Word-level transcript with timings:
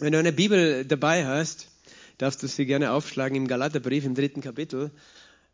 Wenn 0.00 0.12
du 0.12 0.18
eine 0.20 0.32
Bibel 0.32 0.84
dabei 0.84 1.26
hast, 1.26 1.66
darfst 2.18 2.40
du 2.44 2.46
sie 2.46 2.66
gerne 2.66 2.92
aufschlagen 2.92 3.36
im 3.36 3.48
Galaterbrief 3.48 4.04
im 4.04 4.14
dritten 4.14 4.40
Kapitel. 4.40 4.92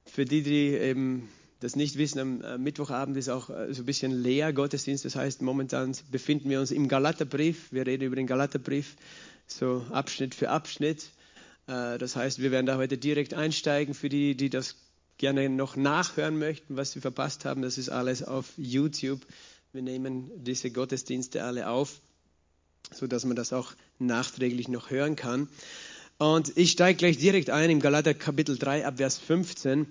Für 0.05 0.27
die, 0.27 0.43
die 0.43 0.69
eben 0.69 1.31
das 1.61 1.77
nicht 1.77 1.97
wissen, 1.97 2.45
am 2.45 2.63
Mittwochabend 2.63 3.17
ist 3.17 3.31
auch 3.31 3.49
äh, 3.49 3.73
so 3.73 3.83
ein 3.83 3.87
bisschen 3.87 4.13
leer 4.13 4.53
Gottesdienst. 4.53 5.07
Das 5.07 5.17
heißt, 5.17 5.41
momentan 5.41 5.97
befinden 6.11 6.51
wir 6.51 6.61
uns 6.61 6.73
im 6.73 6.89
Galaterbrief. 6.89 7.73
Wir 7.73 7.87
reden 7.87 8.05
über 8.05 8.17
den 8.17 8.27
Galaterbrief 8.27 8.97
so 9.47 9.87
Abschnitt 9.91 10.35
für 10.35 10.51
Abschnitt. 10.51 11.09
Äh, 11.67 11.97
das 11.97 12.15
heißt, 12.15 12.43
wir 12.43 12.51
werden 12.51 12.67
da 12.67 12.77
heute 12.77 12.99
direkt 12.99 13.33
einsteigen. 13.33 13.95
Für 13.95 14.11
die, 14.11 14.37
die 14.37 14.51
das 14.51 14.77
gerne 15.17 15.49
noch 15.49 15.75
nachhören 15.75 16.39
möchten, 16.39 16.77
was 16.77 16.93
sie 16.93 17.01
verpasst 17.01 17.47
haben, 17.47 17.63
das 17.63 17.79
ist 17.79 17.89
alles 17.89 18.23
auf 18.23 18.53
YouTube. 18.59 19.21
Wir 19.73 19.81
nehmen 19.81 20.31
diese 20.37 20.71
Gottesdienste 20.71 21.45
alle 21.45 21.71
auf, 21.71 22.03
sodass 22.93 23.25
man 23.25 23.37
das 23.37 23.53
auch 23.53 23.73
nachträglich 23.99 24.69
noch 24.69 24.91
hören 24.91 25.17
kann. 25.17 25.49
Und 26.19 26.57
ich 26.57 26.71
steige 26.71 26.99
gleich 26.99 27.19
direkt 27.19 27.51
ein 27.51 27.71
im 27.71 27.81
Galater 27.81 28.15
Kapitel 28.15 28.57
3 28.57 28.87
ab 28.87 28.99
Vers 28.99 29.19
15 29.19 29.87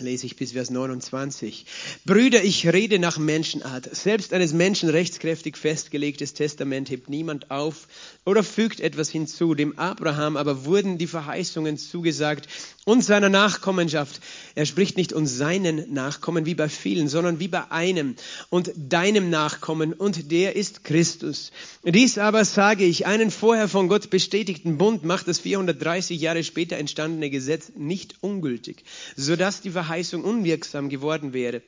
lese 0.00 0.26
ich 0.26 0.36
bis 0.36 0.52
Vers 0.52 0.70
29. 0.70 1.66
Brüder, 2.04 2.42
ich 2.42 2.66
rede 2.66 2.98
nach 2.98 3.18
Menschenart. 3.18 3.94
Selbst 3.94 4.32
eines 4.32 4.52
Menschen 4.52 4.88
rechtskräftig 4.88 5.56
festgelegtes 5.56 6.34
Testament 6.34 6.90
hebt 6.90 7.08
niemand 7.08 7.50
auf 7.50 7.86
oder 8.24 8.42
fügt 8.42 8.80
etwas 8.80 9.10
hinzu. 9.10 9.54
Dem 9.54 9.78
Abraham 9.78 10.36
aber 10.36 10.64
wurden 10.64 10.98
die 10.98 11.06
Verheißungen 11.06 11.78
zugesagt 11.78 12.48
und 12.84 13.02
seiner 13.02 13.28
Nachkommenschaft. 13.28 14.20
Er 14.54 14.66
spricht 14.66 14.96
nicht 14.96 15.12
um 15.12 15.26
seinen 15.26 15.92
Nachkommen 15.92 16.46
wie 16.46 16.54
bei 16.54 16.68
vielen, 16.68 17.08
sondern 17.08 17.40
wie 17.40 17.48
bei 17.48 17.70
einem 17.70 18.16
und 18.50 18.72
deinem 18.76 19.30
Nachkommen 19.30 19.92
und 19.92 20.30
der 20.30 20.56
ist 20.56 20.84
Christus. 20.84 21.52
Dies 21.84 22.18
aber 22.18 22.44
sage 22.44 22.84
ich, 22.84 23.06
einen 23.06 23.30
vorher 23.30 23.68
von 23.68 23.88
Gott 23.88 24.10
bestätigten 24.10 24.78
Bund 24.78 25.04
macht 25.04 25.28
das 25.28 25.38
430 25.38 26.20
Jahre 26.20 26.44
später 26.44 26.76
entstandene 26.76 27.30
Gesetz 27.30 27.72
nicht 27.76 28.16
ungültig, 28.20 28.84
sodass 29.16 29.60
die 29.60 29.70
Verheißung 29.84 30.24
unwirksam 30.24 30.88
geworden 30.88 31.34
wäre. 31.34 31.62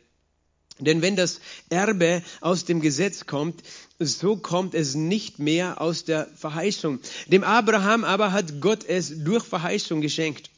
Denn 0.79 1.03
wenn 1.03 1.17
das 1.17 1.41
Erbe 1.69 2.23
aus 2.41 2.65
dem 2.65 2.81
Gesetz 2.81 3.27
kommt, 3.27 3.63
so 3.99 4.37
kommt 4.37 4.75
es 4.75 4.95
nicht 4.95 5.39
mehr 5.39 5.81
aus 5.81 6.05
der 6.05 6.27
Verheißung. 6.35 7.01
Dem 7.27 7.45
Abraham 7.45 8.05
aber 8.05 8.33
hat 8.33 8.61
Gott 8.61 8.85
es 8.87 9.25
durch 9.25 9.45
Verheißung 9.45 10.01
geschenkt. 10.01 10.51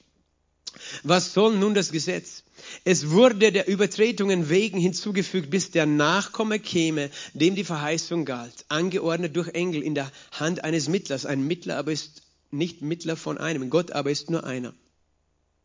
Was 1.02 1.34
soll 1.34 1.56
nun 1.56 1.74
das 1.74 1.90
Gesetz? 1.90 2.44
Es 2.84 3.10
wurde 3.10 3.50
der 3.52 3.66
Übertretungen 3.68 4.48
wegen 4.48 4.78
hinzugefügt, 4.78 5.50
bis 5.50 5.70
der 5.72 5.86
Nachkomme 5.86 6.60
käme, 6.60 7.10
dem 7.34 7.56
die 7.56 7.64
Verheißung 7.64 8.24
galt, 8.24 8.64
angeordnet 8.68 9.34
durch 9.34 9.48
Engel 9.48 9.82
in 9.82 9.94
der 9.94 10.10
Hand 10.32 10.62
eines 10.62 10.88
Mittlers. 10.88 11.26
Ein 11.26 11.46
Mittler 11.46 11.76
aber 11.76 11.92
ist 11.92 12.22
nicht 12.50 12.82
Mittler 12.82 13.16
von 13.16 13.38
einem, 13.38 13.70
Gott 13.70 13.92
aber 13.92 14.10
ist 14.10 14.30
nur 14.30 14.44
einer. 14.44 14.74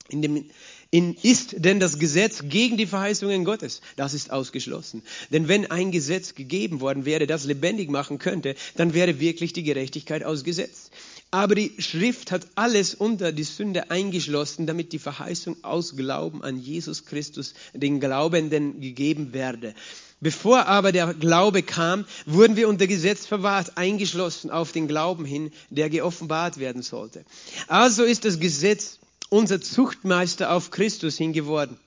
In 0.10 0.22
dem, 0.22 0.46
in, 0.92 1.16
ist 1.24 1.56
denn 1.58 1.80
das 1.80 1.98
Gesetz 1.98 2.44
gegen 2.48 2.78
die 2.78 2.86
Verheißungen 2.86 3.46
Gottes? 3.46 3.82
Das 3.96 4.14
ist 4.14 4.32
ausgeschlossen. 4.32 5.02
Denn 5.32 5.48
wenn 5.48 5.72
ein 5.72 5.92
Gesetz 5.92 6.36
gegeben 6.36 6.82
worden 6.82 7.06
wäre, 7.06 7.26
das 7.26 7.46
lebendig 7.46 7.90
machen 7.90 8.20
könnte, 8.20 8.56
dann 8.76 8.94
wäre 8.94 9.20
wirklich 9.20 9.54
die 9.54 9.64
Gerechtigkeit 9.64 10.24
ausgesetzt. 10.24 10.92
Aber 11.32 11.56
die 11.56 11.72
Schrift 11.80 12.32
hat 12.32 12.46
alles 12.54 12.94
unter 12.94 13.32
die 13.32 13.44
Sünde 13.44 13.90
eingeschlossen, 13.90 14.68
damit 14.68 14.94
die 14.94 15.00
Verheißung 15.00 15.64
aus 15.64 15.96
Glauben 15.96 16.44
an 16.44 16.60
Jesus 16.60 17.06
Christus 17.06 17.56
den 17.74 18.00
Glaubenden 18.00 18.80
gegeben 18.80 19.34
werde. 19.34 19.74
Bevor 20.22 20.68
aber 20.68 20.92
der 20.92 21.16
Glaube 21.16 21.64
kam, 21.64 22.06
wurden 22.28 22.56
wir 22.56 22.70
unter 22.70 22.86
Gesetz 22.86 23.26
verwahrt, 23.26 23.78
eingeschlossen 23.80 24.52
auf 24.52 24.72
den 24.72 24.88
Glauben 24.88 25.26
hin, 25.26 25.52
der 25.72 25.90
geoffenbart 25.90 26.60
werden 26.60 26.84
sollte. 26.84 27.26
Also 27.68 28.04
ist 28.04 28.26
das 28.26 28.40
Gesetz 28.40 29.00
unser 29.34 29.60
Zuchtmeister 29.60 30.52
auf 30.52 30.72
Christus 30.72 31.18
hingeworden 31.18 31.78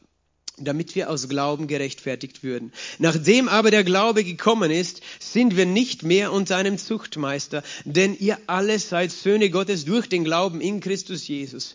damit 0.59 0.95
wir 0.95 1.11
aus 1.11 1.29
Glauben 1.29 1.67
gerechtfertigt 1.67 2.43
würden. 2.43 2.73
Nachdem 2.99 3.47
aber 3.49 3.71
der 3.71 3.85
Glaube 3.85 4.25
gekommen 4.25 4.71
ist, 4.71 5.03
sind 5.21 5.55
wir 5.55 5.67
nicht 5.67 6.03
mehr 6.03 6.33
unter 6.33 6.57
einem 6.57 6.79
Zuchtmeister, 6.79 7.63
denn 7.85 8.17
ihr 8.19 8.39
alle 8.47 8.79
seid 8.79 9.13
Söhne 9.13 9.51
Gottes 9.51 9.85
durch 9.85 10.09
den 10.09 10.25
Glauben 10.25 10.63
in 10.63 10.81
Christus 10.81 11.29
Jesus. 11.29 11.75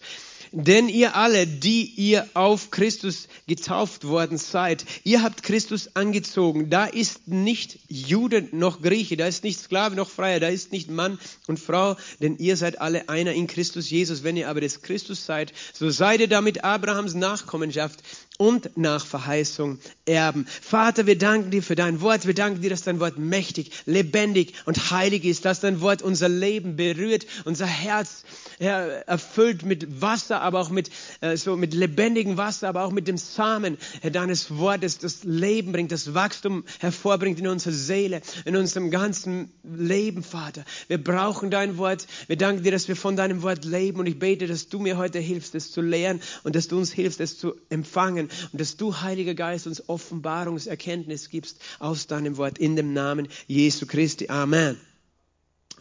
Denn 0.53 0.89
ihr 0.89 1.15
alle, 1.15 1.47
die 1.47 1.85
ihr 1.85 2.27
auf 2.33 2.71
Christus 2.71 3.29
getauft 3.47 4.05
worden 4.05 4.37
seid, 4.37 4.83
ihr 5.05 5.23
habt 5.23 5.43
Christus 5.43 5.95
angezogen. 5.95 6.69
Da 6.69 6.85
ist 6.85 7.29
nicht 7.29 7.79
Jude 7.87 8.49
noch 8.51 8.81
Grieche, 8.81 9.15
da 9.15 9.27
ist 9.27 9.45
nicht 9.45 9.61
Sklave 9.61 9.95
noch 9.95 10.09
Freier, 10.09 10.41
da 10.41 10.49
ist 10.49 10.73
nicht 10.73 10.91
Mann 10.91 11.19
und 11.47 11.57
Frau, 11.57 11.95
denn 12.19 12.37
ihr 12.37 12.57
seid 12.57 12.81
alle 12.81 13.07
einer 13.07 13.31
in 13.31 13.47
Christus 13.47 13.89
Jesus. 13.89 14.23
Wenn 14.23 14.35
ihr 14.35 14.49
aber 14.49 14.59
des 14.59 14.81
Christus 14.81 15.25
seid, 15.25 15.53
so 15.73 15.89
seid 15.89 16.19
ihr 16.19 16.27
damit 16.27 16.65
Abrahams 16.65 17.13
Nachkommenschaft 17.13 18.01
und 18.41 18.75
nach 18.75 19.05
Verheißung 19.05 19.77
erben. 20.07 20.47
Vater, 20.47 21.05
wir 21.05 21.15
danken 21.15 21.51
dir 21.51 21.61
für 21.61 21.75
dein 21.75 22.01
Wort. 22.01 22.25
Wir 22.25 22.33
danken 22.33 22.59
dir, 22.63 22.71
dass 22.71 22.81
dein 22.81 22.99
Wort 22.99 23.19
mächtig, 23.19 23.69
lebendig 23.85 24.55
und 24.65 24.89
heilig 24.89 25.25
ist, 25.25 25.45
dass 25.45 25.59
dein 25.59 25.79
Wort 25.79 26.01
unser 26.01 26.27
Leben 26.27 26.75
berührt, 26.75 27.27
unser 27.45 27.67
Herz 27.67 28.23
Herr, 28.57 29.07
erfüllt 29.07 29.63
mit 29.63 30.01
Wasser, 30.01 30.41
aber 30.41 30.59
auch 30.59 30.71
mit, 30.71 30.89
äh, 31.21 31.37
so 31.37 31.55
mit 31.55 31.75
lebendigem 31.75 32.37
Wasser, 32.37 32.67
aber 32.67 32.83
auch 32.83 32.91
mit 32.91 33.07
dem 33.07 33.17
Samen 33.17 33.77
Herr, 34.01 34.09
deines 34.09 34.57
Wortes, 34.57 34.97
das 34.97 35.23
Leben 35.23 35.71
bringt, 35.71 35.91
das 35.91 36.15
Wachstum 36.15 36.63
hervorbringt 36.79 37.39
in 37.39 37.47
unsere 37.47 37.75
Seele, 37.75 38.21
in 38.45 38.55
unserem 38.55 38.89
ganzen 38.89 39.51
Leben, 39.63 40.23
Vater. 40.23 40.65
Wir 40.87 41.03
brauchen 41.03 41.51
dein 41.51 41.77
Wort. 41.77 42.07
Wir 42.25 42.37
danken 42.37 42.63
dir, 42.63 42.71
dass 42.71 42.87
wir 42.87 42.95
von 42.95 43.15
deinem 43.15 43.43
Wort 43.43 43.65
leben 43.65 43.99
und 43.99 44.07
ich 44.07 44.17
bete, 44.17 44.47
dass 44.47 44.67
du 44.67 44.79
mir 44.79 44.97
heute 44.97 45.19
hilfst, 45.19 45.53
es 45.53 45.71
zu 45.71 45.81
lehren 45.81 46.21
und 46.43 46.55
dass 46.55 46.67
du 46.67 46.77
uns 46.79 46.91
hilfst, 46.91 47.19
es 47.19 47.37
zu 47.37 47.55
empfangen 47.69 48.30
und 48.51 48.59
dass 48.59 48.77
du, 48.77 49.01
Heiliger 49.01 49.33
Geist, 49.33 49.67
uns 49.67 49.87
Offenbarungserkenntnis 49.89 51.29
gibst 51.29 51.61
aus 51.79 52.07
deinem 52.07 52.37
Wort 52.37 52.57
in 52.57 52.75
dem 52.75 52.93
Namen 52.93 53.27
Jesu 53.47 53.85
Christi. 53.85 54.29
Amen. 54.29 54.77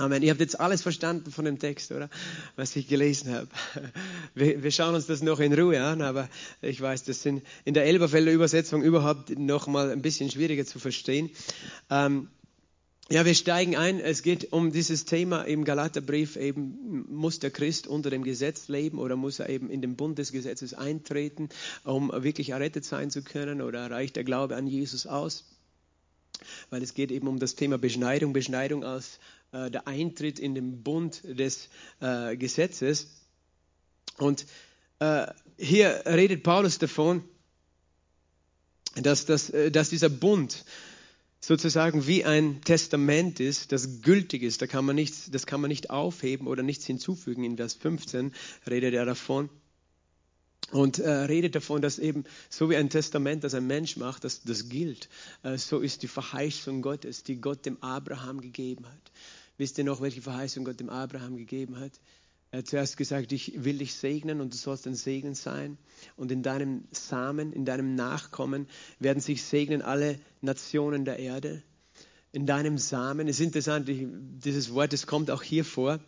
Amen. 0.01 0.23
Ihr 0.23 0.31
habt 0.31 0.41
jetzt 0.41 0.59
alles 0.59 0.81
verstanden 0.81 1.31
von 1.31 1.45
dem 1.45 1.59
Text, 1.59 1.93
oder? 1.93 2.09
Was 2.57 2.75
ich 2.75 2.89
gelesen 2.89 3.35
habe. 3.35 3.49
Wir, 4.35 4.63
wir, 4.63 4.71
schauen 4.71 4.95
uns 4.95 5.07
das 5.07 5.23
noch 5.23 5.41
in 5.41 5.53
Ruhe 5.53 5.83
an, 5.83 6.01
aber 6.01 6.29
ich 6.63 6.81
weiß, 6.81 7.05
das 7.05 7.23
sind 7.23 7.43
in 7.65 7.75
der 7.75 7.85
Elberfelder 7.85 8.31
Übersetzung 8.33 8.83
überhaupt 8.83 9.37
noch 9.39 9.67
mal 9.67 9.91
ein 9.91 10.01
bisschen 10.01 10.31
schwieriger 10.31 10.65
zu 10.65 10.79
verstehen. 10.79 11.31
Ähm, 11.91 12.29
ja, 13.13 13.25
wir 13.25 13.35
steigen 13.35 13.77
ein. 13.77 13.99
Es 13.99 14.23
geht 14.23 14.53
um 14.53 14.71
dieses 14.71 15.05
Thema 15.05 15.43
im 15.43 15.65
Galaterbrief 15.65 16.37
eben, 16.37 17.05
muss 17.09 17.41
der 17.41 17.51
Christ 17.51 17.89
unter 17.89 18.09
dem 18.09 18.23
Gesetz 18.23 18.69
leben 18.69 19.01
oder 19.01 19.17
muss 19.17 19.41
er 19.41 19.49
eben 19.49 19.69
in 19.69 19.83
den 19.83 19.97
Bund 19.97 20.19
des 20.19 20.31
Gesetzes 20.31 20.75
eintreten, 20.75 21.49
um 21.83 22.13
wirklich 22.13 22.51
errettet 22.51 22.85
sein 22.85 23.11
zu 23.11 23.23
können 23.23 23.63
oder 23.63 23.91
reicht 23.91 24.15
der 24.15 24.23
Glaube 24.23 24.55
an 24.55 24.69
Jesus 24.69 25.09
aus? 25.09 25.45
Weil 26.71 26.85
es 26.85 26.95
geht 26.95 27.11
eben 27.11 27.27
um 27.27 27.41
das 27.41 27.57
Thema 27.57 27.79
Beschneidung, 27.79 28.33
Beschneidung 28.33 28.85
als 28.85 29.19
äh, 29.51 29.73
der 29.73 29.89
Eintritt 29.89 30.39
in 30.39 30.55
den 30.55 30.85
Bund 30.85 31.23
des 31.25 31.69
äh, 31.99 32.37
Gesetzes. 32.37 33.09
Und 34.19 34.47
äh, 35.01 35.27
hier 35.59 36.03
redet 36.07 36.45
Paulus 36.45 36.79
davon, 36.79 37.25
dass, 38.95 39.27
dass, 39.27 39.51
äh, 39.51 39.73
dass 39.73 39.91
dieser 39.91 40.09
Bund 40.09 40.65
sozusagen 41.41 42.07
wie 42.07 42.25
ein 42.25 42.61
Testament 42.63 43.41
ist, 43.41 43.73
das 43.73 44.03
gültig 44.03 44.43
ist. 44.43 44.61
Da 44.63 44.67
kann 44.67 44.85
man 44.85 44.95
nichts, 44.95 45.31
das 45.31 45.47
kann 45.47 45.61
man 45.61 45.69
nicht 45.69 45.91
aufheben 45.91 46.47
oder 46.47 46.63
nichts 46.63 46.85
hinzufügen. 46.85 47.45
In 47.45 47.57
Vers 47.57 47.75
15 47.75 48.33
redet 48.69 48.95
er 48.95 49.07
davon. 49.07 49.49
Und 50.73 51.01
äh, 51.01 51.11
redet 51.11 51.57
davon, 51.57 51.83
dass 51.83 51.99
eben 51.99 52.25
so 52.49 52.71
wie 52.71 52.77
ein 52.77 52.91
Testament, 52.91 53.43
das 53.43 53.55
ein 53.55 53.67
Mensch 53.67 53.97
macht, 53.97 54.23
dass 54.23 54.43
das 54.43 54.69
gilt. 54.69 55.09
Äh, 55.43 55.57
so 55.57 55.81
ist 55.81 56.03
die 56.03 56.09
Verheißung 56.09 56.83
Gottes, 56.83 57.25
die 57.25 57.41
Gott 57.41 57.67
dem 57.67 57.83
Abraham 57.83 58.41
gegeben 58.41 58.87
hat. 58.87 59.11
Wisst 59.57 59.79
ihr 59.79 59.85
noch, 59.85 60.01
welche 60.01 60.23
Verheißung 60.23 60.65
Gott 60.65 60.79
dem 60.79 60.89
Abraham 60.89 61.37
gegeben 61.37 61.81
hat? 61.81 61.93
Er 62.53 62.59
hat 62.59 62.67
zuerst 62.67 62.97
gesagt, 62.97 63.31
ich 63.33 63.65
will 63.65 63.79
dich 63.79 63.95
segnen 63.95 64.41
und 64.41 64.53
du 64.53 64.59
sollst 64.59 64.87
ein 64.87 64.97
Segen 64.97 65.35
sein. 65.35 65.79
Und 66.17 66.33
in 66.33 66.43
deinem 66.43 66.85
Samen, 66.91 67.53
in 67.53 67.65
deinem 67.65 67.95
Nachkommen 67.95 68.67
werden 68.99 69.21
sich 69.21 69.45
segnen 69.45 69.83
alle 69.83 70.19
Nationen 70.41 71.05
der 71.05 71.19
Erde. 71.21 71.63
In 72.33 72.47
deinem 72.47 72.77
Samen, 72.77 73.29
es 73.29 73.39
ist 73.39 73.47
interessant, 73.47 73.89
dieses 73.89 74.73
Wort, 74.75 74.93
es 74.93 75.07
kommt 75.07 75.31
auch 75.31 75.43
hier 75.43 75.65
vor 75.65 76.01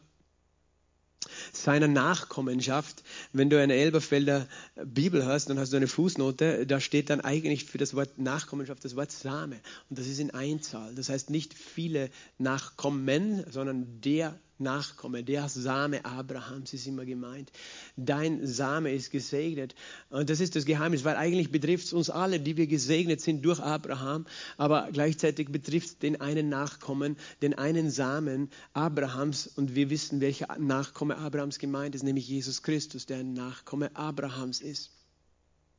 seiner 1.52 1.88
Nachkommenschaft. 1.88 3.02
Wenn 3.32 3.50
du 3.50 3.60
eine 3.60 3.74
Elberfelder 3.74 4.48
Bibel 4.84 5.24
hast, 5.24 5.48
dann 5.48 5.58
hast 5.58 5.72
du 5.72 5.76
eine 5.76 5.86
Fußnote, 5.88 6.66
da 6.66 6.80
steht 6.80 7.10
dann 7.10 7.20
eigentlich 7.20 7.64
für 7.64 7.78
das 7.78 7.94
Wort 7.94 8.18
Nachkommenschaft 8.18 8.84
das 8.84 8.96
Wort 8.96 9.12
Same. 9.12 9.60
Und 9.88 9.98
das 9.98 10.06
ist 10.06 10.18
in 10.18 10.32
Einzahl. 10.32 10.94
Das 10.94 11.08
heißt 11.08 11.30
nicht 11.30 11.54
viele 11.54 12.10
Nachkommen, 12.38 13.44
sondern 13.50 14.00
der 14.00 14.38
Nachkomme, 14.62 15.24
der 15.24 15.48
Same 15.48 16.04
Abrahams 16.04 16.72
ist 16.72 16.86
immer 16.86 17.04
gemeint. 17.04 17.50
Dein 17.96 18.46
Same 18.46 18.92
ist 18.92 19.10
gesegnet. 19.10 19.74
Und 20.10 20.30
das 20.30 20.40
ist 20.40 20.56
das 20.56 20.64
Geheimnis, 20.64 21.04
weil 21.04 21.16
eigentlich 21.16 21.50
betrifft 21.50 21.86
es 21.86 21.92
uns 21.92 22.10
alle, 22.10 22.40
die 22.40 22.56
wir 22.56 22.66
gesegnet 22.66 23.20
sind 23.20 23.44
durch 23.44 23.60
Abraham, 23.60 24.26
aber 24.56 24.88
gleichzeitig 24.92 25.48
betrifft 25.50 25.88
es 25.88 25.98
den 25.98 26.20
einen 26.20 26.48
Nachkommen, 26.48 27.16
den 27.42 27.54
einen 27.54 27.90
Samen 27.90 28.50
Abrahams. 28.72 29.46
Und 29.46 29.74
wir 29.74 29.90
wissen, 29.90 30.20
welcher 30.20 30.58
Nachkomme 30.58 31.16
Abrahams 31.18 31.58
gemeint 31.58 31.94
ist, 31.94 32.02
nämlich 32.02 32.28
Jesus 32.28 32.62
Christus, 32.62 33.06
der 33.06 33.18
ein 33.18 33.34
Nachkomme 33.34 33.94
Abrahams 33.94 34.60
ist 34.60 34.90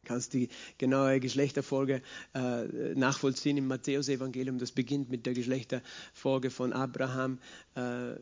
kannst 0.03 0.33
die 0.33 0.49
genaue 0.77 1.19
Geschlechterfolge 1.19 2.01
äh, 2.33 2.63
nachvollziehen 2.95 3.57
im 3.57 3.67
Matthäusevangelium. 3.67 4.59
Das 4.59 4.71
beginnt 4.71 5.09
mit 5.09 5.25
der 5.25 5.33
Geschlechterfolge 5.33 6.49
von 6.49 6.73
Abraham 6.73 7.39
äh, 7.75 8.15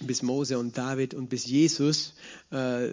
bis 0.00 0.22
Mose 0.22 0.58
und 0.58 0.76
David 0.76 1.14
und 1.14 1.28
bis 1.28 1.46
Jesus, 1.46 2.14
äh, 2.50 2.90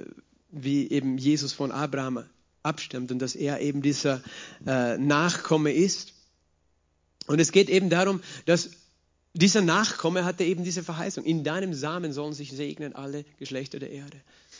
wie 0.51 0.89
eben 0.89 1.18
Jesus 1.18 1.54
von 1.54 1.71
Abraham 1.71 2.24
abstammt 2.63 3.12
und 3.12 3.19
dass 3.19 3.36
er 3.36 3.62
eben 3.62 3.81
dieser 3.81 4.21
äh, 4.65 4.98
Nachkomme 4.98 5.71
ist. 5.71 6.13
Und 7.27 7.39
es 7.39 7.51
geht 7.51 7.69
eben 7.69 7.89
darum, 7.89 8.21
dass 8.45 8.71
dieser 9.33 9.62
Nachkomme 9.62 10.25
hatte 10.25 10.44
eben 10.44 10.63
diese 10.63 10.83
Verheißung. 10.83 11.24
In 11.24 11.44
deinem 11.44 11.74
Samen 11.74 12.13
sollen 12.13 12.33
sich 12.33 12.51
segnen 12.51 12.95
alle 12.95 13.24
Geschlechter 13.38 13.80
der 13.80 13.92
Erde 13.92 14.18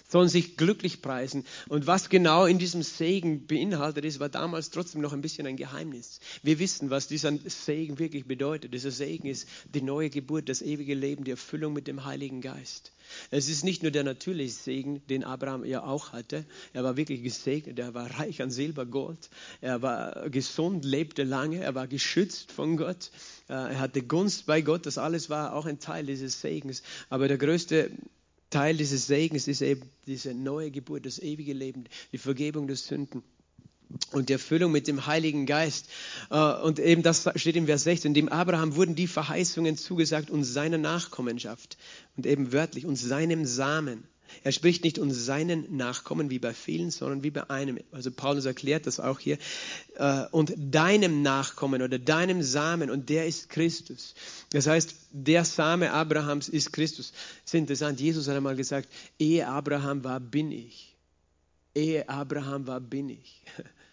sollen 0.08 0.30
sich 0.30 0.58
glücklich 0.58 1.02
preisen. 1.02 1.46
Und 1.68 1.88
was 1.88 2.10
genau 2.10 2.46
in 2.46 2.60
diesem 2.60 2.84
Segen 2.84 3.46
beinhaltet 3.46 4.06
ist, 4.06 4.20
war 4.20 4.30
damals 4.30 4.70
trotzdem 4.70 5.02
noch 5.02 5.14
ein 5.14 5.22
bisschen 5.22 5.48
ein 5.48 5.58
Geheimnis. 5.58 6.20
Wir 6.44 6.60
wissen, 6.60 6.90
was 6.90 7.08
dieser 7.08 7.34
Segen 7.46 8.00
wirklich 8.00 8.26
bedeutet. 8.26 8.74
Dieser 8.74 8.92
Segen 8.92 9.28
ist 9.28 9.48
die 9.74 9.82
neue 9.82 10.10
Geburt, 10.10 10.50
das 10.50 10.62
ewige 10.62 10.94
Leben, 10.94 11.24
die 11.24 11.32
Erfüllung 11.32 11.74
mit 11.74 11.88
dem 11.88 12.06
Heiligen 12.06 12.42
Geist. 12.42 12.92
Es 13.32 13.50
ist 13.50 13.64
nicht 13.64 13.84
nur 13.84 13.92
der 13.92 14.04
natürliche 14.04 14.52
Segen, 14.52 15.02
den 15.08 15.24
Abraham 15.24 15.66
ja 15.66 15.84
auch 15.84 16.12
hatte. 16.12 16.46
Er 16.74 16.84
war 16.84 16.98
wirklich 16.98 17.24
gesegnet. 17.24 17.80
Er 17.80 17.94
war 17.94 18.20
reich 18.20 18.42
an 18.42 18.52
Silber, 18.52 18.86
Gold. 18.86 19.30
Er 19.62 19.82
war 19.82 20.30
gesund, 20.30 20.86
lebte 20.86 21.24
lange. 21.24 21.60
Er 21.60 21.76
war 21.76 21.88
geschützt 21.88 22.52
von 22.52 22.78
Gott. 22.78 23.12
Äh, 23.50 23.54
er 23.54 23.80
hatte 23.80 24.02
Gunst 24.02 24.46
bei 24.46 24.62
Gott. 24.62 24.86
Das 24.86 24.98
alles 24.98 25.30
war 25.30 25.54
auch 25.54 25.66
ein 25.66 25.80
Teil 25.80 26.06
dieses 26.06 26.42
Segens. 26.42 26.84
Aber 27.10 27.28
der 27.28 27.38
größte 27.38 27.92
Teil 28.50 28.78
dieses 28.78 29.08
Segens 29.08 29.48
ist 29.48 29.62
eben 29.62 29.90
diese 30.06 30.34
neue 30.34 30.72
Geburt, 30.72 31.06
das 31.06 31.20
ewige 31.20 31.54
Leben, 31.54 31.86
die 32.12 32.18
Vergebung 32.18 32.68
der 32.68 32.78
Sünden 32.78 33.24
und 34.12 34.30
die 34.30 34.34
Erfüllung 34.34 34.72
mit 34.72 34.88
dem 34.88 35.06
Heiligen 35.06 35.46
Geist. 35.46 35.90
Äh, 36.30 36.54
und 36.62 36.80
eben 36.80 37.04
das 37.04 37.30
steht 37.36 37.56
im 37.56 37.66
Vers 37.66 37.84
16, 37.84 38.14
dem 38.14 38.30
Abraham 38.30 38.76
wurden 38.76 38.96
die 38.96 39.08
Verheißungen 39.08 39.78
zugesagt 39.78 40.30
und 40.30 40.44
seiner 40.44 40.78
Nachkommenschaft 40.78 41.78
und 42.16 42.26
eben 42.26 42.52
wörtlich 42.54 42.86
und 42.86 42.96
seinem 42.96 43.46
Samen. 43.46 44.04
Er 44.44 44.52
spricht 44.52 44.84
nicht 44.84 45.00
um 45.00 45.12
seinen 45.12 45.76
Nachkommen 45.76 46.30
wie 46.30 46.40
bei 46.40 46.54
vielen, 46.54 46.92
sondern 46.92 47.24
wie 47.24 47.32
bei 47.32 47.50
einem. 47.50 47.80
Also 47.92 48.12
Paulus 48.12 48.46
erklärt 48.46 48.88
das 48.88 49.00
auch 49.00 49.20
hier. 49.20 49.38
Äh, 49.96 50.26
und 50.32 50.54
deinem 50.58 51.22
Nachkommen 51.22 51.82
oder 51.82 52.00
deinem 52.00 52.44
Samen 52.44 52.90
und 52.90 53.10
der 53.10 53.28
ist 53.28 53.50
Christus. 53.50 54.16
Das 54.52 54.68
heißt, 54.68 54.96
der 55.12 55.46
Same 55.46 55.92
Abrahams 55.92 56.50
ist 56.50 56.74
Christus. 56.74 57.12
Das 57.12 57.54
ist 57.54 57.60
interessant. 57.60 58.00
Jesus 58.00 58.28
hat 58.28 58.36
einmal 58.36 58.56
gesagt, 58.56 58.90
ehe 59.20 59.48
Abraham 59.48 60.04
war, 60.04 60.20
bin 60.20 60.52
ich. 60.52 60.96
Ehe 61.76 62.08
Abraham 62.10 62.68
war, 62.68 62.80
bin 62.80 63.10
ich. 63.10 63.44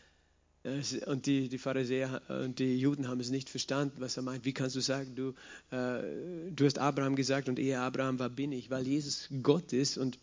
Und 0.65 1.27
die, 1.27 1.51
die 1.51 1.59
Pharisäer 1.59 2.23
und 2.29 2.59
die 2.59 2.79
Juden 2.79 3.09
haben 3.09 3.21
es 3.21 3.29
nicht 3.29 3.51
verstanden, 3.51 3.97
was 3.99 4.17
er 4.17 4.23
meint. 4.23 4.47
Wie 4.47 4.55
kannst 4.55 4.75
du 4.75 4.81
sagen, 4.81 5.15
du, 5.15 5.35
äh, 5.71 6.03
du 6.51 6.65
hast 6.65 6.79
Abraham 6.79 7.17
gesagt 7.17 7.51
und 7.51 7.59
ehe 7.59 7.79
Abraham 7.79 8.19
war, 8.19 8.31
bin 8.31 8.51
ich, 8.51 8.71
weil 8.71 8.87
Jesus 8.87 9.29
Gott 9.43 9.75
ist 9.75 9.99
und 9.99 10.19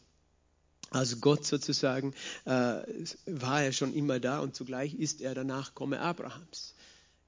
als 0.89 1.21
Gott 1.21 1.45
sozusagen 1.45 2.13
äh, 2.45 2.81
war 3.27 3.63
er 3.63 3.71
schon 3.71 3.93
immer 3.93 4.19
da 4.19 4.39
und 4.39 4.55
zugleich 4.55 4.95
ist 4.95 5.21
er 5.21 5.35
der 5.35 5.43
Nachkomme 5.43 5.99
Abrahams. 5.99 6.73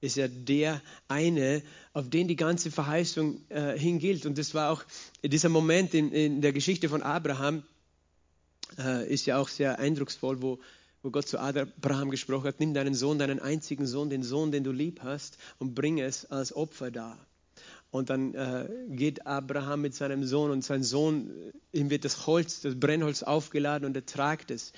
Ist 0.00 0.18
er 0.18 0.28
der 0.28 0.82
eine, 1.06 1.62
auf 1.92 2.10
den 2.10 2.26
die 2.26 2.36
ganze 2.36 2.72
Verheißung 2.72 3.40
äh, 3.48 3.78
hingilt. 3.78 4.26
Und 4.26 4.38
das 4.38 4.54
war 4.54 4.70
auch 4.70 4.84
dieser 5.22 5.48
Moment 5.48 5.94
in, 5.94 6.10
in 6.10 6.42
der 6.42 6.52
Geschichte 6.52 6.88
von 6.88 7.02
Abraham, 7.02 7.62
äh, 8.76 9.08
ist 9.10 9.24
ja 9.24 9.38
auch 9.38 9.48
sehr 9.48 9.78
eindrucksvoll, 9.78 10.42
wo, 10.42 10.58
wo 11.04 11.10
Gott 11.10 11.28
zu 11.28 11.38
Abraham 11.38 12.10
gesprochen 12.10 12.46
hat, 12.46 12.60
nimm 12.60 12.72
deinen 12.72 12.94
Sohn, 12.94 13.18
deinen 13.18 13.38
einzigen 13.38 13.86
Sohn, 13.86 14.08
den 14.08 14.22
Sohn, 14.22 14.50
den 14.50 14.64
du 14.64 14.72
lieb 14.72 15.02
hast, 15.02 15.36
und 15.58 15.74
bring 15.74 16.00
es 16.00 16.24
als 16.30 16.56
Opfer 16.56 16.90
dar. 16.90 17.18
Und 17.90 18.08
dann 18.08 18.34
äh, 18.34 18.68
geht 18.88 19.26
Abraham 19.26 19.82
mit 19.82 19.94
seinem 19.94 20.24
Sohn 20.24 20.50
und 20.50 20.64
sein 20.64 20.82
Sohn, 20.82 21.30
äh, 21.72 21.78
ihm 21.78 21.90
wird 21.90 22.06
das 22.06 22.26
Holz, 22.26 22.62
das 22.62 22.80
Brennholz 22.80 23.22
aufgeladen 23.22 23.86
und 23.86 23.94
er 23.94 24.06
tragt 24.06 24.50
es. 24.50 24.72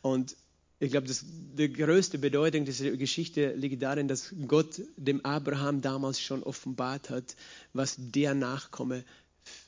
Und 0.00 0.36
ich 0.78 0.92
glaube, 0.92 1.08
die 1.10 1.72
größte 1.72 2.18
Bedeutung 2.18 2.64
dieser 2.64 2.92
Geschichte 2.92 3.52
liegt 3.54 3.82
darin, 3.82 4.06
dass 4.06 4.32
Gott 4.46 4.80
dem 4.96 5.24
Abraham 5.24 5.80
damals 5.80 6.20
schon 6.20 6.44
offenbart 6.44 7.10
hat, 7.10 7.34
was 7.72 7.96
der 7.98 8.34
Nachkomme 8.34 9.04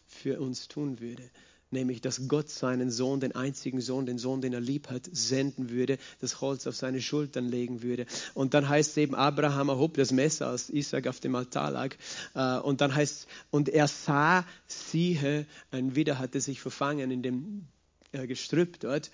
für 0.06 0.40
uns 0.40 0.68
tun 0.68 1.00
würde 1.00 1.28
nämlich 1.70 2.00
dass 2.00 2.28
Gott 2.28 2.48
seinen 2.48 2.90
Sohn, 2.90 3.20
den 3.20 3.34
einzigen 3.34 3.80
Sohn, 3.80 4.06
den 4.06 4.18
Sohn, 4.18 4.40
den 4.40 4.52
er 4.52 4.60
lieb 4.60 4.88
hat, 4.88 5.08
senden 5.10 5.70
würde, 5.70 5.98
das 6.20 6.40
Holz 6.40 6.66
auf 6.66 6.76
seine 6.76 7.00
Schultern 7.00 7.46
legen 7.48 7.82
würde. 7.82 8.06
Und 8.34 8.54
dann 8.54 8.68
heißt 8.68 8.92
es 8.92 8.96
eben, 8.96 9.14
Abraham 9.14 9.68
erhob 9.68 9.94
das 9.94 10.12
Messer, 10.12 10.48
als 10.48 10.70
Isaac 10.70 11.06
auf 11.06 11.20
dem 11.20 11.34
Altar 11.34 11.70
lag. 11.70 11.94
Äh, 12.34 12.58
und 12.60 12.80
dann 12.80 12.94
heißt 12.94 13.26
und 13.50 13.68
er 13.68 13.88
sah, 13.88 14.46
siehe, 14.66 15.46
ein 15.70 15.96
Widder 15.96 16.18
hatte 16.18 16.40
sich 16.40 16.60
verfangen 16.60 17.10
in 17.10 17.22
dem 17.22 17.66
äh, 18.12 18.26
Gestrüpp 18.26 18.80
dort. 18.80 19.10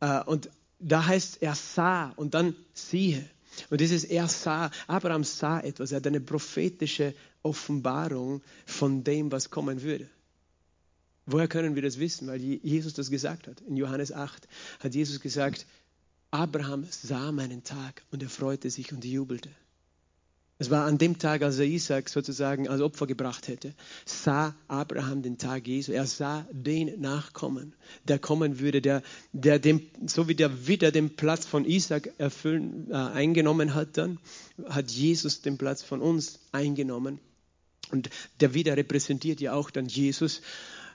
Äh, 0.00 0.22
und 0.24 0.50
da 0.78 1.06
heißt 1.06 1.42
er 1.42 1.54
sah 1.54 2.10
und 2.16 2.34
dann 2.34 2.54
siehe. 2.72 3.28
Und 3.70 3.80
dieses 3.80 4.04
er 4.04 4.28
sah, 4.28 4.70
Abraham 4.86 5.24
sah 5.24 5.60
etwas, 5.60 5.92
er 5.92 5.96
hat 5.96 6.06
eine 6.06 6.20
prophetische 6.20 7.14
Offenbarung 7.42 8.42
von 8.66 9.04
dem, 9.04 9.30
was 9.30 9.50
kommen 9.50 9.82
würde. 9.82 10.08
Woher 11.26 11.48
können 11.48 11.74
wir 11.74 11.82
das 11.82 11.98
wissen? 11.98 12.28
Weil 12.28 12.40
Jesus 12.40 12.94
das 12.94 13.10
gesagt 13.10 13.46
hat. 13.46 13.60
In 13.62 13.76
Johannes 13.76 14.12
8 14.12 14.48
hat 14.80 14.94
Jesus 14.94 15.20
gesagt, 15.20 15.66
Abraham 16.30 16.86
sah 16.90 17.30
meinen 17.30 17.62
Tag 17.62 18.02
und 18.10 18.22
er 18.22 18.30
freute 18.30 18.70
sich 18.70 18.92
und 18.92 19.04
jubelte. 19.04 19.50
Es 20.62 20.70
war 20.70 20.86
an 20.86 20.96
dem 20.96 21.18
Tag, 21.18 21.42
als 21.42 21.58
er 21.58 21.66
Isaac 21.66 22.08
sozusagen 22.08 22.68
als 22.68 22.80
Opfer 22.80 23.08
gebracht 23.08 23.48
hätte, 23.48 23.74
sah 24.04 24.54
Abraham 24.68 25.20
den 25.22 25.36
Tag 25.36 25.66
Jesu. 25.66 25.90
Er 25.90 26.06
sah 26.06 26.46
den 26.52 27.00
Nachkommen, 27.00 27.74
der 28.06 28.20
kommen 28.20 28.60
würde, 28.60 28.80
der, 28.80 29.02
der 29.32 29.58
dem, 29.58 29.82
so 30.06 30.28
wie 30.28 30.36
der 30.36 30.68
Widder 30.68 30.92
den 30.92 31.16
Platz 31.16 31.46
von 31.46 31.64
Isaac 31.64 32.12
erfüllen, 32.18 32.88
äh, 32.90 32.94
eingenommen 32.94 33.74
hat, 33.74 33.96
dann 33.96 34.20
hat 34.66 34.90
Jesus 34.92 35.42
den 35.42 35.58
Platz 35.58 35.82
von 35.82 36.00
uns 36.00 36.38
eingenommen. 36.52 37.18
Und 37.90 38.08
der 38.38 38.54
Widder 38.54 38.76
repräsentiert 38.76 39.40
ja 39.40 39.54
auch 39.54 39.70
dann 39.70 39.86
Jesus. 39.86 40.42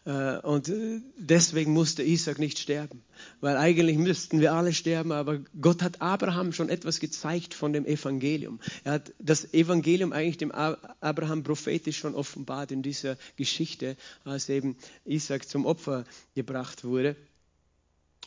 Äh, 0.08 0.40
und 0.40 0.70
äh, 0.70 1.02
deswegen 1.18 1.74
musste 1.74 2.02
Isaac 2.02 2.40
nicht 2.40 2.60
sterben, 2.60 3.04
weil 3.42 3.58
eigentlich 3.58 3.98
müssten 3.98 4.40
wir 4.40 4.54
alle 4.54 4.74
sterben, 4.74 5.12
aber 5.12 5.40
Gott 5.62 5.82
hat 5.84 6.02
Abraham 6.02 6.54
schon 6.54 6.70
etwas 6.70 7.02
gezeigt 7.02 7.54
von 7.54 7.74
dem 7.74 7.86
Evangelium. 7.86 8.62
Er 8.86 8.94
hat 8.94 9.14
das 9.20 9.54
Evangelium 9.54 10.14
eigentlich 10.14 10.38
dem 10.38 10.54
Abraham 10.54 11.44
prophetisch 11.44 11.98
schon 11.98 12.16
offenbart 12.16 12.72
in 12.72 12.84
dieser 12.84 13.18
Geschichte, 13.36 13.98
als 14.24 14.48
eben 14.48 14.78
Isaac 15.04 15.50
zum 15.50 15.66
Opfer 15.66 16.06
gebracht 16.36 16.86
wurde. 16.86 17.18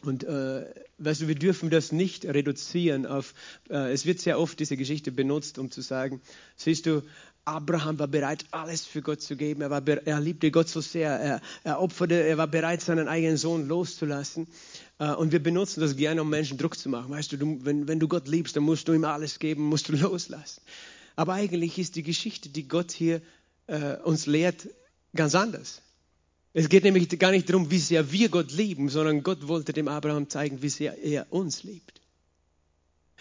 Und 0.03 0.25
äh, 0.25 0.65
weißt 0.99 1.23
du, 1.23 1.29
wir 1.29 1.35
dürfen 1.35 1.71
das 1.71 1.93
nicht 1.93 2.25
reduzieren 2.25 3.07
auf, 3.07 3.35
äh, 3.69 3.93
es 3.93 4.07
wird 4.07 4.21
sehr 4.21 4.39
oft 4.39 4.59
diese 4.59 4.77
Geschichte 4.77 5.13
benutzt, 5.13 5.59
um 5.59 5.71
zu 5.71 5.83
sagen, 5.83 6.21
siehst 6.57 6.87
du, 6.87 7.03
Abraham 7.45 7.99
war 7.99 8.09
bereit, 8.09 8.45
alles 8.51 8.85
für 8.85 9.03
Gott 9.03 9.23
zu 9.23 9.37
geben. 9.37 9.63
Er, 9.63 9.71
war, 9.71 9.87
er 9.87 10.21
liebte 10.21 10.51
Gott 10.51 10.69
so 10.69 10.81
sehr. 10.81 11.11
Er, 11.11 11.41
er 11.65 11.81
opferte, 11.81 12.15
er 12.15 12.39
war 12.39 12.47
bereit, 12.47 12.83
seinen 12.83 13.09
eigenen 13.09 13.37
Sohn 13.37 13.67
loszulassen. 13.67 14.47
Äh, 14.99 15.13
und 15.15 15.33
wir 15.33 15.43
benutzen 15.43 15.81
das 15.81 15.97
gerne, 15.97 16.23
um 16.23 16.31
Menschen 16.31 16.59
Druck 16.59 16.79
zu 16.79 16.89
machen. 16.89 17.11
Weißt 17.11 17.33
du, 17.33 17.37
du 17.37 17.65
wenn, 17.65 17.89
wenn 17.89 17.99
du 17.99 18.09
Gott 18.09 18.29
liebst, 18.29 18.57
dann 18.57 18.65
musst 18.65 18.89
du 18.89 18.93
ihm 18.93 19.05
alles 19.05 19.39
geben, 19.39 19.65
musst 19.65 19.89
du 19.89 19.93
loslassen. 19.97 20.61
Aber 21.17 21.35
eigentlich 21.35 21.79
ist 21.79 21.97
die 21.97 22.03
Geschichte, 22.03 22.49
die 22.49 22.69
Gott 22.69 22.93
hier 22.93 23.21
äh, 23.67 23.97
uns 23.97 24.27
lehrt, 24.27 24.69
ganz 25.15 25.35
anders. 25.35 25.83
Es 26.53 26.69
geht 26.69 26.83
nämlich 26.83 27.09
gar 27.19 27.31
nicht 27.31 27.49
darum, 27.49 27.71
wie 27.71 27.79
sehr 27.79 28.11
wir 28.11 28.29
Gott 28.29 28.53
lieben, 28.53 28.89
sondern 28.89 29.23
Gott 29.23 29.47
wollte 29.47 29.73
dem 29.73 29.87
Abraham 29.87 30.29
zeigen, 30.29 30.63
wie 30.63 30.69
sehr 30.69 30.99
er 30.99 31.33
uns 31.33 31.63
liebt. 31.63 32.00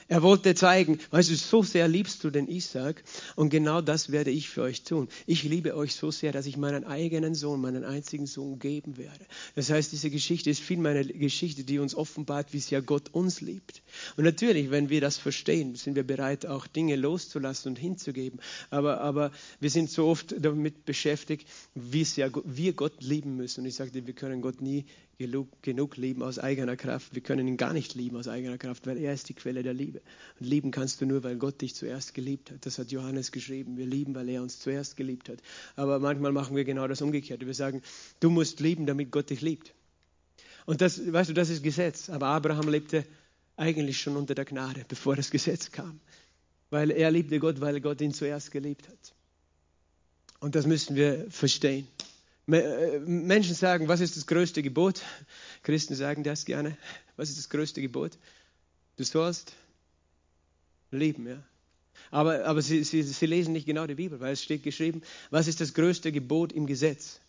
Er 0.09 0.23
wollte 0.23 0.55
zeigen, 0.55 0.99
weißt 1.11 1.29
du, 1.29 1.35
so 1.35 1.61
sehr 1.61 1.87
liebst 1.87 2.23
du 2.23 2.31
den 2.31 2.47
Isaac 2.47 3.03
und 3.35 3.49
genau 3.49 3.79
das 3.79 4.11
werde 4.11 4.31
ich 4.31 4.49
für 4.49 4.63
euch 4.63 4.83
tun. 4.83 5.07
Ich 5.27 5.43
liebe 5.43 5.75
euch 5.75 5.93
so 5.93 6.09
sehr, 6.09 6.31
dass 6.31 6.47
ich 6.47 6.57
meinen 6.57 6.83
eigenen 6.83 7.35
Sohn, 7.35 7.61
meinen 7.61 7.83
einzigen 7.83 8.25
Sohn 8.25 8.57
geben 8.57 8.97
werde. 8.97 9.23
Das 9.53 9.69
heißt, 9.69 9.91
diese 9.91 10.09
Geschichte 10.09 10.49
ist 10.49 10.61
viel 10.61 10.79
meine 10.79 11.05
Geschichte, 11.05 11.63
die 11.63 11.77
uns 11.77 11.93
offenbart, 11.93 12.53
wie 12.53 12.59
sehr 12.59 12.81
Gott 12.81 13.09
uns 13.13 13.41
liebt. 13.41 13.83
Und 14.17 14.23
natürlich, 14.23 14.71
wenn 14.71 14.89
wir 14.89 14.99
das 14.99 15.19
verstehen, 15.19 15.75
sind 15.75 15.95
wir 15.95 16.03
bereit, 16.03 16.47
auch 16.47 16.65
Dinge 16.65 16.95
loszulassen 16.95 17.69
und 17.69 17.75
hinzugeben. 17.77 18.39
Aber, 18.71 19.01
aber 19.01 19.31
wir 19.59 19.69
sind 19.69 19.91
so 19.91 20.07
oft 20.07 20.33
damit 20.39 20.85
beschäftigt, 20.85 21.47
wie 21.75 22.03
sehr 22.03 22.31
wir 22.45 22.73
Gott 22.73 23.03
lieben 23.03 23.35
müssen. 23.35 23.61
Und 23.61 23.67
ich 23.67 23.75
sagte, 23.75 24.07
wir 24.07 24.13
können 24.13 24.41
Gott 24.41 24.59
nie 24.59 24.85
genug, 25.19 25.97
lieben 25.97 26.23
aus 26.23 26.39
eigener 26.39 26.77
Kraft. 26.77 27.13
Wir 27.13 27.21
können 27.21 27.45
ihn 27.45 27.57
gar 27.57 27.73
nicht 27.73 27.93
lieben 27.93 28.15
aus 28.15 28.29
eigener 28.29 28.57
Kraft, 28.57 28.87
weil 28.87 28.97
er 28.97 29.13
ist 29.13 29.27
die 29.27 29.33
Quelle 29.33 29.63
der 29.63 29.73
Liebe. 29.73 30.01
Und 30.39 30.45
lieben 30.45 30.71
kannst 30.71 31.01
du 31.01 31.05
nur, 31.05 31.23
weil 31.23 31.35
Gott 31.35 31.61
dich 31.61 31.75
zuerst 31.75 32.13
geliebt 32.13 32.51
hat. 32.51 32.65
Das 32.65 32.79
hat 32.79 32.89
Johannes 32.91 33.33
geschrieben. 33.33 33.77
Wir 33.77 33.85
lieben, 33.85 34.15
weil 34.15 34.29
er 34.29 34.41
uns 34.41 34.59
zuerst 34.59 34.95
geliebt 34.95 35.27
hat. 35.27 35.39
Aber 35.75 35.99
manchmal 35.99 36.31
machen 36.31 36.55
wir 36.55 36.63
genau 36.63 36.87
das 36.87 37.01
Umgekehrte. 37.01 37.45
Wir 37.45 37.53
sagen, 37.53 37.81
du 38.21 38.29
musst 38.29 38.61
lieben, 38.61 38.85
damit 38.85 39.11
Gott 39.11 39.29
dich 39.29 39.41
liebt. 39.41 39.73
Und 40.65 40.79
das, 40.79 41.11
weißt 41.11 41.29
du, 41.29 41.33
das 41.33 41.49
ist 41.49 41.63
Gesetz. 41.63 42.09
Aber 42.09 42.27
Abraham 42.27 42.69
lebte 42.69 43.05
eigentlich 43.57 43.99
schon 43.99 44.15
unter 44.15 44.35
der 44.35 44.45
Gnade, 44.45 44.85
bevor 44.87 45.17
das 45.17 45.31
Gesetz 45.31 45.71
kam. 45.71 45.99
Weil 46.69 46.91
er 46.91 47.11
liebte 47.11 47.39
Gott, 47.39 47.59
weil 47.59 47.81
Gott 47.81 47.99
ihn 47.99 48.13
zuerst 48.13 48.51
geliebt 48.51 48.87
hat. 48.87 49.13
Und 50.39 50.55
das 50.55 50.65
müssen 50.65 50.95
wir 50.95 51.25
verstehen. 51.29 51.87
Äh, 52.51 52.99
Menschen 52.99 53.55
sagen, 53.55 53.87
was 53.87 53.99
ist 53.99 54.17
das 54.17 54.25
größte 54.25 54.63
Gebot? 54.63 55.01
Christen 55.63 55.95
sagen 55.95 56.23
das 56.23 56.45
gerne. 56.45 56.77
Was 57.15 57.29
ist 57.29 57.37
das 57.37 57.49
größte 57.49 57.81
Gebot? 57.81 58.17
Du 58.97 59.03
sollst 59.03 59.53
lieben, 60.91 61.27
ja. 61.27 61.43
Aber, 62.11 62.45
aber 62.45 62.61
sie, 62.61 62.83
sie, 62.83 63.03
sie 63.03 63.25
lesen 63.25 63.53
nicht 63.53 63.65
genau 63.65 63.85
die 63.85 63.95
Bibel, 63.95 64.19
weil 64.19 64.33
es 64.33 64.41
steht 64.41 64.63
geschrieben, 64.63 65.01
was 65.29 65.47
ist 65.47 65.61
das 65.61 65.73
größte 65.73 66.11
Gebot 66.11 66.53
im 66.53 66.65
Gesetz? 66.65 67.19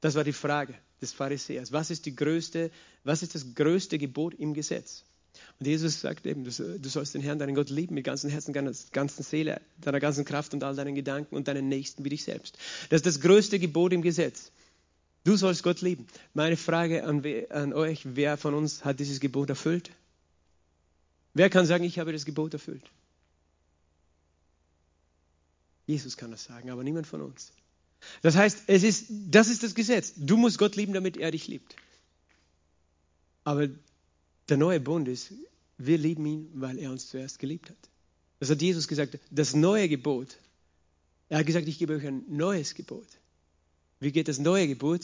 Das 0.00 0.14
war 0.14 0.24
die 0.24 0.32
Frage 0.32 0.74
des 1.00 1.12
Pharisäers. 1.12 1.72
Was 1.72 1.90
ist, 1.90 2.06
die 2.06 2.16
größte, 2.16 2.70
was 3.04 3.22
ist 3.22 3.34
das 3.34 3.54
größte 3.54 3.98
Gebot 3.98 4.34
im 4.34 4.54
Gesetz? 4.54 5.04
Und 5.58 5.66
Jesus 5.66 6.00
sagt 6.00 6.26
eben, 6.26 6.44
du 6.44 6.50
sollst 6.88 7.14
den 7.14 7.22
Herrn, 7.22 7.38
deinen 7.38 7.54
Gott 7.54 7.70
lieben 7.70 7.94
mit 7.94 8.04
ganzem 8.04 8.30
Herzen, 8.30 8.52
deiner 8.52 8.72
ganzen 8.92 9.22
Seele, 9.22 9.60
deiner 9.80 10.00
ganzen 10.00 10.24
Kraft 10.24 10.54
und 10.54 10.64
all 10.64 10.74
deinen 10.74 10.94
Gedanken 10.94 11.34
und 11.34 11.48
deinen 11.48 11.68
Nächsten 11.68 12.04
wie 12.04 12.10
dich 12.10 12.24
selbst. 12.24 12.58
Das 12.90 12.98
ist 12.98 13.06
das 13.06 13.20
größte 13.20 13.58
Gebot 13.58 13.92
im 13.92 14.02
Gesetz. 14.02 14.50
Du 15.24 15.36
sollst 15.36 15.62
Gott 15.62 15.80
lieben. 15.80 16.06
Meine 16.34 16.56
Frage 16.56 17.04
an, 17.04 17.24
an 17.50 17.72
euch, 17.72 18.00
wer 18.16 18.36
von 18.36 18.54
uns 18.54 18.84
hat 18.84 18.98
dieses 18.98 19.20
Gebot 19.20 19.50
erfüllt? 19.50 19.90
Wer 21.34 21.48
kann 21.48 21.64
sagen, 21.64 21.84
ich 21.84 21.98
habe 21.98 22.12
das 22.12 22.24
Gebot 22.24 22.52
erfüllt? 22.52 22.82
Jesus 25.86 26.16
kann 26.16 26.30
das 26.30 26.44
sagen, 26.44 26.70
aber 26.70 26.84
niemand 26.84 27.06
von 27.06 27.22
uns. 27.22 27.52
Das 28.22 28.36
heißt, 28.36 28.64
es 28.66 28.82
ist, 28.82 29.06
das 29.08 29.48
ist 29.48 29.62
das 29.62 29.74
Gesetz. 29.74 30.14
Du 30.16 30.36
musst 30.36 30.58
Gott 30.58 30.76
lieben, 30.76 30.92
damit 30.92 31.16
er 31.16 31.30
dich 31.30 31.46
liebt. 31.46 31.76
Aber 33.44 33.68
der 34.48 34.56
neue 34.56 34.80
Bund 34.80 35.08
ist, 35.08 35.32
wir 35.78 35.98
lieben 35.98 36.26
ihn, 36.26 36.50
weil 36.54 36.78
er 36.78 36.90
uns 36.90 37.08
zuerst 37.08 37.38
geliebt 37.38 37.70
hat. 37.70 37.76
Das 38.40 38.50
hat 38.50 38.60
Jesus 38.60 38.88
gesagt, 38.88 39.18
das 39.30 39.54
neue 39.54 39.88
Gebot. 39.88 40.36
Er 41.28 41.38
hat 41.38 41.46
gesagt, 41.46 41.68
ich 41.68 41.78
gebe 41.78 41.94
euch 41.94 42.06
ein 42.06 42.24
neues 42.28 42.74
Gebot. 42.74 43.06
Wie 44.02 44.10
geht 44.10 44.26
das 44.26 44.40
neue 44.40 44.66
Gebot? 44.66 45.02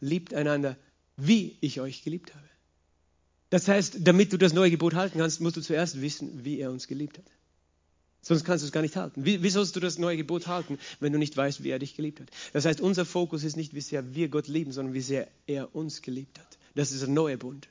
Liebt 0.00 0.32
einander, 0.32 0.78
wie 1.18 1.58
ich 1.60 1.82
euch 1.82 2.02
geliebt 2.02 2.34
habe. 2.34 2.48
Das 3.50 3.68
heißt, 3.68 3.98
damit 4.00 4.32
du 4.32 4.38
das 4.38 4.54
neue 4.54 4.70
Gebot 4.70 4.94
halten 4.94 5.18
kannst, 5.18 5.42
musst 5.42 5.58
du 5.58 5.60
zuerst 5.60 6.00
wissen, 6.00 6.42
wie 6.42 6.58
er 6.58 6.70
uns 6.70 6.88
geliebt 6.88 7.18
hat. 7.18 7.26
Sonst 8.22 8.44
kannst 8.44 8.62
du 8.62 8.66
es 8.66 8.72
gar 8.72 8.80
nicht 8.80 8.96
halten. 8.96 9.26
Wie, 9.26 9.42
wie, 9.42 9.50
sollst 9.50 9.76
du 9.76 9.80
das 9.80 9.98
neue 9.98 10.16
Gebot 10.16 10.46
halten, 10.46 10.78
wenn 11.00 11.12
du 11.12 11.18
nicht 11.18 11.36
weißt, 11.36 11.62
wie 11.64 11.68
er 11.68 11.78
dich 11.78 11.96
geliebt 11.96 12.20
hat? 12.20 12.30
Das 12.54 12.64
heißt, 12.64 12.80
unser 12.80 13.04
Fokus 13.04 13.44
ist 13.44 13.58
nicht, 13.58 13.74
wie 13.74 13.82
sehr 13.82 14.14
wir 14.14 14.30
Gott 14.30 14.48
lieben, 14.48 14.72
sondern 14.72 14.94
wie 14.94 15.02
sehr 15.02 15.28
er 15.46 15.74
uns 15.74 16.00
geliebt 16.00 16.38
hat. 16.38 16.58
Das 16.74 16.92
ist 16.92 17.02
ein 17.02 17.12
neuer 17.12 17.36
Bund. 17.36 17.68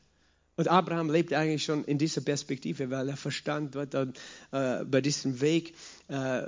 Und 0.56 0.68
Abraham 0.68 1.10
lebt 1.10 1.34
eigentlich 1.34 1.64
schon 1.64 1.84
in 1.84 1.98
dieser 1.98 2.22
Perspektive, 2.22 2.92
weil 2.92 3.10
er 3.10 3.18
verstand 3.18 3.74
wird, 3.74 3.96
äh, 3.96 4.86
bei 4.86 5.02
diesem 5.02 5.42
Weg, 5.42 5.74
äh, 6.10 6.44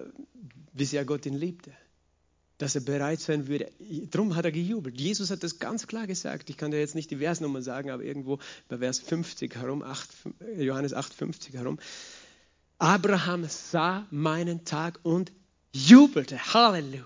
wie 0.73 0.85
sehr 0.85 1.05
Gott 1.05 1.25
ihn 1.25 1.33
liebte 1.33 1.71
dass 2.57 2.75
er 2.75 2.81
bereit 2.81 3.19
sein 3.19 3.47
würde. 3.47 3.71
Darum 4.11 4.35
hat 4.35 4.45
er 4.45 4.51
gejubelt. 4.51 4.99
Jesus 4.99 5.29
hat 5.29 5.43
das 5.43 5.59
ganz 5.59 5.87
klar 5.87 6.07
gesagt. 6.07 6.49
Ich 6.49 6.57
kann 6.57 6.71
dir 6.71 6.79
jetzt 6.79 6.95
nicht 6.95 7.11
die 7.11 7.17
Versnummer 7.17 7.61
sagen, 7.61 7.89
aber 7.89 8.03
irgendwo 8.03 8.39
bei 8.69 8.77
Vers 8.77 8.99
50 8.99 9.55
herum, 9.55 9.83
8, 9.83 10.09
Johannes 10.57 10.93
8, 10.93 11.13
50 11.13 11.55
herum. 11.55 11.79
Abraham 12.77 13.45
sah 13.47 14.05
meinen 14.11 14.65
Tag 14.65 14.99
und 15.03 15.31
jubelte. 15.73 16.53
Halleluja. 16.53 17.05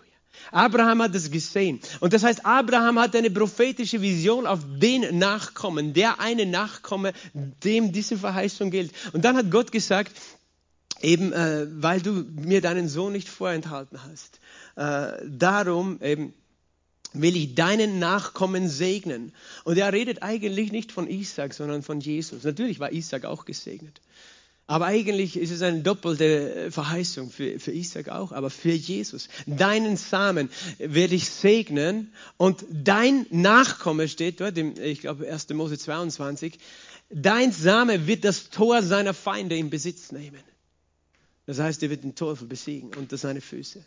Abraham 0.51 1.01
hat 1.03 1.15
das 1.15 1.31
gesehen. 1.31 1.79
Und 1.99 2.13
das 2.13 2.23
heißt, 2.23 2.45
Abraham 2.45 2.99
hat 2.99 3.15
eine 3.15 3.29
prophetische 3.29 4.01
Vision 4.01 4.47
auf 4.47 4.61
den 4.79 5.17
Nachkommen, 5.17 5.93
der 5.93 6.19
eine 6.19 6.45
Nachkomme, 6.45 7.13
dem 7.33 7.91
diese 7.91 8.17
Verheißung 8.17 8.71
gilt. 8.71 8.93
Und 9.13 9.25
dann 9.25 9.35
hat 9.35 9.51
Gott 9.51 9.71
gesagt, 9.71 10.13
eben 11.01 11.33
äh, 11.33 11.67
weil 11.69 12.01
du 12.01 12.11
mir 12.13 12.61
deinen 12.61 12.87
Sohn 12.87 13.13
nicht 13.13 13.29
vorenthalten 13.29 14.03
hast, 14.03 14.39
äh, 14.79 15.17
darum 15.27 16.01
eben 16.01 16.33
will 17.11 17.35
ich 17.35 17.55
deinen 17.55 17.99
Nachkommen 17.99 18.69
segnen. 18.69 19.33
Und 19.65 19.77
er 19.77 19.91
redet 19.91 20.23
eigentlich 20.23 20.71
nicht 20.71 20.91
von 20.91 21.09
Isaac, 21.09 21.53
sondern 21.53 21.83
von 21.83 21.99
Jesus. 21.99 22.43
Natürlich 22.43 22.79
war 22.79 22.93
Isaac 22.93 23.25
auch 23.25 23.45
gesegnet. 23.45 23.99
Aber 24.67 24.85
eigentlich 24.85 25.35
ist 25.35 25.51
es 25.51 25.63
eine 25.63 25.81
doppelte 25.81 26.71
Verheißung 26.71 27.31
für, 27.31 27.59
für 27.59 27.71
Isaac 27.71 28.09
auch, 28.09 28.31
aber 28.31 28.51
für 28.51 28.71
Jesus. 28.71 29.27
Deinen 29.47 29.97
Samen 29.97 30.49
werde 30.77 31.15
ich 31.15 31.27
segnen 31.29 32.13
und 32.37 32.63
dein 32.71 33.25
Nachkomme 33.31 34.07
steht 34.07 34.39
dort, 34.39 34.57
im, 34.59 34.79
ich 34.79 35.01
glaube 35.01 35.27
1. 35.29 35.49
Mose 35.49 35.79
22, 35.79 36.59
dein 37.09 37.51
Same 37.51 38.05
wird 38.05 38.23
das 38.23 38.51
Tor 38.51 38.83
seiner 38.83 39.15
Feinde 39.15 39.57
in 39.57 39.71
Besitz 39.71 40.11
nehmen. 40.11 40.43
Das 41.47 41.57
heißt, 41.57 41.81
er 41.81 41.89
wird 41.89 42.03
den 42.03 42.13
Teufel 42.13 42.47
besiegen 42.47 42.91
unter 42.95 43.17
seine 43.17 43.41
Füße 43.41 43.83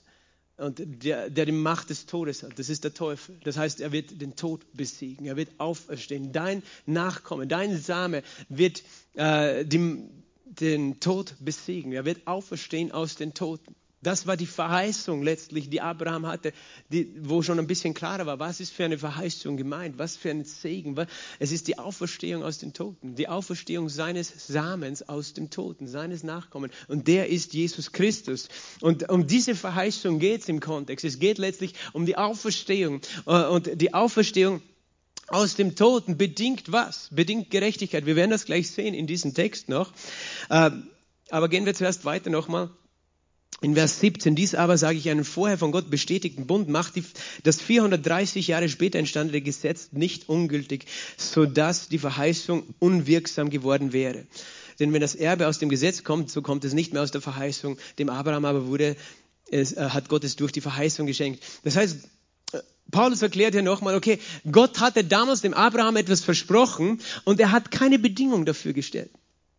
und 0.57 0.83
der, 1.05 1.31
der 1.31 1.47
die 1.47 1.53
Macht 1.53 1.91
des 1.91 2.07
Todes 2.07 2.43
hat, 2.43 2.59
das 2.59 2.69
ist 2.69 2.85
der 2.85 2.95
Teufel. 2.95 3.39
Das 3.45 3.57
heißt, 3.57 3.81
er 3.81 3.93
wird 3.93 4.21
den 4.21 4.37
Tod 4.37 4.65
besiegen, 4.75 5.27
er 5.27 5.37
wird 5.37 5.49
auferstehen. 5.59 6.33
Dein 6.33 6.63
Nachkomme, 6.87 7.47
dein 7.47 7.77
Same 7.79 8.23
wird 8.49 8.83
äh, 9.15 9.65
die, 9.65 10.05
den 10.45 11.01
Tod 11.01 11.35
besiegen, 11.41 11.93
er 11.93 12.05
wird 12.05 12.27
auferstehen 12.27 12.93
aus 12.93 13.17
den 13.17 13.35
Toten. 13.35 13.75
Das 14.03 14.27
war 14.27 14.37
die 14.37 14.47
Verheißung 14.47 15.23
letztlich, 15.23 15.71
die 15.71 15.81
Abraham 15.81 16.27
hatte, 16.27 16.53
die, 16.91 17.15
wo 17.21 17.43
schon 17.43 17.61
ein 17.61 17.69
bisschen 17.69 17.95
klarer 17.95 18.27
war, 18.27 18.41
was 18.41 18.59
ist 18.59 18.73
für 18.73 18.85
eine 18.85 18.99
Verheißung 18.99 19.57
gemeint, 19.57 19.97
was 19.97 20.17
für 20.17 20.31
ein 20.31 20.45
Segen. 20.45 20.97
Es 21.39 21.53
ist 21.53 21.69
die 21.69 21.79
Auferstehung 21.79 22.43
aus 22.43 22.59
den 22.59 22.73
Toten, 22.73 23.15
die 23.15 23.29
Auferstehung 23.29 23.89
seines 23.89 24.49
Samens 24.49 25.09
aus 25.09 25.35
dem 25.35 25.51
Toten, 25.51 25.87
seines 25.87 26.25
Nachkommen. 26.25 26.73
Und 26.89 27.07
der 27.07 27.29
ist 27.29 27.55
Jesus 27.55 27.93
Christus. 27.93 28.49
Und 28.81 29.09
um 29.09 29.29
diese 29.29 29.55
Verheißung 29.55 30.19
geht 30.19 30.43
es 30.43 30.49
im 30.49 30.59
Kontext. 30.59 31.05
Es 31.05 31.21
geht 31.21 31.39
letztlich 31.39 31.75
um 31.93 32.05
die 32.05 32.19
Auferstehung. 32.19 33.01
Äh, 33.27 33.45
und 33.45 33.81
die 33.81 33.95
Auferstehung 33.95 34.63
aus 35.29 35.55
dem 35.55 35.77
Toten 35.77 36.17
bedingt 36.17 36.73
was? 36.73 37.09
Bedingt 37.13 37.51
Gerechtigkeit. 37.51 38.05
Wir 38.05 38.17
werden 38.17 38.33
das 38.33 38.47
gleich 38.47 38.71
sehen 38.71 38.95
in 38.95 39.07
diesem 39.07 39.33
Text 39.33 39.69
noch. 39.69 39.93
Äh, 40.51 40.71
aber 41.31 41.49
gehen 41.49 41.67
wir 41.67 41.75
zuerst 41.75 42.05
weiter 42.05 42.31
nochmal 42.31 42.71
in 43.63 43.75
Vers 43.75 44.01
17, 44.01 44.35
dies 44.35 44.55
aber 44.55 44.77
sage 44.77 44.99
ich 44.99 45.09
einen 45.09 45.25
vorher 45.25 45.57
von 45.57 45.71
Gott 45.71 45.89
bestätigten 45.89 46.47
Bund 46.47 46.69
macht 46.69 46.97
die, 46.97 47.05
das 47.45 47.61
430 47.61 48.49
Jahre 48.49 48.69
später 48.69 48.99
entstandene 48.99 49.41
Gesetz 49.41 49.91
nicht 49.93 50.29
ungültig, 50.29 50.87
sodass 51.17 51.89
die 51.89 51.99
Verheißung 51.99 52.65
unwirksam 52.81 53.51
geworden 53.51 53.93
wäre. 53.93 54.27
Denn 54.81 54.93
wenn 54.93 55.01
das 55.01 55.15
Erbe 55.15 55.47
aus 55.47 55.61
dem 55.61 55.69
Gesetz 55.69 56.03
kommt, 56.03 56.29
so 56.29 56.43
kommt 56.43 56.65
es 56.65 56.73
nicht 56.73 56.93
mehr 56.93 57.03
aus 57.03 57.13
der 57.13 57.21
Verheißung. 57.21 57.79
Dem 57.99 58.09
Abraham 58.09 58.45
aber 58.45 58.67
wurde, 58.67 58.97
es, 59.49 59.73
äh, 59.75 59.91
hat 59.91 60.09
Gott 60.09 60.25
es 60.25 60.35
durch 60.35 60.51
die 60.51 60.61
Verheißung 60.61 61.07
geschenkt. 61.07 61.43
Das 61.63 61.77
heißt, 61.77 61.99
äh, 62.53 62.59
Paulus 62.91 63.23
erklärt 63.23 63.55
hier 63.55 63.63
nochmal, 63.63 63.95
okay, 63.95 64.19
Gott 64.51 64.81
hatte 64.81 65.05
damals 65.05 65.41
dem 65.41 65.55
Abraham 65.55 65.97
etwas 65.97 66.21
versprochen 66.21 67.01
und 67.25 67.39
er 67.39 67.53
hat 67.53 67.71
keine 67.71 68.01
Bedingung 68.01 68.45
dafür 68.45 68.73
gestellt 68.73 69.11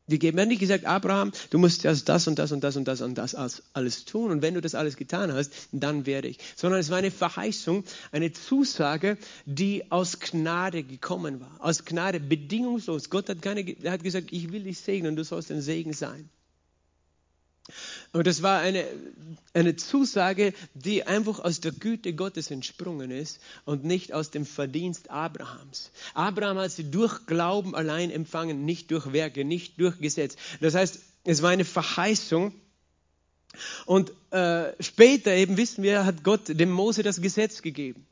Er 0.10 0.42
hat 0.42 0.48
nicht 0.50 0.60
gesagt, 0.60 0.86
Abraham, 0.86 1.32
du 1.50 1.58
musst 1.58 1.86
erst 1.86 2.10
das 2.10 2.28
und 2.28 2.38
das 2.38 2.52
und 2.52 2.62
das 2.62 2.76
und 2.76 2.86
das 2.86 3.02
und 3.02 3.16
das 3.16 3.36
alles 3.36 4.04
tun. 4.04 4.32
Und 4.32 4.42
wenn 4.42 4.54
du 4.54 4.60
das 4.60 4.76
alles 4.76 4.98
getan 4.98 5.32
hast, 5.32 5.54
dann 5.72 6.06
werde 6.06 6.28
ich. 6.28 6.40
Sondern 6.58 6.82
es 6.82 6.90
war 6.90 6.98
eine 6.98 7.12
Verheißung, 7.12 7.86
eine 8.12 8.34
Zusage, 8.34 9.18
die 9.46 9.90
aus 9.92 10.20
Gnade 10.20 10.84
gekommen 10.84 11.40
war. 11.40 11.56
Aus 11.60 11.86
Gnade, 11.86 12.20
bedingungslos. 12.20 13.10
Gott 13.10 13.30
hat, 13.30 13.42
keine, 13.42 13.64
hat 13.86 14.04
gesagt, 14.04 14.28
ich 14.32 14.52
will 14.52 14.64
dich 14.64 14.80
segnen 14.80 15.12
und 15.12 15.16
du 15.16 15.24
sollst 15.24 15.52
ein 15.52 15.62
Segen 15.62 15.94
sein. 15.94 16.30
Und 18.14 18.28
das 18.28 18.44
war 18.44 18.60
eine, 18.60 18.86
eine 19.54 19.76
Zusage, 19.76 20.54
die 20.76 21.06
einfach 21.06 21.40
aus 21.40 21.62
der 21.62 21.72
Güte 21.72 22.14
Gottes 22.14 22.52
entsprungen 22.52 23.10
ist 23.10 23.40
und 23.66 23.84
nicht 23.84 24.14
aus 24.14 24.30
dem 24.30 24.46
Verdienst 24.46 25.10
Abrahams. 25.10 25.92
Abraham 26.14 26.60
hat 26.60 26.72
sie 26.72 26.90
durch 26.90 27.26
Glauben 27.26 27.74
allein 27.74 28.12
empfangen, 28.12 28.66
nicht 28.66 28.92
durch 28.92 29.14
Werke, 29.14 29.44
nicht 29.44 29.80
durch 29.80 29.98
Gesetz. 30.00 30.36
Das 30.62 30.76
heißt, 30.76 31.00
es 31.24 31.42
war 31.42 31.50
eine 31.50 31.66
Verheißung. 31.66 32.54
Und 33.86 34.12
äh, 34.32 34.74
später 34.80 35.32
eben 35.32 35.58
wissen 35.58 35.84
wir, 35.84 36.06
hat 36.06 36.24
Gott 36.24 36.42
dem 36.48 36.72
Mose 36.72 37.02
das 37.02 37.20
Gesetz 37.20 37.64
gegeben. 37.64 38.06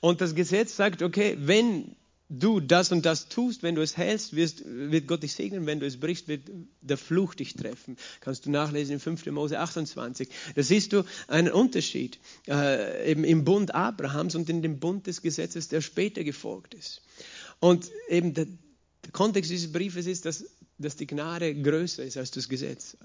Und 0.00 0.20
das 0.20 0.36
Gesetz 0.36 0.76
sagt, 0.76 1.02
okay, 1.02 1.36
wenn 1.40 1.96
du 2.28 2.60
das 2.60 2.92
und 2.92 3.06
das 3.06 3.28
tust, 3.28 3.62
wenn 3.62 3.74
du 3.74 3.82
es 3.82 3.96
hältst, 3.96 4.36
wirst, 4.36 4.62
wird 4.64 5.06
Gott 5.06 5.22
dich 5.22 5.32
segnen, 5.32 5.66
wenn 5.66 5.80
du 5.80 5.86
es 5.86 5.98
brichst, 5.98 6.28
wird 6.28 6.42
der 6.82 6.98
Fluch 6.98 7.34
dich 7.34 7.54
treffen. 7.54 7.96
Kannst 8.20 8.46
du 8.46 8.50
nachlesen 8.50 8.94
in 8.94 9.00
5. 9.00 9.26
Mose 9.26 9.58
28. 9.58 10.28
Da 10.54 10.62
siehst 10.62 10.92
du 10.92 11.04
einen 11.26 11.50
Unterschied 11.50 12.18
äh, 12.46 13.10
eben 13.10 13.24
im 13.24 13.44
Bund 13.44 13.74
Abrahams 13.74 14.34
und 14.34 14.48
in 14.50 14.62
dem 14.62 14.78
Bund 14.78 15.06
des 15.06 15.22
Gesetzes, 15.22 15.68
der 15.68 15.80
später 15.80 16.22
gefolgt 16.22 16.74
ist. 16.74 17.02
Und 17.60 17.90
eben 18.08 18.34
der, 18.34 18.46
der 19.04 19.12
Kontext 19.12 19.50
dieses 19.50 19.72
Briefes 19.72 20.06
ist, 20.06 20.26
dass, 20.26 20.44
dass 20.76 20.96
die 20.96 21.06
Gnade 21.06 21.54
größer 21.54 22.04
ist 22.04 22.18
als 22.18 22.30
das 22.30 22.48
Gesetz. 22.48 22.96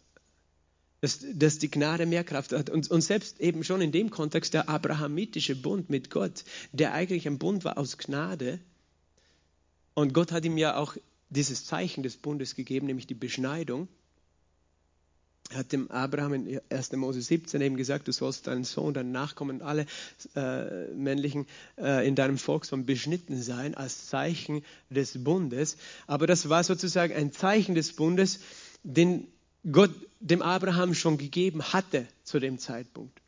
Dass, 0.99 1.19
dass 1.33 1.59
die 1.59 1.71
Gnade 1.71 2.05
mehr 2.05 2.23
Kraft 2.23 2.51
hat. 2.51 2.69
Und, 2.69 2.89
und 2.89 3.01
selbst 3.01 3.39
eben 3.39 3.63
schon 3.63 3.81
in 3.81 3.91
dem 3.91 4.09
Kontext 4.09 4.53
der 4.53 4.69
abrahamitische 4.69 5.55
Bund 5.55 5.89
mit 5.89 6.09
Gott, 6.09 6.43
der 6.71 6.93
eigentlich 6.93 7.27
ein 7.27 7.39
Bund 7.39 7.65
war 7.65 7.77
aus 7.77 7.97
Gnade, 7.97 8.59
und 9.93 10.13
Gott 10.13 10.31
hat 10.31 10.45
ihm 10.45 10.57
ja 10.57 10.77
auch 10.77 10.95
dieses 11.29 11.65
Zeichen 11.65 12.03
des 12.03 12.17
Bundes 12.17 12.55
gegeben, 12.55 12.87
nämlich 12.87 13.07
die 13.07 13.13
Beschneidung. 13.13 13.87
Er 15.49 15.59
hat 15.59 15.71
dem 15.71 15.91
Abraham 15.91 16.33
in 16.33 16.61
1. 16.69 16.93
Mose 16.93 17.21
17 17.21 17.61
eben 17.61 17.75
gesagt, 17.75 18.07
du 18.07 18.11
sollst 18.11 18.47
deinen 18.47 18.63
Sohn, 18.63 18.93
deinen 18.93 19.11
Nachkommen, 19.11 19.61
alle 19.61 19.85
äh, 20.35 20.87
männlichen 20.93 21.45
äh, 21.77 22.07
in 22.07 22.15
deinem 22.15 22.37
Volksstamm 22.37 22.85
beschnitten 22.85 23.41
sein, 23.41 23.75
als 23.75 24.07
Zeichen 24.07 24.63
des 24.89 25.23
Bundes. 25.23 25.77
Aber 26.07 26.27
das 26.27 26.49
war 26.49 26.63
sozusagen 26.63 27.13
ein 27.13 27.31
Zeichen 27.33 27.75
des 27.75 27.93
Bundes, 27.93 28.39
den 28.83 29.27
Gott 29.69 29.91
dem 30.19 30.41
Abraham 30.41 30.93
schon 30.93 31.17
gegeben 31.17 31.61
hatte 31.61 32.07
zu 32.23 32.39
dem 32.39 32.57
Zeitpunkt. 32.57 33.21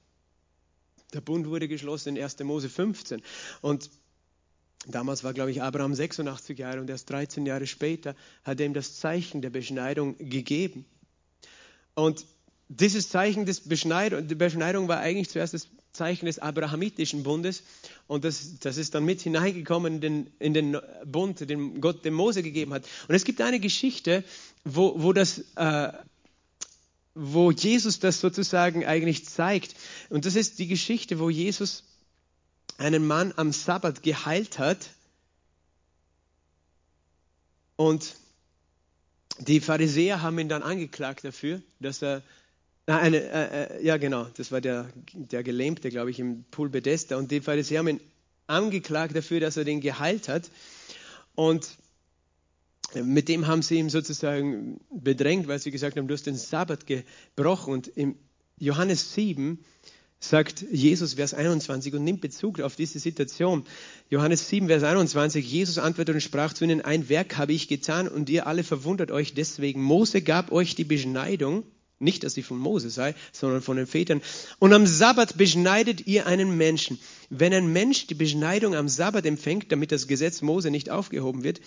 Der 1.13 1.21
Bund 1.21 1.47
wurde 1.47 1.67
geschlossen 1.67 2.15
in 2.15 2.23
1. 2.23 2.39
Mose 2.39 2.69
15. 2.69 3.21
Und 3.61 3.89
Damals 4.87 5.23
war, 5.23 5.33
glaube 5.33 5.51
ich, 5.51 5.61
Abraham 5.61 5.93
86 5.93 6.57
Jahre 6.59 6.79
und 6.79 6.89
erst 6.89 7.09
13 7.09 7.45
Jahre 7.45 7.67
später 7.67 8.15
hat 8.43 8.59
er 8.59 8.65
ihm 8.65 8.73
das 8.73 8.99
Zeichen 8.99 9.41
der 9.41 9.49
Beschneidung 9.49 10.17
gegeben. 10.17 10.85
Und 11.95 12.25
dieses 12.67 13.09
Zeichen 13.09 13.45
des 13.45 13.61
Beschneidung, 13.61 14.27
der 14.27 14.35
Beschneidung 14.35 14.87
war 14.87 14.99
eigentlich 14.99 15.29
zuerst 15.29 15.53
das 15.53 15.67
Zeichen 15.93 16.25
des 16.25 16.39
abrahamitischen 16.39 17.23
Bundes 17.23 17.63
und 18.07 18.25
das, 18.25 18.59
das 18.59 18.77
ist 18.77 18.95
dann 18.95 19.05
mit 19.05 19.21
hineingekommen 19.21 19.95
in 19.95 20.01
den, 20.01 20.31
in 20.39 20.53
den 20.53 20.77
Bund, 21.05 21.49
den 21.49 21.79
Gott 21.79 22.03
dem 22.03 22.13
Mose 22.13 22.43
gegeben 22.43 22.73
hat. 22.73 22.85
Und 23.07 23.15
es 23.15 23.23
gibt 23.23 23.39
eine 23.41 23.59
Geschichte, 23.59 24.23
wo, 24.65 25.01
wo 25.01 25.13
das 25.13 25.43
äh, 25.55 25.93
wo 27.15 27.49
Jesus 27.49 27.99
das 27.99 28.19
sozusagen 28.19 28.85
eigentlich 28.85 29.25
zeigt. 29.25 29.75
Und 30.09 30.25
das 30.25 30.35
ist 30.35 30.59
die 30.59 30.67
Geschichte, 30.67 31.17
wo 31.17 31.29
Jesus 31.29 31.83
einen 32.77 33.05
Mann 33.07 33.33
am 33.35 33.51
Sabbat 33.51 34.03
geheilt 34.03 34.59
hat 34.59 34.89
und 37.75 38.15
die 39.39 39.59
Pharisäer 39.59 40.21
haben 40.21 40.39
ihn 40.39 40.49
dann 40.49 40.63
angeklagt 40.63 41.23
dafür, 41.23 41.61
dass 41.79 42.01
er, 42.01 42.21
na, 42.87 42.99
eine, 42.99 43.17
äh, 43.17 43.77
äh, 43.77 43.85
ja 43.85 43.97
genau, 43.97 44.25
das 44.35 44.51
war 44.51 44.61
der, 44.61 44.89
der 45.13 45.43
Gelähmte, 45.43 45.89
glaube 45.89 46.11
ich, 46.11 46.19
im 46.19 46.45
Pool 46.51 46.69
Bethesda 46.69 47.17
und 47.17 47.31
die 47.31 47.41
Pharisäer 47.41 47.79
haben 47.79 47.87
ihn 47.87 48.01
angeklagt 48.47 49.15
dafür, 49.15 49.39
dass 49.39 49.57
er 49.57 49.65
den 49.65 49.81
geheilt 49.81 50.29
hat 50.29 50.49
und 51.33 51.77
mit 52.93 53.27
dem 53.27 53.47
haben 53.47 53.61
sie 53.61 53.75
ihn 53.75 53.89
sozusagen 53.89 54.79
bedrängt, 54.89 55.47
weil 55.47 55.59
sie 55.59 55.71
gesagt 55.71 55.97
haben, 55.97 56.07
du 56.07 56.13
hast 56.13 56.27
den 56.27 56.37
Sabbat 56.37 56.85
gebrochen 56.85 57.73
und 57.73 57.87
im 57.87 58.15
Johannes 58.57 59.13
7 59.13 59.59
sagt 60.29 60.65
Jesus, 60.71 61.15
Vers 61.15 61.33
21, 61.33 61.93
und 61.93 62.03
nimmt 62.03 62.21
Bezug 62.21 62.59
auf 62.59 62.75
diese 62.75 62.99
Situation. 62.99 63.65
Johannes 64.09 64.49
7, 64.49 64.67
Vers 64.67 64.83
21, 64.83 65.49
Jesus 65.49 65.77
antwortete 65.77 66.15
und 66.15 66.21
sprach 66.21 66.53
zu 66.53 66.63
ihnen, 66.63 66.81
ein 66.81 67.09
Werk 67.09 67.37
habe 67.37 67.53
ich 67.53 67.67
getan 67.67 68.07
und 68.07 68.29
ihr 68.29 68.47
alle 68.47 68.63
verwundert 68.63 69.11
euch 69.11 69.33
deswegen. 69.33 69.81
Mose 69.81 70.21
gab 70.21 70.51
euch 70.51 70.75
die 70.75 70.83
Beschneidung, 70.83 71.63
nicht, 71.99 72.23
dass 72.23 72.33
sie 72.33 72.43
von 72.43 72.57
Mose 72.57 72.89
sei, 72.89 73.15
sondern 73.31 73.61
von 73.61 73.77
den 73.77 73.87
Vätern. 73.87 74.21
Und 74.59 74.73
am 74.73 74.85
Sabbat 74.85 75.37
beschneidet 75.37 76.05
ihr 76.07 76.27
einen 76.27 76.57
Menschen. 76.57 76.99
Wenn 77.29 77.53
ein 77.53 77.71
Mensch 77.71 78.07
die 78.07 78.15
Beschneidung 78.15 78.75
am 78.75 78.89
Sabbat 78.89 79.25
empfängt, 79.25 79.71
damit 79.71 79.91
das 79.91 80.07
Gesetz 80.07 80.41
Mose 80.41 80.71
nicht 80.71 80.89
aufgehoben 80.89 81.43
wird, 81.43 81.61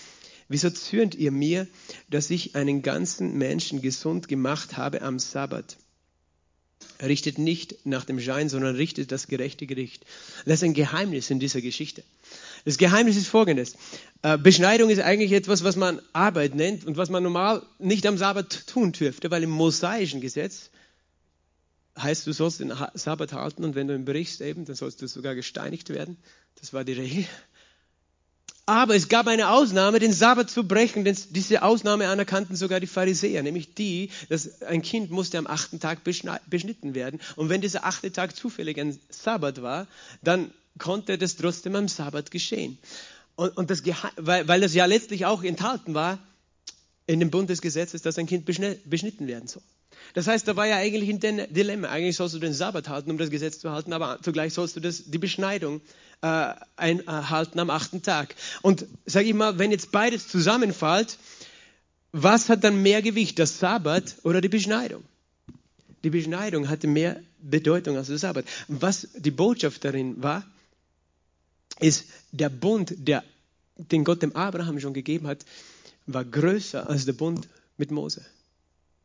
wieso 0.48 0.70
zürnt 0.70 1.14
ihr 1.14 1.32
mir, 1.32 1.66
dass 2.10 2.30
ich 2.30 2.56
einen 2.56 2.82
ganzen 2.82 3.38
Menschen 3.38 3.80
gesund 3.80 4.28
gemacht 4.28 4.76
habe 4.76 5.02
am 5.02 5.18
Sabbat? 5.18 5.76
Richtet 7.02 7.38
nicht 7.38 7.86
nach 7.86 8.04
dem 8.04 8.20
Schein, 8.20 8.48
sondern 8.48 8.74
richtet 8.76 9.12
das 9.12 9.28
gerechte 9.28 9.66
Gericht. 9.66 10.04
Das 10.44 10.56
ist 10.56 10.64
ein 10.64 10.74
Geheimnis 10.74 11.30
in 11.30 11.40
dieser 11.40 11.60
Geschichte. 11.60 12.02
Das 12.64 12.78
Geheimnis 12.78 13.16
ist 13.16 13.28
folgendes. 13.28 13.76
Äh, 14.22 14.38
Beschneidung 14.38 14.90
ist 14.90 15.00
eigentlich 15.00 15.32
etwas, 15.32 15.64
was 15.64 15.76
man 15.76 16.00
Arbeit 16.12 16.54
nennt 16.54 16.84
und 16.84 16.96
was 16.96 17.08
man 17.08 17.22
normal 17.22 17.62
nicht 17.78 18.06
am 18.06 18.18
Sabbat 18.18 18.66
tun 18.66 18.92
dürfte, 18.92 19.30
weil 19.30 19.42
im 19.42 19.50
mosaischen 19.50 20.20
Gesetz 20.20 20.70
heißt, 21.96 22.26
du 22.26 22.32
sollst 22.32 22.60
den 22.60 22.72
Sabbat 22.94 23.32
halten 23.32 23.64
und 23.64 23.74
wenn 23.74 23.88
du 23.88 23.94
ihn 23.94 24.04
brichst 24.04 24.40
eben, 24.40 24.64
dann 24.64 24.76
sollst 24.76 25.02
du 25.02 25.08
sogar 25.08 25.34
gesteinigt 25.34 25.90
werden. 25.90 26.16
Das 26.60 26.72
war 26.72 26.84
die 26.84 26.92
Regel. 26.92 27.26
Aber 28.68 28.94
es 28.94 29.08
gab 29.08 29.26
eine 29.28 29.48
Ausnahme, 29.48 29.98
den 29.98 30.12
Sabbat 30.12 30.50
zu 30.50 30.62
brechen, 30.62 31.02
denn 31.02 31.16
diese 31.30 31.62
Ausnahme 31.62 32.06
anerkannten 32.06 32.54
sogar 32.54 32.80
die 32.80 32.86
Pharisäer, 32.86 33.42
nämlich 33.42 33.72
die, 33.72 34.10
dass 34.28 34.60
ein 34.60 34.82
Kind 34.82 35.10
musste 35.10 35.38
am 35.38 35.46
achten 35.46 35.80
Tag 35.80 36.00
beschnitten 36.04 36.94
werden. 36.94 37.18
Und 37.36 37.48
wenn 37.48 37.62
dieser 37.62 37.86
achte 37.86 38.12
Tag 38.12 38.36
zufällig 38.36 38.78
ein 38.78 39.00
Sabbat 39.08 39.62
war, 39.62 39.86
dann 40.20 40.50
konnte 40.76 41.16
das 41.16 41.36
trotzdem 41.36 41.76
am 41.76 41.88
Sabbat 41.88 42.30
geschehen. 42.30 42.76
Und, 43.36 43.56
und 43.56 43.70
das, 43.70 43.84
weil, 44.16 44.46
weil 44.48 44.60
das 44.60 44.74
ja 44.74 44.84
letztlich 44.84 45.24
auch 45.24 45.42
enthalten 45.42 45.94
war 45.94 46.18
in 47.06 47.20
dem 47.20 47.30
Bund 47.30 47.48
des 47.48 47.62
Gesetzes, 47.62 48.02
dass 48.02 48.18
ein 48.18 48.26
Kind 48.26 48.44
beschnitten 48.44 49.26
werden 49.26 49.48
soll. 49.48 49.62
Das 50.14 50.26
heißt, 50.26 50.48
da 50.48 50.56
war 50.56 50.66
ja 50.66 50.76
eigentlich 50.76 51.10
ein 51.10 51.46
Dilemma. 51.52 51.88
Eigentlich 51.88 52.16
sollst 52.16 52.34
du 52.34 52.38
den 52.38 52.52
Sabbat 52.52 52.88
halten, 52.88 53.10
um 53.10 53.18
das 53.18 53.30
Gesetz 53.30 53.58
zu 53.58 53.70
halten, 53.70 53.92
aber 53.92 54.18
zugleich 54.22 54.54
sollst 54.54 54.76
du 54.76 54.80
das, 54.80 55.04
die 55.06 55.18
Beschneidung 55.18 55.80
äh, 56.22 56.54
einhalten 56.76 57.58
am 57.58 57.70
achten 57.70 58.02
Tag. 58.02 58.34
Und 58.62 58.86
sage 59.06 59.28
ich 59.28 59.34
mal, 59.34 59.58
wenn 59.58 59.70
jetzt 59.70 59.92
beides 59.92 60.28
zusammenfällt, 60.28 61.18
was 62.12 62.48
hat 62.48 62.64
dann 62.64 62.82
mehr 62.82 63.02
Gewicht, 63.02 63.38
das 63.38 63.58
Sabbat 63.58 64.16
oder 64.22 64.40
die 64.40 64.48
Beschneidung? 64.48 65.04
Die 66.04 66.10
Beschneidung 66.10 66.68
hatte 66.68 66.86
mehr 66.86 67.20
Bedeutung 67.40 67.96
als 67.96 68.08
der 68.08 68.18
Sabbat. 68.18 68.44
Was 68.68 69.08
die 69.14 69.30
Botschaft 69.30 69.84
darin 69.84 70.22
war, 70.22 70.44
ist 71.80 72.06
der 72.32 72.48
Bund, 72.48 72.94
der, 72.96 73.24
den 73.76 74.04
Gott 74.04 74.22
dem 74.22 74.34
Abraham 74.34 74.80
schon 74.80 74.94
gegeben 74.94 75.26
hat, 75.26 75.44
war 76.06 76.24
größer 76.24 76.88
als 76.88 77.04
der 77.04 77.12
Bund 77.12 77.48
mit 77.76 77.90
Mose. 77.90 78.24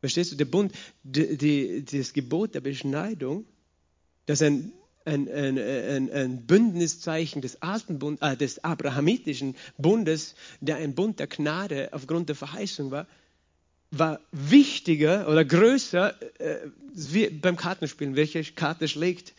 Verstehst 0.04 0.34
du? 0.34 0.36
Der 0.36 0.44
Bund, 0.44 0.74
die, 1.04 1.38
die, 1.38 1.86
das 1.86 2.12
Gebot 2.12 2.56
der 2.56 2.60
Beschneidung, 2.60 3.46
das 4.26 4.42
ein 4.42 4.74
ein, 5.06 5.30
ein, 5.30 5.58
ein, 5.58 6.12
ein 6.12 6.46
Bündniszeichen 6.46 7.42
des 7.42 7.62
alten 7.62 8.00
Bund, 8.00 8.22
äh, 8.22 8.36
des 8.36 8.66
abrahamitischen 8.66 9.56
Bundes, 9.78 10.36
der 10.60 10.76
ein 10.76 10.94
Bund 10.94 11.20
der 11.20 11.28
Gnade 11.28 11.90
aufgrund 11.94 12.28
der 12.28 12.36
Verheißung 12.36 12.92
war, 12.92 13.08
war 13.92 14.20
wichtiger 14.34 15.30
oder 15.30 15.46
größer 15.46 16.14
äh, 16.40 16.58
wie 16.94 17.30
beim 17.30 17.56
Kartenspielen. 17.56 18.18
Welche 18.18 18.44
Karte 18.44 18.90
schlägt 18.90 19.34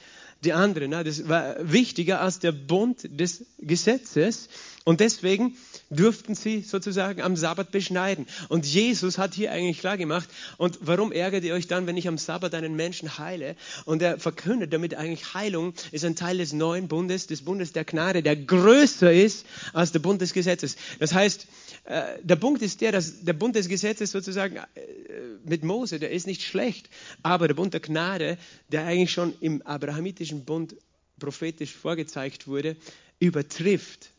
die 0.45 0.55
andere? 0.55 0.89
Na, 0.89 1.05
das 1.05 1.29
war 1.29 1.57
wichtiger 1.61 2.23
als 2.23 2.39
der 2.39 2.53
Bund 2.53 3.07
des 3.21 3.45
Gesetzes. 3.59 4.49
Und 4.85 5.01
deswegen 5.01 5.57
durften 5.97 6.35
sie 6.35 6.63
sozusagen 6.63 7.23
am 7.23 7.37
Sabbat 7.37 7.71
beschneiden. 7.71 8.27
Und 8.49 8.67
Jesus 8.67 9.19
hat 9.19 9.35
hier 9.35 9.53
eigentlich 9.53 9.79
klar 9.79 9.97
gemacht, 9.97 10.29
und 10.57 10.79
warum 10.81 11.13
ärgert 11.13 11.45
ihr 11.45 11.55
euch 11.55 11.67
dann, 11.67 11.87
wenn 11.87 11.97
ich 11.97 12.09
am 12.09 12.19
Sabbat 12.19 12.55
einen 12.55 12.77
Menschen 12.77 13.19
heile? 13.19 13.57
Und 13.85 14.03
er 14.03 14.19
verkündet 14.19 14.73
damit 14.73 14.95
eigentlich, 14.95 15.35
Heilung 15.35 15.75
ist 15.93 16.05
ein 16.05 16.17
Teil 16.17 16.39
des 16.39 16.53
neuen 16.53 16.89
Bundes, 16.89 17.27
des 17.27 17.43
Bundes 17.43 17.73
der 17.73 17.85
Gnade, 17.85 18.23
der 18.23 18.37
größer 18.37 19.13
ist 19.13 19.47
als 19.73 19.93
der 19.93 20.01
Bund 20.01 20.21
des 20.21 20.33
Gesetzes. 20.33 20.77
Das 20.99 21.13
heißt, 21.15 21.47
äh, 21.85 22.19
der 22.23 22.37
Punkt 22.37 22.63
ist 22.63 22.81
der, 22.81 22.93
dass 22.93 23.25
der 23.25 23.33
Bund 23.35 23.57
des 23.57 23.69
Gesetzes 23.69 24.11
sozusagen 24.11 24.57
äh, 24.57 24.63
mit 25.45 25.65
Mose, 25.65 25.99
der 25.99 26.11
ist 26.11 26.27
nicht 26.27 26.43
schlecht, 26.43 26.89
aber 27.23 27.49
der 27.49 27.55
Bund 27.55 27.75
der 27.75 27.81
Gnade, 27.81 28.39
der 28.69 28.87
eigentlich 28.87 29.13
schon 29.13 29.35
im 29.41 29.63
abrahamitischen 29.63 30.45
Bund 30.45 30.77
prophetisch 31.19 31.73
vorgezeigt 31.73 32.47
wurde, 32.47 32.77
übertrifft 33.19 34.11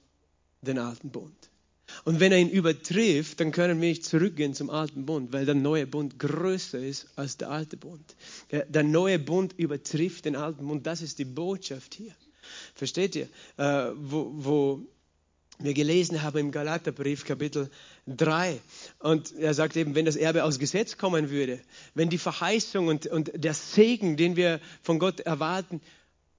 den 0.61 0.79
alten 0.79 1.09
Bund. 1.09 1.35
Und 2.03 2.19
wenn 2.19 2.31
er 2.31 2.39
ihn 2.39 2.49
übertrifft, 2.49 3.39
dann 3.39 3.51
können 3.51 3.81
wir 3.81 3.89
nicht 3.89 4.05
zurückgehen 4.05 4.53
zum 4.53 4.69
alten 4.69 5.05
Bund, 5.05 5.33
weil 5.33 5.45
der 5.45 5.55
neue 5.55 5.87
Bund 5.87 6.19
größer 6.19 6.79
ist 6.79 7.07
als 7.15 7.37
der 7.37 7.51
alte 7.51 7.77
Bund. 7.77 8.15
Der, 8.51 8.83
neue 8.83 9.19
Bund 9.19 9.53
übertrifft 9.57 10.25
den 10.25 10.35
alten 10.35 10.67
Bund. 10.67 10.85
Das 10.85 11.01
ist 11.01 11.19
die 11.19 11.25
Botschaft 11.25 11.93
hier. 11.93 12.13
Versteht 12.73 13.15
ihr? 13.15 13.27
Äh, 13.57 13.91
wo, 13.95 14.31
wo 14.33 14.81
wir 15.59 15.73
gelesen 15.73 16.21
haben 16.21 16.37
im 16.37 16.51
Galaterbrief 16.51 17.25
Kapitel 17.25 17.69
3. 18.07 18.59
Und 18.99 19.33
er 19.35 19.53
sagt 19.53 19.77
eben, 19.77 19.95
wenn 19.95 20.05
das 20.05 20.15
Erbe 20.15 20.43
aus 20.43 20.59
Gesetz 20.59 20.97
kommen 20.97 21.29
würde, 21.29 21.61
wenn 21.93 22.09
die 22.09 22.17
Verheißung 22.17 22.87
und, 22.87 23.07
und 23.07 23.31
der 23.33 23.53
Segen, 23.53 24.17
den 24.17 24.35
wir 24.35 24.59
von 24.81 24.99
Gott 24.99 25.21
erwarten, 25.21 25.81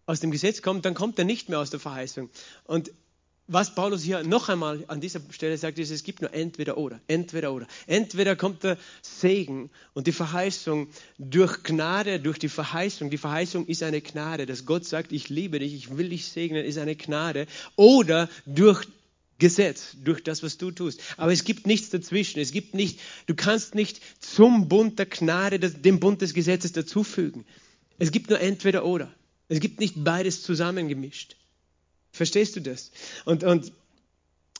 aus 0.04 0.20
dem 0.20 0.30
Gesetz 0.30 0.62
kommt, 0.62 0.84
dann 0.84 0.94
kommt 0.94 1.18
er 1.18 1.24
nicht 1.24 1.48
mehr 1.48 1.58
aus 1.58 1.70
der 1.70 1.80
Verheißung. 1.80 2.30
Und 2.64 2.92
was 3.48 3.74
Paulus 3.74 4.02
hier 4.02 4.22
noch 4.24 4.48
einmal 4.48 4.84
an 4.88 5.00
dieser 5.00 5.20
Stelle 5.30 5.56
sagt, 5.56 5.78
ist, 5.78 5.90
es 5.90 6.02
gibt 6.02 6.20
nur 6.20 6.34
entweder 6.34 6.76
oder, 6.78 7.00
entweder 7.06 7.52
oder. 7.52 7.66
Entweder 7.86 8.34
kommt 8.34 8.64
der 8.64 8.76
Segen 9.02 9.70
und 9.94 10.06
die 10.06 10.12
Verheißung 10.12 10.88
durch 11.18 11.62
Gnade, 11.62 12.18
durch 12.18 12.38
die 12.38 12.48
Verheißung. 12.48 13.10
Die 13.10 13.18
Verheißung 13.18 13.66
ist 13.66 13.82
eine 13.82 14.00
Gnade, 14.00 14.46
dass 14.46 14.66
Gott 14.66 14.84
sagt, 14.84 15.12
ich 15.12 15.28
liebe 15.28 15.60
dich, 15.60 15.74
ich 15.74 15.96
will 15.96 16.08
dich 16.08 16.26
segnen, 16.26 16.64
ist 16.64 16.78
eine 16.78 16.96
Gnade. 16.96 17.46
Oder 17.76 18.28
durch 18.46 18.84
Gesetz, 19.38 19.96
durch 20.02 20.24
das, 20.24 20.42
was 20.42 20.58
du 20.58 20.70
tust. 20.70 21.00
Aber 21.16 21.32
es 21.32 21.44
gibt 21.44 21.66
nichts 21.66 21.90
dazwischen. 21.90 22.40
Es 22.40 22.52
gibt 22.52 22.74
nicht, 22.74 23.00
du 23.26 23.34
kannst 23.34 23.74
nicht 23.74 24.00
zum 24.18 24.68
Bund 24.68 24.98
der 24.98 25.06
Gnade, 25.06 25.58
dem 25.58 26.00
Bund 26.00 26.22
des 26.22 26.34
Gesetzes 26.34 26.72
dazufügen. 26.72 27.44
Es 27.98 28.10
gibt 28.10 28.30
nur 28.30 28.40
entweder 28.40 28.84
oder. 28.84 29.12
Es 29.48 29.60
gibt 29.60 29.78
nicht 29.78 30.02
beides 30.02 30.42
zusammengemischt. 30.42 31.36
Verstehst 32.16 32.56
du 32.56 32.60
das? 32.60 32.90
Und, 33.24 33.44
und 33.44 33.72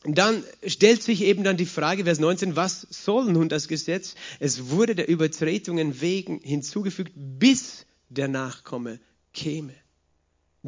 dann 0.05 0.45
stellt 0.67 1.03
sich 1.03 1.23
eben 1.23 1.43
dann 1.43 1.57
die 1.57 1.67
Frage, 1.67 2.05
Vers 2.05 2.21
19, 2.21 2.55
was 2.55 2.87
soll 2.91 3.33
nun 3.33 3.49
das 3.49 3.67
Gesetz? 3.67 4.15
Es 4.39 4.69
wurde 4.71 4.95
der 4.95 5.09
Übertretungen 5.09 6.01
wegen 6.01 6.39
hinzugefügt, 6.41 7.13
bis 7.17 7.87
der 8.09 8.29
Nachkomme 8.29 9.01
käme 9.33 9.75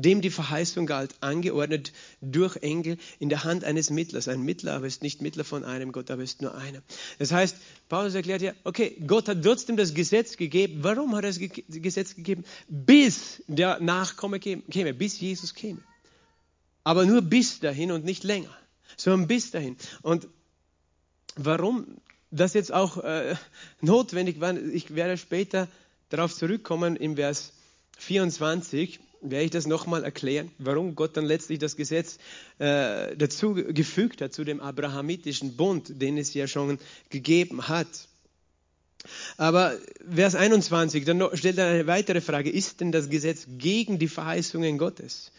dem 0.02 0.20
die 0.20 0.30
Verheißung 0.30 0.86
galt, 0.86 1.14
angeordnet 1.20 1.92
durch 2.20 2.56
Engel 2.56 2.98
in 3.18 3.28
der 3.28 3.44
Hand 3.44 3.64
eines 3.64 3.90
Mittlers. 3.90 4.28
Ein 4.28 4.42
Mittler, 4.42 4.74
aber 4.74 4.86
ist 4.86 5.02
nicht 5.02 5.22
Mittler 5.22 5.44
von 5.44 5.64
einem 5.64 5.92
Gott, 5.92 6.10
aber 6.10 6.22
ist 6.22 6.40
nur 6.40 6.54
einer. 6.54 6.82
Das 7.18 7.32
heißt, 7.32 7.56
Paulus 7.88 8.14
erklärt 8.14 8.42
ja, 8.42 8.52
okay, 8.64 8.96
Gott 9.06 9.28
hat 9.28 9.42
trotzdem 9.42 9.76
das 9.76 9.94
Gesetz 9.94 10.36
gegeben. 10.36 10.78
Warum 10.82 11.16
hat 11.16 11.24
er 11.24 11.30
das 11.30 11.40
Gesetz 11.40 12.14
gegeben? 12.14 12.44
Bis 12.68 13.42
der 13.48 13.80
Nachkomme 13.80 14.38
käme, 14.38 14.94
bis 14.94 15.20
Jesus 15.20 15.54
käme. 15.54 15.82
Aber 16.88 17.04
nur 17.04 17.20
bis 17.20 17.60
dahin 17.60 17.92
und 17.92 18.06
nicht 18.06 18.24
länger, 18.24 18.48
sondern 18.96 19.28
bis 19.28 19.50
dahin. 19.50 19.76
Und 20.00 20.26
warum 21.36 21.98
das 22.30 22.54
jetzt 22.54 22.72
auch 22.72 22.96
äh, 23.04 23.36
notwendig 23.82 24.40
war, 24.40 24.56
ich 24.56 24.94
werde 24.94 25.18
später 25.18 25.68
darauf 26.08 26.34
zurückkommen 26.34 26.96
im 26.96 27.16
Vers 27.16 27.52
24 27.98 29.00
werde 29.20 29.44
ich 29.44 29.50
das 29.50 29.66
nochmal 29.66 30.02
erklären, 30.02 30.50
warum 30.56 30.94
Gott 30.94 31.14
dann 31.18 31.26
letztlich 31.26 31.58
das 31.58 31.76
Gesetz 31.76 32.16
äh, 32.58 33.14
dazu 33.18 33.52
gefügt 33.52 34.22
hat, 34.22 34.32
zu 34.32 34.44
dem 34.44 34.60
abrahamitischen 34.60 35.58
Bund, 35.58 36.00
den 36.00 36.16
es 36.16 36.32
ja 36.32 36.46
schon 36.46 36.78
gegeben 37.10 37.68
hat. 37.68 38.08
Aber 39.36 39.76
Vers 40.10 40.36
21, 40.36 41.04
dann 41.04 41.22
stellt 41.34 41.58
er 41.58 41.66
eine 41.66 41.86
weitere 41.86 42.22
Frage, 42.22 42.48
ist 42.48 42.80
denn 42.80 42.92
das 42.92 43.10
Gesetz 43.10 43.46
gegen 43.46 43.98
die 43.98 44.08
Verheißungen 44.08 44.78
Gottes? 44.78 45.32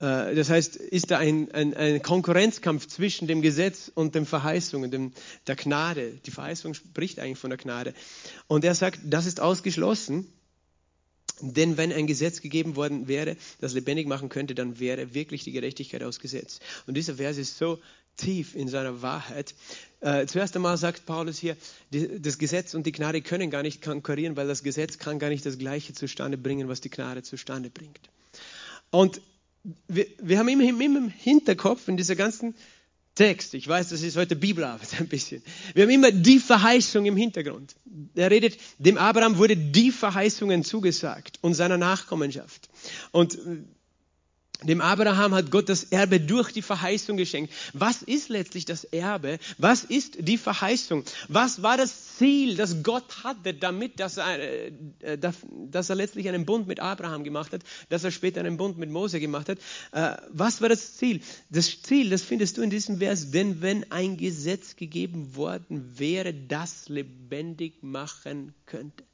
Äh, 0.00 0.34
das 0.34 0.50
heißt, 0.50 0.76
ist 0.76 1.10
da 1.10 1.18
ein, 1.18 1.50
ein, 1.52 1.74
ein, 1.74 2.02
Konkurrenzkampf 2.02 2.86
zwischen 2.86 3.28
dem 3.28 3.42
Gesetz 3.42 3.90
und 3.94 4.14
den 4.14 4.26
Verheißungen, 4.26 4.90
dem, 4.90 5.12
der 5.46 5.56
Gnade? 5.56 6.12
Die 6.26 6.30
Verheißung 6.30 6.74
spricht 6.74 7.18
eigentlich 7.18 7.38
von 7.38 7.50
der 7.50 7.58
Gnade. 7.58 7.94
Und 8.46 8.64
er 8.64 8.74
sagt, 8.74 9.00
das 9.04 9.26
ist 9.26 9.40
ausgeschlossen. 9.40 10.26
Denn 11.40 11.76
wenn 11.76 11.92
ein 11.92 12.08
Gesetz 12.08 12.40
gegeben 12.40 12.74
worden 12.74 13.06
wäre, 13.06 13.36
das 13.60 13.72
lebendig 13.72 14.08
machen 14.08 14.28
könnte, 14.28 14.56
dann 14.56 14.80
wäre 14.80 15.14
wirklich 15.14 15.44
die 15.44 15.52
Gerechtigkeit 15.52 16.02
aus 16.02 16.18
Gesetz. 16.18 16.58
Und 16.86 16.96
dieser 16.96 17.14
Vers 17.14 17.36
ist 17.36 17.58
so 17.58 17.78
tief 18.16 18.56
in 18.56 18.66
seiner 18.66 19.02
Wahrheit. 19.02 19.54
Äh, 20.00 20.26
zuerst 20.26 20.56
einmal 20.56 20.76
sagt 20.76 21.06
Paulus 21.06 21.38
hier, 21.38 21.56
die, 21.92 22.20
das 22.20 22.38
Gesetz 22.38 22.74
und 22.74 22.86
die 22.86 22.92
Gnade 22.92 23.22
können 23.22 23.50
gar 23.50 23.62
nicht 23.62 23.82
konkurrieren, 23.82 24.36
weil 24.36 24.48
das 24.48 24.64
Gesetz 24.64 24.98
kann 24.98 25.20
gar 25.20 25.28
nicht 25.28 25.46
das 25.46 25.58
Gleiche 25.58 25.92
zustande 25.92 26.36
bringen, 26.36 26.68
was 26.68 26.80
die 26.80 26.90
Gnade 26.90 27.22
zustande 27.22 27.70
bringt. 27.70 28.00
Und 28.90 29.20
wir, 29.88 30.06
wir 30.22 30.38
haben 30.38 30.48
immer, 30.48 30.64
immer 30.64 30.98
im 30.98 31.08
Hinterkopf 31.08 31.88
in 31.88 31.96
dieser 31.96 32.16
ganzen 32.16 32.54
Text. 33.14 33.54
Ich 33.54 33.66
weiß, 33.66 33.88
das 33.88 34.02
ist 34.02 34.16
heute 34.16 34.36
Bibelarbeit 34.36 35.00
ein 35.00 35.08
bisschen. 35.08 35.42
Wir 35.74 35.82
haben 35.84 35.90
immer 35.90 36.12
die 36.12 36.38
Verheißung 36.38 37.04
im 37.04 37.16
Hintergrund. 37.16 37.74
Er 38.14 38.30
redet, 38.30 38.58
dem 38.78 38.96
Abraham 38.96 39.38
wurde 39.38 39.56
die 39.56 39.90
Verheißungen 39.90 40.62
zugesagt 40.62 41.38
und 41.42 41.54
seiner 41.54 41.78
Nachkommenschaft. 41.78 42.68
Und 43.10 43.36
dem 44.64 44.80
Abraham 44.80 45.34
hat 45.34 45.52
Gott 45.52 45.68
das 45.68 45.84
Erbe 45.84 46.18
durch 46.18 46.50
die 46.50 46.62
Verheißung 46.62 47.16
geschenkt. 47.16 47.52
Was 47.74 48.02
ist 48.02 48.28
letztlich 48.28 48.64
das 48.64 48.82
Erbe? 48.82 49.38
Was 49.56 49.84
ist 49.84 50.16
die 50.18 50.36
Verheißung? 50.36 51.04
Was 51.28 51.62
war 51.62 51.76
das 51.76 52.16
Ziel, 52.16 52.56
das 52.56 52.82
Gott 52.82 53.22
hatte, 53.22 53.54
damit, 53.54 54.00
dass 54.00 54.16
er, 54.16 54.40
äh, 54.40 54.72
dass 55.16 55.90
er 55.90 55.94
letztlich 55.94 56.28
einen 56.28 56.44
Bund 56.44 56.66
mit 56.66 56.80
Abraham 56.80 57.22
gemacht 57.22 57.52
hat, 57.52 57.62
dass 57.88 58.02
er 58.02 58.10
später 58.10 58.40
einen 58.40 58.56
Bund 58.56 58.78
mit 58.78 58.90
Mose 58.90 59.20
gemacht 59.20 59.48
hat? 59.48 59.58
Äh, 59.92 60.20
was 60.30 60.60
war 60.60 60.68
das 60.68 60.96
Ziel? 60.96 61.20
Das 61.50 61.80
Ziel, 61.82 62.10
das 62.10 62.22
findest 62.22 62.58
du 62.58 62.62
in 62.62 62.70
diesem 62.70 62.98
Vers, 62.98 63.30
denn 63.30 63.62
wenn 63.62 63.92
ein 63.92 64.16
Gesetz 64.16 64.74
gegeben 64.74 65.36
worden 65.36 65.98
wäre, 65.98 66.34
das 66.34 66.88
lebendig 66.88 67.84
machen 67.84 68.54
könnte. 68.66 69.04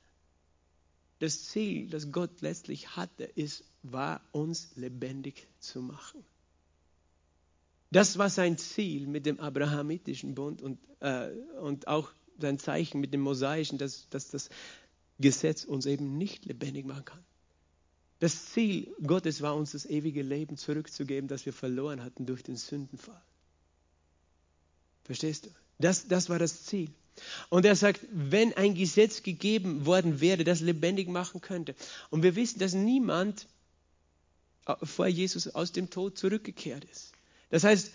Das 1.25 1.43
Ziel, 1.45 1.89
das 1.89 2.13
Gott 2.13 2.43
letztlich 2.43 2.97
hatte, 2.97 3.25
ist 3.25 3.65
war, 3.83 4.21
uns 4.33 4.77
lebendig 4.77 5.49
zu 5.59 5.81
machen. 5.81 6.23
Das 7.91 8.19
war 8.19 8.29
sein 8.29 8.59
Ziel 8.59 9.07
mit 9.07 9.25
dem 9.25 9.41
abrahamitischen 9.41 10.35
Bund 10.35 10.61
und, 10.61 10.79
äh, 11.01 11.31
und 11.63 11.89
auch 11.89 12.13
sein 12.39 12.59
Zeichen 12.59 13.01
mit 13.01 13.15
dem 13.15 13.23
mosaischen, 13.23 13.79
dass, 13.79 14.07
dass 14.11 14.29
das 14.29 14.51
Gesetz 15.19 15.65
uns 15.65 15.87
eben 15.87 16.19
nicht 16.19 16.45
lebendig 16.45 16.85
machen 16.85 17.07
kann. 17.07 17.25
Das 18.19 18.53
Ziel 18.53 18.95
Gottes 19.03 19.41
war 19.41 19.57
uns 19.57 19.73
das 19.73 19.87
ewige 19.87 20.21
Leben 20.21 20.59
zurückzugeben, 20.59 21.27
das 21.27 21.47
wir 21.47 21.55
verloren 21.55 22.05
hatten 22.05 22.27
durch 22.27 22.43
den 22.43 22.57
Sündenfall. 22.57 23.23
Verstehst 25.05 25.47
du? 25.47 25.51
Das, 25.79 26.07
das 26.07 26.29
war 26.29 26.39
das 26.39 26.65
Ziel. 26.65 26.91
Und 27.49 27.65
er 27.65 27.77
sagt, 27.77 28.01
wenn 28.11 28.55
ein 28.55 28.75
Gesetz 28.75 29.23
gegeben 29.23 29.87
worden 29.87 30.21
wäre, 30.21 30.45
das 30.45 30.61
lebendig 30.61 31.09
machen 31.09 31.41
könnte. 31.41 31.75
Und 32.11 32.23
wir 32.23 32.37
wissen, 32.37 32.59
dass 32.59 32.75
niemand 32.75 33.47
vor 34.83 35.07
Jesus 35.07 35.49
aus 35.49 35.73
dem 35.73 35.91
Tod 35.91 36.19
zurückgekehrt 36.19 36.85
ist. 36.85 37.13
Das 37.51 37.65
heißt, 37.65 37.93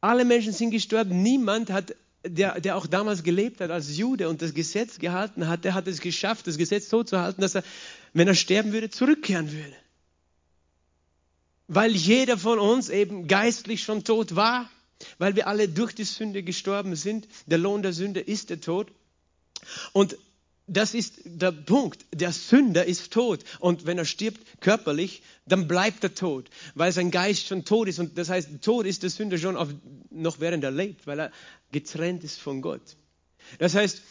alle 0.00 0.24
Menschen 0.24 0.52
sind 0.52 0.70
gestorben. 0.70 1.22
Niemand 1.22 1.70
hat, 1.70 1.94
der, 2.24 2.60
der 2.60 2.76
auch 2.76 2.86
damals 2.86 3.22
gelebt 3.22 3.60
hat 3.60 3.70
als 3.70 3.96
Jude 3.96 4.28
und 4.28 4.42
das 4.42 4.54
Gesetz 4.54 4.98
gehalten 4.98 5.48
hat, 5.48 5.64
der 5.64 5.74
hat 5.74 5.86
es 5.86 6.00
geschafft, 6.00 6.46
das 6.46 6.58
Gesetz 6.58 6.88
so 6.88 7.02
zu 7.04 7.20
halten, 7.20 7.40
dass 7.40 7.54
er, 7.54 7.64
wenn 8.12 8.28
er 8.28 8.34
sterben 8.34 8.72
würde, 8.72 8.90
zurückkehren 8.90 9.52
würde. 9.52 9.76
Weil 11.68 11.92
jeder 11.92 12.38
von 12.38 12.58
uns 12.58 12.88
eben 12.88 13.26
geistlich 13.26 13.82
schon 13.82 14.04
tot 14.04 14.36
war, 14.36 14.70
weil 15.18 15.36
wir 15.36 15.46
alle 15.46 15.68
durch 15.68 15.94
die 15.94 16.04
Sünde 16.04 16.42
gestorben 16.42 16.96
sind. 16.96 17.28
Der 17.46 17.58
Lohn 17.58 17.82
der 17.82 17.92
Sünde 17.92 18.20
ist 18.20 18.50
der 18.50 18.60
Tod. 18.60 18.92
Und 19.92 20.16
das 20.66 20.94
ist 20.94 21.20
der 21.24 21.52
Punkt. 21.52 22.04
Der 22.12 22.32
Sünder 22.32 22.84
ist 22.84 23.12
tot. 23.12 23.44
Und 23.60 23.86
wenn 23.86 23.98
er 23.98 24.04
stirbt 24.04 24.60
körperlich, 24.60 25.22
dann 25.46 25.68
bleibt 25.68 26.02
er 26.02 26.14
tot, 26.14 26.50
weil 26.74 26.90
sein 26.92 27.10
Geist 27.10 27.46
schon 27.46 27.64
tot 27.64 27.88
ist. 27.88 28.00
Und 28.00 28.18
das 28.18 28.28
heißt, 28.28 28.62
tot 28.62 28.86
ist 28.86 29.02
der 29.02 29.10
Sünder 29.10 29.38
schon 29.38 29.56
auf, 29.56 29.68
noch 30.10 30.40
während 30.40 30.64
er 30.64 30.72
lebt, 30.72 31.06
weil 31.06 31.20
er 31.20 31.32
getrennt 31.70 32.24
ist 32.24 32.40
von 32.40 32.62
Gott. 32.62 32.96
Das 33.58 33.74
heißt, 33.74 34.02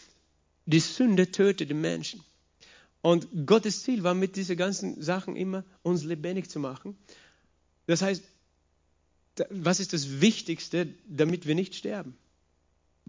die 0.66 0.80
Sünde 0.80 1.32
tötet 1.32 1.70
den 1.70 1.82
Menschen. 1.82 2.24
Und 3.02 3.28
Gottes 3.46 3.84
Ziel 3.84 4.04
war 4.04 4.16
mit 4.16 4.36
diesen 4.36 4.58
ganzen 4.58 5.02
Sachen 5.02 5.36
immer, 5.36 5.64
uns 5.84 6.04
lebendig 6.04 6.50
zu 6.50 6.60
machen. 6.60 6.98
Das 7.86 8.02
heißt, 8.02 8.24
was 9.50 9.80
ist 9.80 9.94
das 9.94 10.22
Wichtigste, 10.22 10.88
damit 11.08 11.46
wir 11.46 11.56
nicht 11.56 11.76
sterben? 11.76 12.16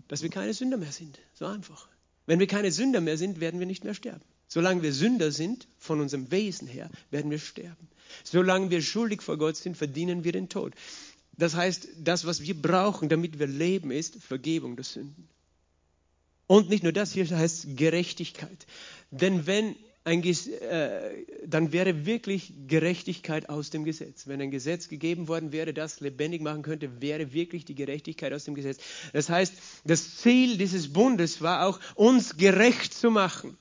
Dass 0.09 0.23
wir 0.23 0.31
keine 0.31 0.55
Sünder 0.55 0.77
mehr 0.77 0.93
sind. 0.93 1.19
So 1.35 1.47
einfach. 1.47 1.89
Wenn 2.27 2.41
wir 2.41 2.47
keine 2.47 2.73
Sünder 2.73 3.01
mehr 3.01 3.17
sind, 3.17 3.41
werden 3.41 3.61
wir 3.61 3.67
nicht 3.67 3.85
mehr 3.85 3.95
sterben. 3.95 4.25
Solange 4.49 4.83
wir 4.83 4.93
Sünder 4.93 5.33
sind, 5.33 5.67
von 5.79 6.01
unserem 6.01 6.31
Wesen 6.31 6.69
her, 6.69 6.91
werden 7.11 7.31
wir 7.31 7.39
sterben. 7.39 7.89
Solange 8.25 8.71
wir 8.71 8.83
schuldig 8.83 9.23
vor 9.23 9.39
Gott 9.39 9.57
sind, 9.57 9.77
verdienen 9.77 10.25
wir 10.25 10.33
den 10.33 10.49
Tod. 10.49 10.75
Das 11.37 11.55
heißt, 11.55 11.89
das, 11.99 12.25
was 12.25 12.43
wir 12.43 12.61
brauchen, 12.61 13.09
damit 13.09 13.39
wir 13.39 13.47
leben, 13.47 13.91
ist 13.91 14.17
Vergebung 14.23 14.77
der 14.77 14.85
Sünden. 14.85 15.29
Und 16.47 16.69
nicht 16.69 16.83
nur 16.83 16.93
das, 16.93 17.12
hier 17.12 17.29
heißt 17.29 17.77
Gerechtigkeit. 17.77 18.67
Denn 19.11 19.47
wenn 19.47 19.75
ein, 20.07 20.23
äh, 20.23 21.27
dann 21.47 21.73
wäre 21.73 22.07
wirklich 22.07 22.53
Gerechtigkeit 22.69 23.49
aus 23.49 23.71
dem 23.71 23.85
Gesetz. 23.85 24.29
Wenn 24.29 24.40
ein 24.40 24.53
Gesetz 24.53 24.88
gegeben 24.88 25.27
worden 25.27 25.51
wäre, 25.51 25.75
das 25.75 25.99
lebendig 25.99 26.42
machen 26.42 26.62
könnte, 26.62 27.01
wäre 27.03 27.33
wirklich 27.33 27.64
die 27.64 27.75
Gerechtigkeit 27.75 28.33
aus 28.33 28.45
dem 28.45 28.55
Gesetz. 28.55 28.79
Das 29.12 29.29
heißt, 29.29 29.55
das 29.85 30.19
Ziel 30.19 30.59
dieses 30.59 30.92
Bundes 30.92 31.42
war 31.42 31.66
auch, 31.66 31.81
uns 31.97 32.37
gerecht 32.37 32.95
zu 32.95 33.11
machen. 33.11 33.59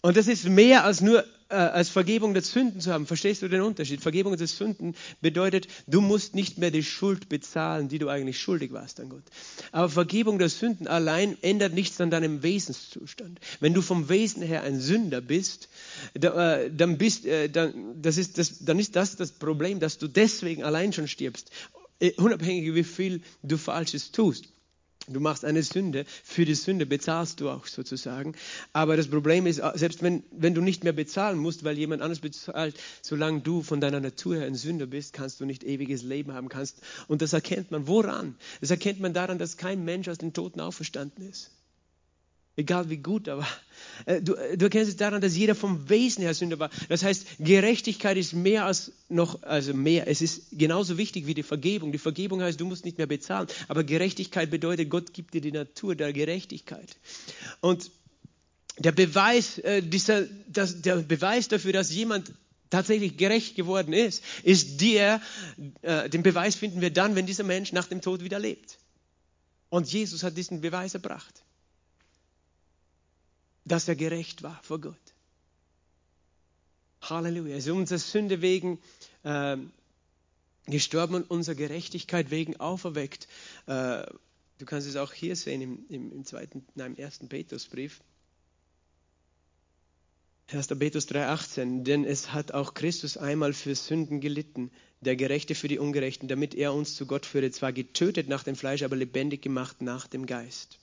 Und 0.00 0.16
das 0.16 0.28
ist 0.28 0.48
mehr 0.48 0.84
als 0.84 1.02
nur 1.02 1.24
äh, 1.52 1.56
als 1.56 1.90
Vergebung 1.90 2.32
der 2.32 2.42
Sünden 2.42 2.80
zu 2.80 2.92
haben. 2.92 3.06
Verstehst 3.06 3.42
du 3.42 3.48
den 3.48 3.60
Unterschied? 3.60 4.00
Vergebung 4.00 4.36
der 4.36 4.46
Sünden 4.46 4.94
bedeutet, 5.20 5.68
du 5.86 6.00
musst 6.00 6.34
nicht 6.34 6.58
mehr 6.58 6.70
die 6.70 6.82
Schuld 6.82 7.28
bezahlen, 7.28 7.88
die 7.88 7.98
du 7.98 8.08
eigentlich 8.08 8.40
schuldig 8.40 8.72
warst 8.72 8.98
an 9.00 9.10
Gott. 9.10 9.22
Aber 9.70 9.88
Vergebung 9.88 10.38
der 10.38 10.48
Sünden 10.48 10.86
allein 10.86 11.36
ändert 11.42 11.74
nichts 11.74 12.00
an 12.00 12.10
deinem 12.10 12.42
Wesenszustand. 12.42 13.38
Wenn 13.60 13.74
du 13.74 13.82
vom 13.82 14.08
Wesen 14.08 14.42
her 14.42 14.62
ein 14.62 14.80
Sünder 14.80 15.20
bist, 15.20 15.68
äh, 16.14 16.70
dann, 16.70 16.98
bist, 16.98 17.26
äh, 17.26 17.48
dann, 17.48 18.00
das 18.00 18.16
ist 18.16 18.38
das, 18.38 18.64
dann 18.64 18.78
ist 18.78 18.96
das 18.96 19.16
das 19.16 19.32
Problem, 19.32 19.78
dass 19.78 19.98
du 19.98 20.08
deswegen 20.08 20.64
allein 20.64 20.92
schon 20.92 21.06
stirbst, 21.06 21.50
unabhängig 22.16 22.74
wie 22.74 22.84
viel 22.84 23.22
du 23.42 23.58
Falsches 23.58 24.10
tust. 24.10 24.51
Du 25.08 25.20
machst 25.20 25.44
eine 25.44 25.62
Sünde, 25.62 26.04
für 26.22 26.44
die 26.44 26.54
Sünde 26.54 26.86
bezahlst 26.86 27.40
du 27.40 27.50
auch 27.50 27.66
sozusagen. 27.66 28.34
Aber 28.72 28.96
das 28.96 29.08
Problem 29.08 29.46
ist, 29.46 29.60
selbst 29.74 30.02
wenn, 30.02 30.22
wenn 30.30 30.54
du 30.54 30.60
nicht 30.60 30.84
mehr 30.84 30.92
bezahlen 30.92 31.38
musst, 31.38 31.64
weil 31.64 31.78
jemand 31.78 32.02
anders 32.02 32.20
bezahlt, 32.20 32.76
solange 33.02 33.40
du 33.40 33.62
von 33.62 33.80
deiner 33.80 34.00
Natur 34.00 34.36
her 34.36 34.46
ein 34.46 34.54
Sünder 34.54 34.86
bist, 34.86 35.12
kannst 35.12 35.40
du 35.40 35.44
nicht 35.44 35.64
ewiges 35.64 36.02
Leben 36.02 36.32
haben 36.32 36.48
kannst. 36.48 36.82
Und 37.08 37.22
das 37.22 37.32
erkennt 37.32 37.70
man 37.70 37.86
woran? 37.86 38.36
Das 38.60 38.70
erkennt 38.70 39.00
man 39.00 39.12
daran, 39.14 39.38
dass 39.38 39.56
kein 39.56 39.84
Mensch 39.84 40.08
aus 40.08 40.18
den 40.18 40.32
Toten 40.32 40.60
auferstanden 40.60 41.28
ist. 41.28 41.50
Egal 42.54 42.90
wie 42.90 42.98
gut 42.98 43.28
er 43.28 43.38
war. 43.38 43.48
Äh, 44.04 44.20
du, 44.20 44.34
äh, 44.34 44.58
du 44.58 44.66
erkennst 44.66 44.90
es 44.90 44.96
daran, 44.96 45.22
dass 45.22 45.34
jeder 45.34 45.54
vom 45.54 45.88
Wesen 45.88 46.22
her 46.22 46.34
Sünder 46.34 46.58
war. 46.58 46.70
Das 46.90 47.02
heißt, 47.02 47.26
Gerechtigkeit 47.38 48.18
ist 48.18 48.34
mehr 48.34 48.66
als 48.66 48.92
noch, 49.08 49.42
also 49.42 49.72
mehr. 49.72 50.06
Es 50.06 50.20
ist 50.20 50.50
genauso 50.52 50.98
wichtig 50.98 51.26
wie 51.26 51.32
die 51.32 51.42
Vergebung. 51.42 51.92
Die 51.92 51.98
Vergebung 51.98 52.42
heißt, 52.42 52.60
du 52.60 52.66
musst 52.66 52.84
nicht 52.84 52.98
mehr 52.98 53.06
bezahlen. 53.06 53.48
Aber 53.68 53.84
Gerechtigkeit 53.84 54.50
bedeutet, 54.50 54.90
Gott 54.90 55.14
gibt 55.14 55.32
dir 55.32 55.40
die 55.40 55.52
Natur 55.52 55.94
der 55.94 56.12
Gerechtigkeit. 56.12 56.96
Und 57.60 57.90
der 58.78 58.92
Beweis, 58.92 59.56
äh, 59.58 59.82
dieser, 59.82 60.26
das, 60.46 60.82
der 60.82 60.96
Beweis 60.96 61.48
dafür, 61.48 61.72
dass 61.72 61.90
jemand 61.90 62.32
tatsächlich 62.68 63.16
gerecht 63.16 63.56
geworden 63.56 63.94
ist, 63.94 64.22
ist 64.42 64.82
der, 64.82 65.22
äh, 65.80 66.10
den 66.10 66.22
Beweis 66.22 66.54
finden 66.54 66.82
wir 66.82 66.90
dann, 66.90 67.14
wenn 67.14 67.24
dieser 67.24 67.44
Mensch 67.44 67.72
nach 67.72 67.86
dem 67.86 68.02
Tod 68.02 68.22
wieder 68.22 68.38
lebt. 68.38 68.78
Und 69.70 69.90
Jesus 69.90 70.22
hat 70.22 70.36
diesen 70.36 70.60
Beweis 70.60 70.92
erbracht 70.92 71.42
dass 73.64 73.88
er 73.88 73.96
gerecht 73.96 74.42
war 74.42 74.60
vor 74.62 74.80
Gott. 74.80 74.96
Halleluja. 77.02 77.52
Er 77.52 77.58
ist 77.58 77.68
unserer 77.68 77.98
Sünde 77.98 78.42
wegen 78.42 78.78
äh, 79.24 79.56
gestorben 80.66 81.16
und 81.16 81.30
unserer 81.30 81.56
Gerechtigkeit 81.56 82.30
wegen 82.30 82.58
auferweckt. 82.58 83.26
Äh, 83.66 84.06
du 84.58 84.66
kannst 84.66 84.86
es 84.86 84.96
auch 84.96 85.12
hier 85.12 85.36
sehen 85.36 85.60
im, 85.60 85.84
im, 85.88 86.12
im 86.12 86.24
zweiten, 86.24 86.64
nein, 86.74 86.92
im 86.92 86.98
ersten 86.98 87.28
Petrusbrief. 87.28 88.00
1. 90.48 90.66
Petrus 90.68 91.08
3,18, 91.08 91.82
denn 91.82 92.04
es 92.04 92.32
hat 92.32 92.52
auch 92.52 92.74
Christus 92.74 93.16
einmal 93.16 93.54
für 93.54 93.74
Sünden 93.74 94.20
gelitten, 94.20 94.70
der 95.00 95.16
Gerechte 95.16 95.54
für 95.54 95.68
die 95.68 95.78
Ungerechten, 95.78 96.28
damit 96.28 96.54
er 96.54 96.74
uns 96.74 96.94
zu 96.94 97.06
Gott 97.06 97.24
führe, 97.24 97.50
zwar 97.50 97.72
getötet 97.72 98.28
nach 98.28 98.42
dem 98.42 98.54
Fleisch, 98.54 98.82
aber 98.82 98.96
lebendig 98.96 99.40
gemacht 99.40 99.80
nach 99.80 100.06
dem 100.06 100.26
Geist 100.26 100.81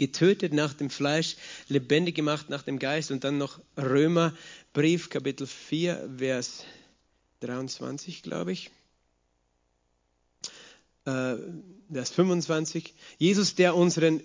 getötet 0.00 0.54
nach 0.54 0.72
dem 0.72 0.88
Fleisch, 0.88 1.36
lebendig 1.68 2.16
gemacht 2.16 2.48
nach 2.48 2.62
dem 2.62 2.78
Geist. 2.78 3.10
Und 3.10 3.22
dann 3.22 3.36
noch 3.36 3.60
Römerbrief, 3.76 5.10
Kapitel 5.10 5.46
4, 5.46 6.14
Vers 6.16 6.64
23, 7.40 8.22
glaube 8.22 8.52
ich. 8.52 8.70
Äh, 11.04 11.36
Vers 11.92 12.10
25. 12.10 12.94
Jesus, 13.18 13.54
der 13.54 13.76
unseren 13.76 14.22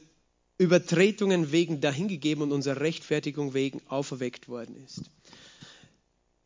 Übertretungen 0.57 1.51
wegen 1.51 1.81
dahingegeben 1.81 2.41
und 2.41 2.53
unserer 2.53 2.79
Rechtfertigung 2.79 3.53
wegen 3.53 3.81
auferweckt 3.89 4.47
worden 4.47 4.77
ist. 4.85 5.01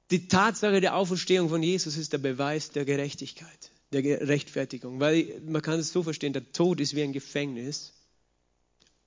Die 0.10 0.28
Tatsache 0.28 0.82
der 0.82 0.96
Auferstehung 0.96 1.50
von 1.50 1.62
Jesus 1.62 1.98
ist 1.98 2.14
der 2.14 2.18
Beweis 2.18 2.72
der 2.72 2.84
Gerechtigkeit, 2.84 3.72
der 3.94 4.28
Rechtfertigung. 4.28 5.00
Weil 5.00 5.40
man 5.46 5.62
kann 5.62 5.80
es 5.80 5.92
so 5.92 6.02
verstehen, 6.02 6.34
der 6.34 6.52
Tod 6.52 6.80
ist 6.80 6.96
wie 6.96 7.04
ein 7.04 7.14
Gefängnis 7.14 7.94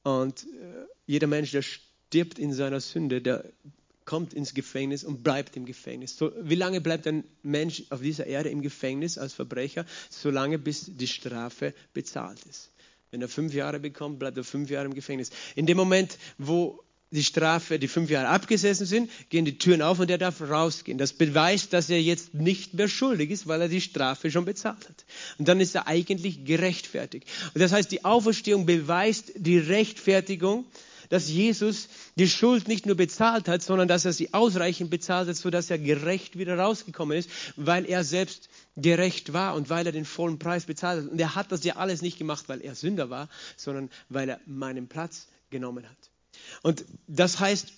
und 0.02 0.44
äh, 0.44 0.46
jeder 1.06 1.26
Mensch, 1.26 1.50
der 1.52 1.62
stirbt 1.62 2.38
in 2.38 2.52
seiner 2.52 2.80
Sünde, 2.80 3.22
der 3.22 3.44
kommt 4.04 4.34
ins 4.34 4.54
Gefängnis 4.54 5.04
und 5.04 5.22
bleibt 5.22 5.56
im 5.56 5.64
Gefängnis. 5.64 6.16
So, 6.16 6.32
wie 6.40 6.56
lange 6.56 6.80
bleibt 6.80 7.06
ein 7.06 7.24
Mensch 7.42 7.84
auf 7.90 8.00
dieser 8.00 8.26
Erde 8.26 8.48
im 8.48 8.62
Gefängnis 8.62 9.16
als 9.16 9.32
Verbrecher? 9.32 9.86
Solange 10.10 10.58
bis 10.58 10.86
die 10.88 11.06
Strafe 11.06 11.72
bezahlt 11.94 12.40
ist. 12.48 12.70
Wenn 13.10 13.22
er 13.22 13.28
fünf 13.28 13.54
Jahre 13.54 13.78
bekommt, 13.78 14.18
bleibt 14.18 14.38
er 14.38 14.44
fünf 14.44 14.70
Jahre 14.70 14.86
im 14.86 14.94
Gefängnis. 14.94 15.30
In 15.54 15.66
dem 15.66 15.76
Moment, 15.76 16.18
wo 16.38 16.82
die 17.12 17.24
Strafe, 17.24 17.78
die 17.78 17.88
fünf 17.88 18.10
Jahre 18.10 18.28
abgesessen 18.28 18.86
sind, 18.86 19.10
gehen 19.28 19.44
die 19.44 19.58
Türen 19.58 19.82
auf 19.82 19.98
und 19.98 20.10
er 20.10 20.18
darf 20.18 20.40
rausgehen. 20.40 20.98
Das 20.98 21.12
beweist, 21.12 21.72
dass 21.72 21.90
er 21.90 22.00
jetzt 22.00 22.34
nicht 22.34 22.74
mehr 22.74 22.88
schuldig 22.88 23.30
ist, 23.30 23.46
weil 23.46 23.60
er 23.60 23.68
die 23.68 23.80
Strafe 23.80 24.30
schon 24.30 24.44
bezahlt 24.44 24.88
hat. 24.88 25.04
Und 25.38 25.46
dann 25.46 25.60
ist 25.60 25.74
er 25.74 25.86
eigentlich 25.86 26.44
gerechtfertigt. 26.44 27.28
Und 27.54 27.60
das 27.60 27.72
heißt, 27.72 27.92
die 27.92 28.04
Auferstehung 28.04 28.66
beweist 28.66 29.32
die 29.36 29.58
Rechtfertigung, 29.58 30.64
dass 31.10 31.28
Jesus 31.28 31.88
die 32.16 32.26
Schuld 32.26 32.68
nicht 32.68 32.86
nur 32.86 32.96
bezahlt 32.96 33.46
hat, 33.46 33.60
sondern 33.62 33.86
dass 33.86 34.06
er 34.06 34.14
sie 34.14 34.32
ausreichend 34.32 34.88
bezahlt 34.88 35.28
hat, 35.28 35.36
sodass 35.36 35.68
er 35.68 35.78
gerecht 35.78 36.38
wieder 36.38 36.56
rausgekommen 36.56 37.18
ist, 37.18 37.28
weil 37.56 37.84
er 37.84 38.02
selbst 38.02 38.48
gerecht 38.78 39.34
war 39.34 39.54
und 39.54 39.68
weil 39.68 39.84
er 39.84 39.92
den 39.92 40.06
vollen 40.06 40.38
Preis 40.38 40.64
bezahlt 40.64 41.04
hat. 41.04 41.10
Und 41.10 41.20
er 41.20 41.34
hat 41.34 41.52
das 41.52 41.64
ja 41.64 41.76
alles 41.76 42.00
nicht 42.00 42.16
gemacht, 42.16 42.48
weil 42.48 42.62
er 42.62 42.74
Sünder 42.74 43.10
war, 43.10 43.28
sondern 43.58 43.90
weil 44.08 44.30
er 44.30 44.40
meinen 44.46 44.88
Platz 44.88 45.28
genommen 45.50 45.86
hat. 45.86 46.11
Und 46.62 46.84
das 47.06 47.40
heißt, 47.40 47.72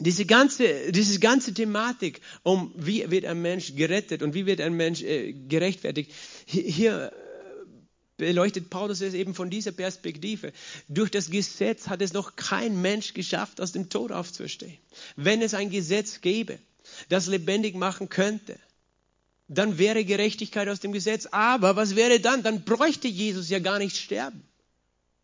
diese 0.00 0.26
ganze, 0.26 0.90
diese 0.90 1.20
ganze 1.20 1.54
Thematik 1.54 2.20
um, 2.42 2.72
wie 2.76 3.08
wird 3.10 3.24
ein 3.24 3.40
Mensch 3.40 3.76
gerettet 3.76 4.22
und 4.22 4.34
wie 4.34 4.46
wird 4.46 4.60
ein 4.60 4.74
Mensch 4.74 5.02
äh, 5.02 5.32
gerechtfertigt, 5.32 6.10
hier, 6.46 7.12
äh, 7.12 7.24
beleuchtet 8.16 8.70
Paulus 8.70 9.00
es 9.00 9.14
eben 9.14 9.34
von 9.34 9.50
dieser 9.50 9.72
Perspektive. 9.72 10.52
Durch 10.88 11.10
das 11.10 11.30
Gesetz 11.30 11.88
hat 11.88 12.02
es 12.02 12.12
noch 12.12 12.36
kein 12.36 12.80
Mensch 12.80 13.14
geschafft, 13.14 13.60
aus 13.60 13.72
dem 13.72 13.88
Tod 13.88 14.12
aufzustehen. 14.12 14.78
Wenn 15.16 15.42
es 15.42 15.54
ein 15.54 15.70
Gesetz 15.70 16.20
gäbe, 16.20 16.58
das 17.08 17.26
lebendig 17.26 17.74
machen 17.74 18.08
könnte, 18.08 18.58
dann 19.48 19.78
wäre 19.78 20.04
Gerechtigkeit 20.04 20.68
aus 20.68 20.80
dem 20.80 20.92
Gesetz. 20.92 21.26
Aber 21.26 21.76
was 21.76 21.96
wäre 21.96 22.20
dann? 22.20 22.42
Dann 22.42 22.64
bräuchte 22.64 23.08
Jesus 23.08 23.48
ja 23.48 23.58
gar 23.58 23.78
nicht 23.78 23.96
sterben. 23.96 24.42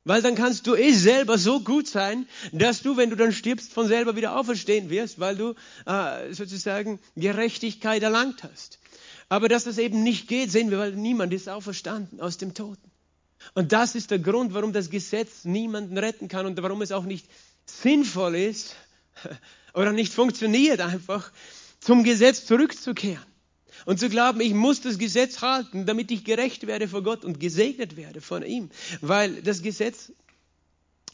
Weil 0.05 0.23
dann 0.23 0.35
kannst 0.35 0.67
du 0.67 0.75
eh 0.75 0.93
selber 0.93 1.37
so 1.37 1.61
gut 1.61 1.87
sein, 1.87 2.27
dass 2.53 2.83
du, 2.83 2.97
wenn 2.97 3.11
du 3.11 3.17
dann 3.17 3.33
stirbst, 3.33 3.73
von 3.73 3.87
selber 3.87 4.17
wieder 4.17 4.37
auferstehen 4.37 4.89
wirst, 4.89 5.21
weil 5.21 5.37
du 5.37 5.55
äh, 5.85 6.33
sozusagen 6.33 6.99
Gerechtigkeit 7.17 8.03
erlangt 8.03 8.43
hast. 8.43 8.79
Aber 9.29 9.49
dass 9.49 9.65
das 9.65 9.79
eben 9.79 10.03
nicht 10.03 10.27
geht, 10.27 10.51
sehen 10.51 10.71
wir, 10.71 10.79
weil 10.79 10.93
niemand 10.93 11.35
ist 11.35 11.49
auferstanden 11.49 12.21
aus 12.21 12.39
dem 12.39 12.55
Toten. 12.55 12.91
Und 13.55 13.73
das 13.73 13.95
ist 13.95 14.11
der 14.11 14.19
Grund, 14.19 14.55
warum 14.55 14.73
das 14.73 14.91
Gesetz 14.91 15.45
niemanden 15.45 15.97
retten 15.99 16.29
kann 16.29 16.47
und 16.47 16.61
warum 16.63 16.83
es 16.83 16.93
auch 16.93 17.05
nicht 17.05 17.27
sinnvoll 17.67 18.35
ist 18.35 18.77
oder 19.75 19.93
nicht 19.93 20.13
funktioniert, 20.13 20.81
einfach 20.81 21.31
zum 21.79 22.05
Gesetz 22.05 22.47
zurückzukehren. 22.47 23.30
Und 23.87 23.99
zu 23.99 24.09
glauben, 24.09 24.41
ich 24.41 24.55
muss 24.55 24.81
das 24.81 24.99
Gesetz 24.99 25.41
halten, 25.41 25.87
damit 25.87 26.11
ich 26.11 26.25
gerecht 26.25 26.67
werde 26.67 26.89
vor 26.89 27.03
Gott 27.03 27.25
und 27.25 27.41
gesegnet 27.41 27.97
werde 27.97 28.21
von 28.21 28.43
ihm. 28.43 28.71
Weil 29.01 29.43
das 29.43 29.63
Gesetz 29.63 30.13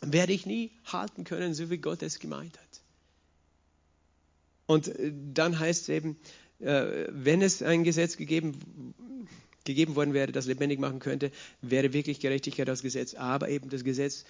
werde 0.01 0.33
ich 0.33 0.47
nie 0.47 0.71
halten 0.85 1.25
können, 1.25 1.55
so 1.55 1.71
wie 1.71 1.79
Gott 1.79 2.03
es 2.03 2.19
gemeint 2.19 2.59
hat. 2.59 2.67
Und 4.67 4.89
äh, 4.89 5.13
dann 5.33 5.59
heißt 5.59 5.83
es 5.83 5.89
eben, 5.89 6.19
äh, 6.61 7.07
wenn 7.09 7.43
es 7.43 7.63
ein 7.63 7.85
Gesetz 7.85 8.17
gegeben, 8.17 8.95
gegeben 9.65 9.95
worden 9.97 10.15
wäre, 10.15 10.33
das 10.33 10.47
lebendig 10.47 10.79
machen 10.79 10.99
könnte, 10.99 11.31
wäre 11.63 11.93
wirklich 11.93 12.21
Gerechtigkeit 12.21 12.69
das 12.69 12.83
Gesetz. 12.83 13.15
Aber 13.15 13.49
eben 13.49 13.71
das 13.71 13.85
Gesetz 13.85 14.25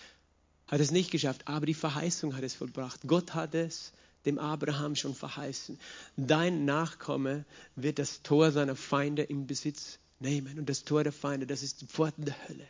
hat 0.67 0.81
es 0.81 0.91
nicht 0.91 1.11
geschafft, 1.11 1.43
aber 1.47 1.67
die 1.67 1.75
Verheißung 1.75 2.37
hat 2.37 2.43
es 2.43 2.55
vollbracht. 2.55 3.01
Gott 3.07 3.35
hat 3.35 3.55
es 3.55 3.93
dem 4.27 4.39
Abraham 4.39 4.97
schon 4.97 5.15
verheißen. 5.15 5.79
Dein 6.17 6.65
Nachkomme 6.65 7.45
wird 7.77 7.99
das 7.99 8.23
Tor 8.23 8.51
seiner 8.51 8.77
Feinde 8.77 9.23
im 9.23 9.47
Besitz 9.47 9.99
nehmen. 10.19 10.59
Und 10.59 10.69
das 10.69 10.85
Tor 10.85 11.05
der 11.05 11.13
Feinde, 11.13 11.47
das 11.47 11.63
ist 11.63 11.81
die 11.81 11.87
Pforten 11.87 12.25
der 12.25 12.49
Hölle. 12.49 12.67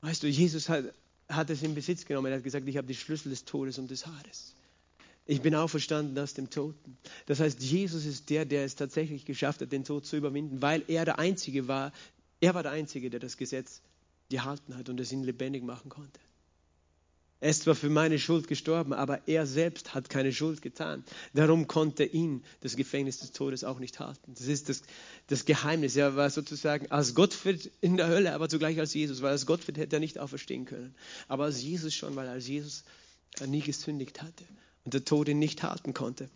Weißt 0.00 0.22
du, 0.22 0.28
Jesus 0.28 0.68
hat, 0.68 0.84
hat 1.28 1.50
es 1.50 1.62
in 1.62 1.74
Besitz 1.74 2.04
genommen. 2.04 2.32
Er 2.32 2.38
hat 2.38 2.44
gesagt, 2.44 2.66
ich 2.66 2.76
habe 2.76 2.86
die 2.86 2.94
Schlüssel 2.94 3.30
des 3.30 3.44
Todes 3.44 3.78
und 3.78 3.90
des 3.90 4.06
Haares. 4.06 4.54
Ich 5.26 5.42
bin 5.42 5.54
auferstanden 5.54 6.18
aus 6.18 6.32
dem 6.32 6.48
Toten. 6.48 6.96
Das 7.26 7.40
heißt, 7.40 7.60
Jesus 7.60 8.06
ist 8.06 8.30
der, 8.30 8.46
der 8.46 8.64
es 8.64 8.76
tatsächlich 8.76 9.26
geschafft 9.26 9.60
hat, 9.60 9.72
den 9.72 9.84
Tod 9.84 10.06
zu 10.06 10.16
überwinden, 10.16 10.62
weil 10.62 10.82
er 10.88 11.04
der 11.04 11.18
Einzige 11.18 11.68
war. 11.68 11.92
Er 12.40 12.54
war 12.54 12.62
der 12.62 12.72
Einzige, 12.72 13.10
der 13.10 13.20
das 13.20 13.36
Gesetz 13.36 13.82
gehalten 14.30 14.76
hat 14.76 14.88
und 14.88 14.98
es 15.00 15.12
ihn 15.12 15.24
lebendig 15.24 15.64
machen 15.64 15.90
konnte. 15.90 16.20
Er 17.40 17.50
ist 17.50 17.62
zwar 17.62 17.76
für 17.76 17.88
meine 17.88 18.18
Schuld 18.18 18.48
gestorben, 18.48 18.92
aber 18.92 19.28
er 19.28 19.46
selbst 19.46 19.94
hat 19.94 20.10
keine 20.10 20.32
Schuld 20.32 20.60
getan. 20.60 21.04
Darum 21.34 21.68
konnte 21.68 22.04
ihn 22.04 22.42
das 22.60 22.74
Gefängnis 22.74 23.18
des 23.18 23.30
Todes 23.30 23.62
auch 23.62 23.78
nicht 23.78 24.00
halten. 24.00 24.34
Das 24.34 24.48
ist 24.48 24.68
das, 24.68 24.82
das 25.28 25.44
Geheimnis. 25.44 25.94
Er 25.94 26.16
war 26.16 26.30
sozusagen 26.30 26.90
als 26.90 27.14
Gottfried 27.14 27.70
in 27.80 27.96
der 27.96 28.08
Hölle, 28.08 28.34
aber 28.34 28.48
zugleich 28.48 28.80
als 28.80 28.92
Jesus, 28.92 29.22
weil 29.22 29.30
als 29.30 29.46
Gottfried 29.46 29.78
hätte 29.78 29.96
er 29.96 30.00
nicht 30.00 30.18
auferstehen 30.18 30.64
können. 30.64 30.96
Aber 31.28 31.44
als 31.44 31.62
Jesus 31.62 31.94
schon, 31.94 32.16
weil 32.16 32.28
als 32.28 32.48
Jesus 32.48 32.84
nie 33.46 33.60
gesündigt 33.60 34.20
hatte. 34.20 34.44
und 34.84 34.94
der 34.94 35.04
Tod 35.04 35.28
ihn 35.28 35.38
nicht 35.38 35.62
halten 35.62 35.92
konnte. 35.92 36.30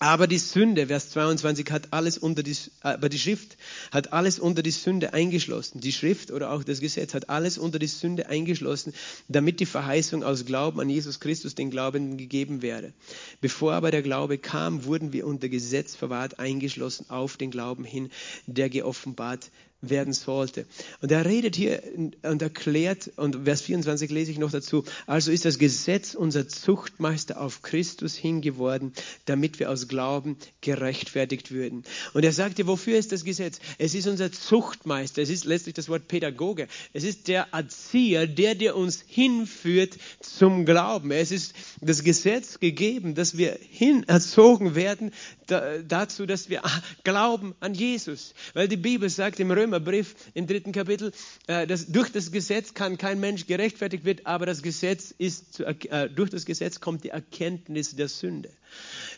Aber 0.00 0.28
die 0.28 0.38
Sünde, 0.38 0.86
Vers 0.86 1.10
22, 1.10 1.72
hat 1.72 1.88
alles 1.92 2.18
unter 2.18 2.44
die, 2.44 2.56
aber 2.82 3.08
die 3.08 3.18
Schrift 3.18 3.56
hat 3.90 4.12
alles 4.12 4.38
unter 4.38 4.62
die 4.62 4.70
Sünde 4.70 5.12
eingeschlossen. 5.12 5.80
Die 5.80 5.90
Schrift 5.90 6.30
oder 6.30 6.52
auch 6.52 6.62
das 6.62 6.78
Gesetz 6.78 7.14
hat 7.14 7.28
alles 7.28 7.58
unter 7.58 7.80
die 7.80 7.88
Sünde 7.88 8.28
eingeschlossen, 8.28 8.94
damit 9.26 9.58
die 9.58 9.66
Verheißung 9.66 10.22
aus 10.22 10.44
Glauben 10.44 10.78
an 10.78 10.88
Jesus 10.88 11.18
Christus 11.18 11.56
den 11.56 11.70
Glaubenden 11.70 12.16
gegeben 12.16 12.62
wäre. 12.62 12.92
Bevor 13.40 13.72
aber 13.72 13.90
der 13.90 14.02
Glaube 14.02 14.38
kam, 14.38 14.84
wurden 14.84 15.12
wir 15.12 15.26
unter 15.26 15.48
Gesetz 15.48 15.96
verwahrt, 15.96 16.38
eingeschlossen 16.38 17.10
auf 17.10 17.36
den 17.36 17.50
Glauben 17.50 17.82
hin, 17.82 18.10
der 18.46 18.68
geoffenbart 18.68 19.50
werden 19.80 20.12
sollte. 20.12 20.66
Und 21.00 21.12
er 21.12 21.24
redet 21.24 21.54
hier 21.54 21.82
und 22.22 22.42
erklärt, 22.42 23.12
und 23.16 23.44
Vers 23.44 23.62
24 23.62 24.10
lese 24.10 24.32
ich 24.32 24.38
noch 24.38 24.50
dazu, 24.50 24.84
also 25.06 25.30
ist 25.30 25.44
das 25.44 25.58
Gesetz 25.58 26.14
unser 26.14 26.48
Zuchtmeister 26.48 27.40
auf 27.40 27.62
Christus 27.62 28.16
hingeworden, 28.16 28.92
damit 29.26 29.60
wir 29.60 29.70
aus 29.70 29.86
Glauben 29.86 30.36
gerechtfertigt 30.62 31.52
würden. 31.52 31.84
Und 32.12 32.24
er 32.24 32.32
sagte, 32.32 32.66
wofür 32.66 32.98
ist 32.98 33.12
das 33.12 33.24
Gesetz? 33.24 33.60
Es 33.78 33.94
ist 33.94 34.08
unser 34.08 34.32
Zuchtmeister, 34.32 35.22
es 35.22 35.30
ist 35.30 35.44
letztlich 35.44 35.74
das 35.74 35.88
Wort 35.88 36.08
Pädagoge, 36.08 36.66
es 36.92 37.04
ist 37.04 37.28
der 37.28 37.48
Erzieher, 37.52 38.26
der, 38.26 38.56
der 38.56 38.76
uns 38.76 39.04
hinführt 39.06 39.96
zum 40.20 40.64
Glauben. 40.64 41.12
Es 41.12 41.30
ist 41.30 41.54
das 41.80 42.02
Gesetz 42.02 42.58
gegeben, 42.58 43.14
dass 43.14 43.38
wir 43.38 43.56
hin 43.70 44.02
erzogen 44.08 44.74
werden 44.74 45.12
dazu, 45.46 46.26
dass 46.26 46.50
wir 46.50 46.62
glauben 47.04 47.54
an 47.60 47.74
Jesus. 47.74 48.34
Weil 48.54 48.68
die 48.68 48.76
Bibel 48.76 49.08
sagt 49.08 49.40
im 49.40 49.50
Römer 49.50 49.67
Römerbrief 49.68 50.14
im 50.34 50.46
dritten 50.46 50.72
Kapitel, 50.72 51.12
äh, 51.46 51.66
dass 51.66 51.86
durch 51.86 52.10
das 52.10 52.32
Gesetz 52.32 52.74
kann 52.74 52.96
kein 52.96 53.20
Mensch 53.20 53.46
gerechtfertigt 53.46 54.04
werden, 54.04 54.24
aber 54.24 54.46
das 54.46 54.62
Gesetz 54.62 55.14
ist, 55.16 55.60
äh, 55.60 56.08
durch 56.08 56.30
das 56.30 56.46
Gesetz 56.46 56.80
kommt 56.80 57.04
die 57.04 57.10
Erkenntnis 57.10 57.94
der 57.96 58.08
Sünde. 58.08 58.50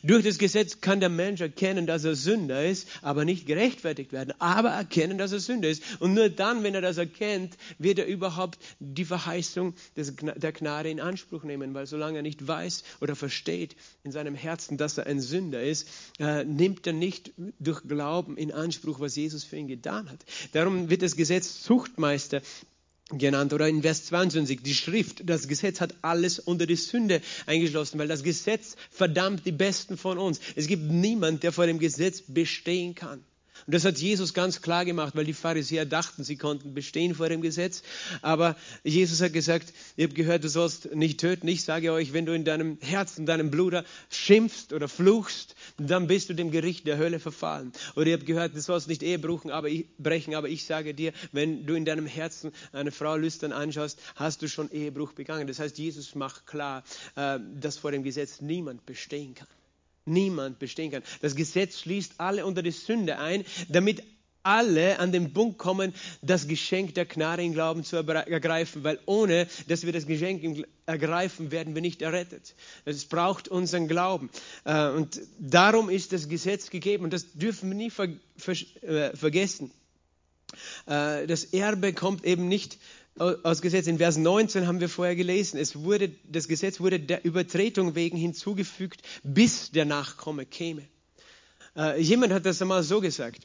Durch 0.03 0.25
das 0.25 0.39
Gesetz 0.39 0.81
kann 0.81 1.01
der 1.01 1.11
Mensch 1.11 1.41
erkennen, 1.41 1.87
dass 1.87 2.05
er 2.05 2.15
Sünder 2.15 2.65
ist, 2.65 2.89
aber 3.03 3.25
nicht 3.25 3.47
gerechtfertigt 3.47 4.13
werden, 4.13 4.33
aber 4.39 4.71
erkennen, 4.71 5.19
dass 5.19 5.33
er 5.33 5.41
Sünder 5.41 5.69
ist. 5.69 5.83
Und 6.01 6.15
nur 6.15 6.31
dann, 6.31 6.63
wenn 6.63 6.75
er 6.75 6.81
das 6.81 6.97
erkennt, 6.97 7.57
wird 7.79 7.99
er 7.99 8.07
überhaupt 8.07 8.59
die 8.79 9.05
Verheißung 9.05 9.75
der 9.97 10.53
Gnade 10.53 10.91
in 10.91 11.01
Anspruch 11.01 11.45
nehmen, 11.45 11.75
weil 11.75 11.87
solange 11.87 12.19
er 12.19 12.23
nicht 12.23 12.47
weiß 12.47 12.85
oder 13.01 13.15
versteht 13.15 13.77
in 14.03 14.13
seinem 14.13 14.35
Herzen, 14.35 14.79
dass 14.79 14.97
er 14.97 15.07
ein 15.07 15.21
Sünder 15.21 15.63
ist, 15.63 15.87
äh, 16.19 16.45
nimmt 16.45 16.87
er 16.87 16.95
nicht 16.95 17.33
durch 17.59 17.83
Glauben 17.83 18.37
in 18.37 18.53
Anspruch, 18.53 19.01
was 19.01 19.17
Jesus 19.17 19.45
für 19.45 19.57
ihn 19.57 19.69
getan 19.69 20.11
hat. 20.11 20.25
Darum 20.53 20.89
wird 20.89 21.03
das 21.03 21.17
Gesetz 21.17 21.63
Zuchtmeister 21.63 22.41
genannt 23.19 23.53
oder 23.53 23.69
in 23.69 23.83
Vers 23.83 24.07
22 24.07 24.63
die 24.63 24.75
Schrift, 24.75 25.29
das 25.29 25.49
Gesetz 25.49 25.81
hat 25.81 25.95
alles 26.03 26.39
unter 26.39 26.67
die 26.67 26.77
Sünde 26.77 27.21
eingeschlossen, 27.47 27.99
weil 27.99 28.09
das 28.09 28.23
Gesetz 28.23 28.77
verdammt 28.91 29.47
die 29.47 29.53
Besten 29.53 29.97
von 29.97 30.19
uns. 30.19 30.41
Es 30.57 30.67
gibt 30.67 30.85
niemand, 30.91 31.43
der 31.43 31.53
vor 31.53 31.67
dem 31.67 31.79
Gesetz 31.79 32.23
bestehen 32.27 32.95
kann. 32.95 33.25
Und 33.67 33.75
das 33.75 33.85
hat 33.85 33.99
Jesus 33.99 34.35
ganz 34.35 34.63
klar 34.63 34.85
gemacht, 34.85 35.15
weil 35.17 35.25
die 35.25 35.33
Pharisäer 35.33 35.87
dachten, 35.87 36.25
sie 36.25 36.37
konnten 36.37 36.75
bestehen 36.75 37.15
vor 37.15 37.29
dem 37.29 37.41
Gesetz. 37.41 37.83
Aber 38.23 38.57
Jesus 38.85 39.21
hat 39.21 39.33
gesagt, 39.33 39.73
ihr 39.97 40.07
habt 40.07 40.15
gehört, 40.15 40.45
du 40.45 40.49
sollst 40.49 40.95
nicht 40.95 41.21
töten. 41.21 41.49
Ich 41.49 41.65
sage 41.65 41.93
euch, 41.93 42.13
wenn 42.13 42.27
du 42.27 42.33
in 42.33 42.45
deinem 42.45 42.79
Herzen, 42.81 43.27
deinem 43.27 43.51
Bruder 43.51 43.85
schimpfst 44.11 44.73
oder 44.73 44.89
fluchst, 44.89 45.55
dann 45.79 46.07
bist 46.07 46.31
du 46.31 46.35
dem 46.35 46.51
Gericht 46.51 46.87
der 46.87 46.99
Hölle 46.99 47.21
verfallen. 47.21 47.73
Oder 47.97 48.07
ihr 48.09 48.15
habt 48.15 48.27
gehört, 48.27 48.55
du 48.55 48.61
sollst 48.61 48.89
nicht 48.89 49.03
Ehe 49.03 49.19
brechen, 49.19 49.51
aber 50.35 50.49
ich, 50.49 50.65
sage 50.65 50.95
dir, 50.95 51.13
wenn 51.33 51.67
du 51.67 51.75
in 51.75 51.85
deinem 51.85 52.07
Herzen 52.07 52.53
eine 52.73 52.93
Frau 52.93 53.17
lüstern 53.17 53.53
anschaust, 53.53 53.99
hast 54.15 54.43
du 54.43 54.49
schon 54.49 54.71
Ehebruch 54.71 55.13
begangen. 55.13 55.47
Das 55.47 55.59
heißt, 55.59 55.79
Jesus 55.79 56.15
macht 56.15 56.47
klar, 56.47 56.85
äh, 57.17 57.39
dass 57.61 57.79
vor 57.79 57.93
dem 57.93 58.03
Gesetz 58.03 58.41
niemand 58.41 58.87
bestehen 58.87 59.35
kann 59.35 59.49
niemand 60.05 60.59
bestehen 60.59 60.91
kann. 60.91 61.03
Das 61.21 61.35
Gesetz 61.35 61.81
schließt 61.81 62.15
alle 62.19 62.47
unter 62.47 62.63
die 62.63 62.71
Sünde 62.71 63.19
ein, 63.19 63.45
damit 63.69 64.03
alle 64.43 64.99
an 64.99 65.13
den 65.13 65.33
Punkt 65.33 65.59
kommen, 65.59 65.95
das 66.23 66.49
Geschenk 66.49 66.95
der 66.95 67.05
Gnade 67.05 67.43
im 67.45 67.53
Glauben 67.53 67.85
zu 67.85 67.97
ergreifen, 67.97 68.85
weil 68.85 68.99
ohne, 69.07 69.47
dass 69.69 69.85
wir 69.85 69.93
das 69.93 70.07
Geschenk 70.07 70.67
ergreifen, 70.87 71.51
werden 71.51 71.75
wir 71.75 71.83
nicht 71.83 72.03
errettet. 72.03 72.55
Es 72.85 73.05
braucht 73.05 73.49
unseren 73.49 73.89
Glauben. 73.89 74.31
Äh, 74.65 74.89
und 74.91 75.21
darum 75.39 75.91
ist 75.91 76.13
das 76.13 76.29
Gesetz 76.29 76.71
gegeben 76.71 77.05
und 77.05 77.13
das 77.13 77.33
dürfen 77.33 77.71
wir 77.71 77.77
nie 77.77 77.93
äh, 78.83 79.17
vergessen. 79.17 79.71
Äh, 80.87 81.27
das 81.27 81.45
Erbe 81.45 81.93
kommt 81.93 82.25
eben 82.25 82.49
nicht 82.49 82.79
aus 83.21 83.61
Gesetz. 83.61 83.87
In 83.87 83.99
Vers 83.99 84.17
19 84.17 84.67
haben 84.67 84.81
wir 84.81 84.89
vorher 84.89 85.15
gelesen, 85.15 85.59
es 85.59 85.77
wurde, 85.77 86.11
das 86.25 86.49
Gesetz 86.49 86.81
wurde 86.81 86.99
der 86.99 87.25
Übertretung 87.25 87.95
wegen 87.95 88.17
hinzugefügt, 88.17 89.03
bis 89.23 89.71
der 89.71 89.85
Nachkomme 89.85 90.47
käme. 90.47 90.83
Äh, 91.77 92.01
jemand 92.01 92.33
hat 92.33 92.47
das 92.47 92.63
einmal 92.63 92.83
so 92.83 93.01
gesagt. 93.01 93.43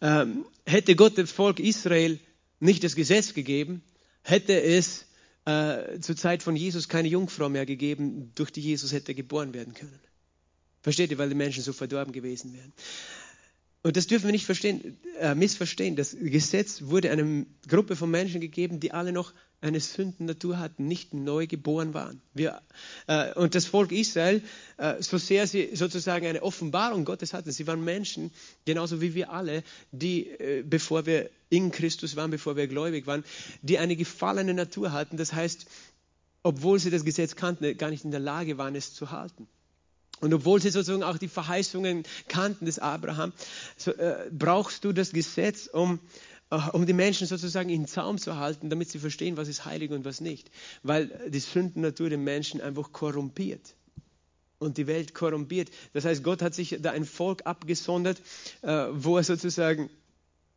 Ähm, 0.00 0.46
hätte 0.66 0.96
Gott 0.96 1.18
dem 1.18 1.26
Volk 1.26 1.60
Israel 1.60 2.18
nicht 2.58 2.82
das 2.84 2.96
Gesetz 2.96 3.34
gegeben, 3.34 3.82
hätte 4.22 4.60
es 4.60 5.04
äh, 5.44 6.00
zur 6.00 6.16
Zeit 6.16 6.42
von 6.42 6.56
Jesus 6.56 6.88
keine 6.88 7.08
Jungfrau 7.08 7.48
mehr 7.48 7.66
gegeben, 7.66 8.32
durch 8.34 8.50
die 8.50 8.60
Jesus 8.60 8.92
hätte 8.92 9.14
geboren 9.14 9.52
werden 9.52 9.74
können. 9.74 10.00
Versteht 10.82 11.10
ihr, 11.10 11.18
weil 11.18 11.28
die 11.28 11.34
Menschen 11.34 11.62
so 11.62 11.72
verdorben 11.72 12.12
gewesen 12.12 12.54
wären. 12.54 12.72
Und 13.82 13.96
das 13.96 14.06
dürfen 14.06 14.26
wir 14.26 14.32
nicht 14.32 14.46
verstehen, 14.46 14.96
äh, 15.18 15.34
missverstehen. 15.34 15.96
Das 15.96 16.16
Gesetz 16.18 16.82
wurde 16.82 17.10
einer 17.10 17.44
Gruppe 17.66 17.96
von 17.96 18.10
Menschen 18.10 18.40
gegeben, 18.40 18.78
die 18.78 18.92
alle 18.92 19.12
noch 19.12 19.32
eine 19.60 19.80
Sündennatur 19.80 20.58
hatten, 20.58 20.86
nicht 20.86 21.14
neu 21.14 21.46
geboren 21.46 21.94
waren. 21.94 22.20
Wir, 22.34 22.60
äh, 23.06 23.32
und 23.34 23.54
das 23.54 23.66
Volk 23.66 23.92
Israel, 23.92 24.42
äh, 24.76 25.00
so 25.02 25.18
sehr 25.18 25.46
sie 25.46 25.74
sozusagen 25.74 26.26
eine 26.26 26.42
Offenbarung 26.42 27.04
Gottes 27.04 27.32
hatten, 27.32 27.50
sie 27.50 27.66
waren 27.66 27.82
Menschen, 27.84 28.32
genauso 28.64 29.00
wie 29.00 29.14
wir 29.14 29.30
alle, 29.30 29.62
die, 29.92 30.28
äh, 30.28 30.64
bevor 30.66 31.06
wir 31.06 31.30
in 31.48 31.70
Christus 31.70 32.16
waren, 32.16 32.30
bevor 32.30 32.56
wir 32.56 32.66
gläubig 32.66 33.06
waren, 33.06 33.24
die 33.62 33.78
eine 33.78 33.96
gefallene 33.96 34.54
Natur 34.54 34.92
hatten. 34.92 35.16
Das 35.16 35.32
heißt, 35.32 35.66
obwohl 36.42 36.78
sie 36.78 36.90
das 36.90 37.04
Gesetz 37.04 37.36
kannten, 37.36 37.76
gar 37.78 37.90
nicht 37.90 38.04
in 38.04 38.10
der 38.10 38.20
Lage 38.20 38.58
waren, 38.58 38.74
es 38.74 38.94
zu 38.94 39.12
halten. 39.12 39.46
Und 40.22 40.32
obwohl 40.32 40.62
sie 40.62 40.70
sozusagen 40.70 41.02
auch 41.02 41.18
die 41.18 41.26
Verheißungen 41.26 42.04
kannten 42.28 42.64
des 42.64 42.78
Abraham, 42.78 43.32
so, 43.76 43.90
äh, 43.90 44.30
brauchst 44.30 44.84
du 44.84 44.92
das 44.92 45.10
Gesetz, 45.10 45.66
um, 45.66 45.98
äh, 46.50 46.60
um 46.72 46.86
die 46.86 46.92
Menschen 46.92 47.26
sozusagen 47.26 47.68
in 47.70 47.88
Zaum 47.88 48.18
zu 48.18 48.36
halten, 48.36 48.70
damit 48.70 48.88
sie 48.88 49.00
verstehen, 49.00 49.36
was 49.36 49.48
ist 49.48 49.64
heilig 49.64 49.90
und 49.90 50.04
was 50.04 50.20
nicht. 50.20 50.48
Weil 50.84 51.28
die 51.28 51.40
Sündennatur 51.40 52.08
den 52.08 52.22
Menschen 52.22 52.60
einfach 52.60 52.92
korrumpiert 52.92 53.74
und 54.60 54.76
die 54.76 54.86
Welt 54.86 55.12
korrumpiert. 55.12 55.70
Das 55.92 56.04
heißt, 56.04 56.22
Gott 56.22 56.40
hat 56.40 56.54
sich 56.54 56.78
da 56.80 56.92
ein 56.92 57.04
Volk 57.04 57.44
abgesondert, 57.44 58.22
äh, 58.62 58.86
wo 58.92 59.16
er 59.16 59.24
sozusagen 59.24 59.90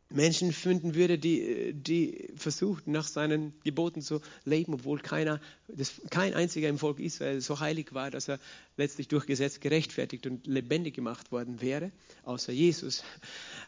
Menschen 0.08 0.52
finden 0.52 0.94
würde, 0.94 1.18
die, 1.18 1.72
die 1.74 2.28
versucht, 2.36 2.86
nach 2.86 3.08
seinen 3.08 3.54
Geboten 3.64 4.02
zu 4.02 4.20
leben, 4.44 4.74
obwohl 4.74 5.00
keiner, 5.00 5.40
das, 5.68 6.00
kein 6.10 6.34
einziger 6.34 6.68
im 6.68 6.78
Volk 6.78 7.00
Israel 7.00 7.40
so 7.40 7.58
heilig 7.58 7.92
war, 7.92 8.10
dass 8.10 8.28
er 8.28 8.38
letztlich 8.76 9.08
durch 9.08 9.26
Gesetz 9.26 9.58
gerechtfertigt 9.58 10.26
und 10.26 10.46
lebendig 10.46 10.94
gemacht 10.94 11.32
worden 11.32 11.60
wäre, 11.60 11.90
außer 12.22 12.52
Jesus. 12.52 13.02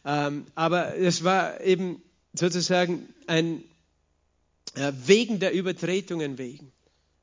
Ähm, 0.05 0.47
aber 0.55 0.97
es 0.97 1.25
war 1.25 1.61
eben 1.61 2.01
sozusagen 2.35 3.09
ein 3.27 3.65
äh, 4.75 4.93
wegen 5.07 5.41
der 5.41 5.53
Übertretungen 5.53 6.39
wegen. 6.39 6.71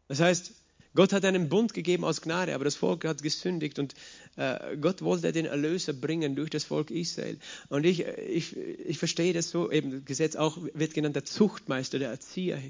Das 0.07 0.19
heißt, 0.19 0.53
Gott 0.95 1.11
hat 1.11 1.25
einen 1.25 1.49
Bund 1.49 1.73
gegeben 1.73 2.05
aus 2.05 2.21
Gnade, 2.21 2.55
aber 2.55 2.63
das 2.63 2.75
Volk 2.75 3.03
hat 3.03 3.21
gesündigt 3.21 3.79
und 3.79 3.93
äh, 4.37 4.77
Gott 4.77 5.01
wollte 5.01 5.33
den 5.33 5.45
Erlöser 5.45 5.91
bringen 5.91 6.37
durch 6.37 6.49
das 6.49 6.63
Volk 6.63 6.89
Israel. 6.89 7.37
Und 7.67 7.85
ich, 7.85 8.05
ich, 8.05 8.55
ich 8.55 8.97
verstehe 8.97 9.33
das 9.33 9.49
so, 9.49 9.69
eben 9.71 9.91
das 9.91 10.05
Gesetz 10.05 10.35
auch 10.37 10.57
wird 10.73 10.93
genannt 10.93 11.17
der 11.17 11.25
Zuchtmeister, 11.25 11.99
der 11.99 12.09
Erzieher. 12.11 12.61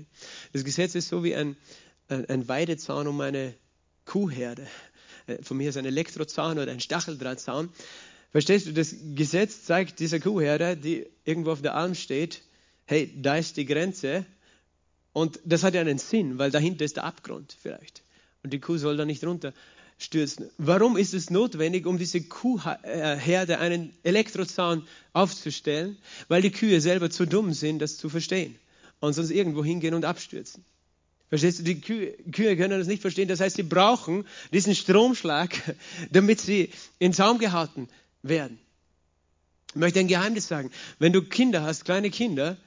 Das 0.54 0.64
Gesetz 0.64 0.96
ist 0.96 1.08
so 1.08 1.24
wie 1.24 1.36
ein, 1.36 1.56
ein 2.08 2.48
Weidezaun 2.48 3.08
um 3.08 3.22
eine 3.22 3.54
Kuhherde. 4.06 4.68
Äh, 5.28 5.44
von 5.44 5.58
mir 5.58 5.70
ist 5.70 5.78
ein 5.78 5.86
Elektrozaun 5.86 6.58
oder 6.58 6.72
ein 6.72 6.80
Stacheldrahtzaun. 6.80 7.70
Verstehst 8.32 8.66
du, 8.66 8.74
das 8.74 8.96
Gesetz 9.14 9.66
zeigt 9.66 10.00
dieser 10.00 10.20
Kuhherde, 10.20 10.76
die 10.76 11.06
irgendwo 11.26 11.52
auf 11.52 11.62
der 11.62 11.76
Alm 11.76 11.94
steht, 11.94 12.42
hey, 12.86 13.14
da 13.16 13.38
ist 13.38 13.56
die 13.58 13.66
Grenze. 13.66 14.26
Und 15.14 15.40
das 15.46 15.64
hat 15.64 15.76
ja 15.76 15.82
einen 15.82 16.00
Sinn, 16.00 16.40
weil 16.40 16.50
dahinter 16.50 16.84
ist 16.84 16.98
der 16.98 17.04
Abgrund 17.04 17.56
vielleicht 17.62 18.05
und 18.46 18.52
die 18.52 18.60
Kuh 18.60 18.78
soll 18.78 18.96
da 18.96 19.06
nicht 19.06 19.24
runterstürzen. 19.24 20.50
Warum 20.60 20.98
ist 20.98 21.16
es 21.16 21.32
notwendig, 21.32 21.88
um 21.88 21.98
diese 21.98 22.22
Kuhherde 22.22 23.60
einen 23.60 23.92
Elektrozaun 24.04 24.88
aufzustellen? 25.14 25.98
Weil 26.28 26.44
die 26.44 26.52
Kühe 26.52 26.80
selber 26.80 27.10
zu 27.10 27.26
dumm 27.26 27.54
sind, 27.54 27.80
das 27.80 27.98
zu 27.98 28.08
verstehen 28.08 28.56
und 29.00 29.14
sonst 29.14 29.32
irgendwo 29.32 29.66
hingehen 29.66 29.96
und 29.96 30.06
abstürzen. 30.06 30.64
Verstehst 31.30 31.60
du, 31.60 31.64
die 31.64 31.82
Kühe, 31.82 32.12
Kühe 32.32 32.56
können 32.56 32.78
das 32.78 32.88
nicht 32.88 33.02
verstehen. 33.02 33.28
Das 33.28 33.40
heißt, 33.40 33.56
sie 33.56 33.64
brauchen 33.64 34.26
diesen 34.54 34.76
Stromschlag, 34.76 35.76
damit 36.12 36.40
sie 36.40 36.70
in 37.00 37.14
Zaum 37.14 37.40
gehalten 37.40 37.90
werden. 38.22 38.60
Ich 39.70 39.76
möchte 39.76 40.00
ein 40.00 40.08
Geheimnis 40.08 40.48
sagen. 40.48 40.70
Wenn 41.00 41.14
du 41.14 41.24
Kinder 41.24 41.64
hast, 41.64 41.84
kleine 41.84 42.12
Kinder, 42.12 42.58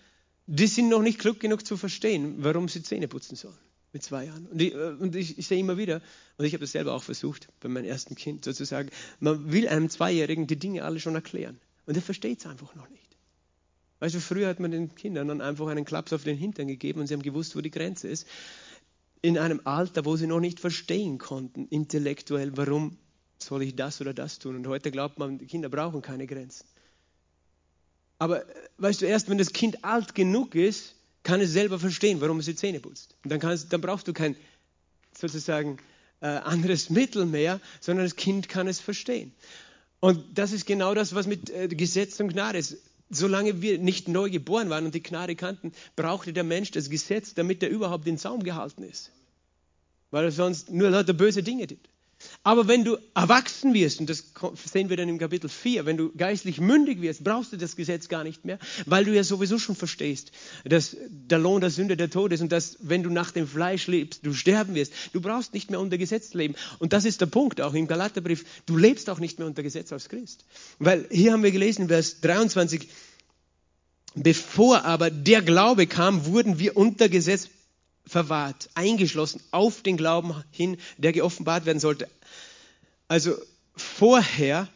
die 0.47 0.67
sind 0.67 0.89
noch 0.89 1.03
nicht 1.03 1.21
klug 1.21 1.39
genug 1.39 1.65
zu 1.65 1.77
verstehen, 1.77 2.37
warum 2.39 2.69
sie 2.69 2.83
Zähne 2.83 3.07
putzen 3.07 3.37
sollen. 3.37 3.68
Mit 3.93 4.03
zwei 4.03 4.27
Jahren. 4.27 4.47
Und 4.47 4.61
ich, 4.61 4.75
äh, 4.75 4.93
und 4.99 5.17
ich, 5.17 5.39
ich 5.39 5.47
sehe 5.47 5.59
immer 5.59 5.77
wieder, 5.77 6.01
und 6.37 6.45
ich 6.45 6.53
habe 6.53 6.61
das 6.61 6.73
selber 6.73 6.95
auch 6.95 7.03
versucht 7.03 7.49
bei 7.61 7.69
meinem 7.69 7.87
ersten 7.87 8.15
Kind 8.15 8.45
sozusagen, 8.45 8.91
man 9.21 9.51
will 9.53 9.69
einem 9.69 9.89
Zweijährigen 9.89 10.47
die 10.47 10.59
Dinge 10.59 10.85
alle 10.85 11.01
schon 11.01 11.15
erklären. 11.15 11.59
Und 11.87 11.97
er 11.97 12.03
versteht 12.03 12.41
es 12.41 12.47
einfach 12.47 12.75
noch 12.75 12.89
nicht. 12.91 13.17
Weißt 14.01 14.15
du, 14.15 14.21
früher 14.21 14.49
hat 14.49 14.61
man 14.61 14.71
den 14.71 14.95
Kindern 14.95 15.29
dann 15.29 15.41
einfach 15.41 15.67
einen 15.67 15.85
Klaps 15.85 16.13
auf 16.13 16.23
den 16.23 16.37
Hintern 16.37 16.69
gegeben 16.69 17.01
und 17.01 17.07
sie 17.07 17.15
haben 17.15 17.23
gewusst, 17.23 17.57
wo 17.57 17.61
die 17.61 17.71
Grenze 17.71 18.09
ist. 18.09 18.27
In 19.23 19.39
einem 19.39 19.61
Alter, 19.65 20.05
wo 20.05 20.15
sie 20.17 20.29
noch 20.29 20.39
nicht 20.39 20.61
verstehen 20.61 21.19
konnten, 21.19 21.67
intellektuell, 21.67 22.57
warum 22.57 22.97
soll 23.39 23.63
ich 23.63 23.75
das 23.75 24.01
oder 24.01 24.15
das 24.15 24.39
tun. 24.39 24.55
Und 24.55 24.67
heute 24.69 24.93
glaubt 24.93 25.19
man, 25.19 25.39
die 25.39 25.47
Kinder 25.47 25.69
brauchen 25.69 26.03
keine 26.03 26.27
Grenzen. 26.27 26.67
Aber 28.19 28.49
äh, 28.49 28.69
weißt 28.79 29.03
du, 29.03 29.07
erst 29.07 29.29
wenn 29.29 29.39
das 29.39 29.53
Kind 29.53 29.85
alt 29.85 30.15
genug 30.15 30.55
ist, 30.55 30.95
kann 31.29 31.43
es 31.43 31.53
selber 31.53 31.79
verstehen, 31.79 32.23
warum 32.23 32.39
es 32.39 32.47
die 32.47 32.55
Zähne 32.55 32.81
putzt. 32.81 33.15
Und 33.23 33.31
dann, 33.31 33.51
es, 33.51 33.69
dann 33.69 33.83
brauchst 33.83 34.09
du 34.09 34.15
kein 34.15 34.35
sozusagen 35.15 35.77
äh, 36.23 36.27
anderes 36.27 36.89
Mittel 36.99 37.27
mehr, 37.27 37.61
sondern 37.83 38.07
das 38.07 38.17
Kind 38.17 38.49
kann 38.49 38.67
es 38.67 38.81
verstehen. 38.81 39.33
Und 40.01 40.25
das 40.39 40.53
ist 40.53 40.65
genau 40.65 40.95
das, 40.95 41.15
was 41.15 41.27
mit 41.27 41.51
äh, 41.51 41.69
Gesetz 41.69 42.19
und 42.19 42.33
Gnade 42.33 42.57
ist. 42.57 42.79
Solange 43.11 43.61
wir 43.61 43.79
nicht 43.79 44.09
neu 44.09 44.31
geboren 44.31 44.71
waren 44.71 44.87
und 44.87 44.95
die 44.95 45.03
Gnade 45.03 45.37
kannten, 45.37 45.73
brauchte 45.97 46.33
der 46.33 46.45
Mensch 46.45 46.71
das 46.71 46.89
Gesetz, 46.89 47.35
damit 47.35 47.63
er 47.63 47.69
überhaupt 47.69 48.07
den 48.07 48.17
Zaum 48.17 48.43
gehalten 48.43 48.83
ist. 48.83 49.13
Weil 50.11 50.25
er 50.25 50.33
sonst 50.33 50.71
nur 50.71 50.89
lauter 50.89 51.13
böse 51.13 51.43
Dinge 51.43 51.67
tut. 51.67 51.91
Aber 52.43 52.67
wenn 52.67 52.85
du 52.85 52.97
erwachsen 53.15 53.75
wirst, 53.75 54.01
und 54.01 54.11
das 54.11 54.25
sehen 54.65 54.89
wir 54.89 54.97
dann 54.97 55.09
im 55.09 55.19
Kapitel 55.19 55.49
4, 55.49 55.87
wenn 55.87 55.97
du 55.97 56.13
geistlich 56.17 56.61
mündig 56.61 57.01
wirst, 57.01 57.23
brauchst 57.23 57.53
du 57.53 57.57
das 57.57 57.77
Gesetz 57.77 58.09
gar 58.09 58.25
nicht 58.25 58.45
mehr, 58.45 58.59
weil 58.87 59.05
du 59.05 59.15
ja 59.15 59.23
sowieso 59.23 59.59
schon 59.59 59.77
verstehst, 59.77 60.33
dass 60.65 60.97
der 61.09 61.39
Lohn 61.39 61.61
der 61.61 61.71
Sünde 61.71 61.97
der 61.97 62.11
Tod 62.11 62.33
ist 62.33 62.41
und 62.41 62.51
dass, 62.51 62.77
wenn 62.81 63.03
du 63.03 63.11
nach 63.11 63.31
dem 63.31 63.47
Fleisch 63.47 63.87
lebst, 63.87 64.27
du 64.27 64.33
sterben 64.33 64.75
wirst. 64.75 64.93
Du 65.13 65.21
brauchst 65.21 65.55
nicht 65.55 65.71
mehr 65.71 65.81
unter 65.81 65.99
Gesetz 65.99 66.35
leben. 66.35 66.55
Und 66.79 66.93
das 66.93 67.05
ist 67.05 67.21
der 67.21 67.27
Punkt 67.27 67.61
auch 67.61 67.75
im 67.75 67.87
Galaterbrief. 67.87 68.45
Du 68.67 68.77
lebst 68.77 69.11
auch 69.11 69.19
nicht 69.19 69.39
mehr 69.39 69.47
unter 69.47 69.63
Gesetz 69.63 69.93
als 69.93 70.09
Christ. 70.09 70.45
Weil 70.79 71.07
hier 71.11 71.33
haben 71.33 71.43
wir 71.43 71.53
gelesen, 71.53 71.89
Vers 71.89 72.21
23, 72.21 72.89
bevor 74.15 74.85
aber 74.85 75.11
der 75.11 75.43
Glaube 75.43 75.87
kam, 75.87 76.27
wurden 76.27 76.59
wir 76.59 76.77
unter 76.77 77.09
Gesetz 77.09 77.49
verwahrt, 78.09 78.71
eingeschlossen 78.75 79.41
auf 79.51 79.83
den 79.83 79.97
Glauben 79.97 80.35
hin, 80.51 80.79
der 80.97 81.13
geoffenbart 81.13 81.67
werden 81.67 81.81
sollte. 81.81 82.09
Also 83.07 83.35
vorher, 83.77 84.69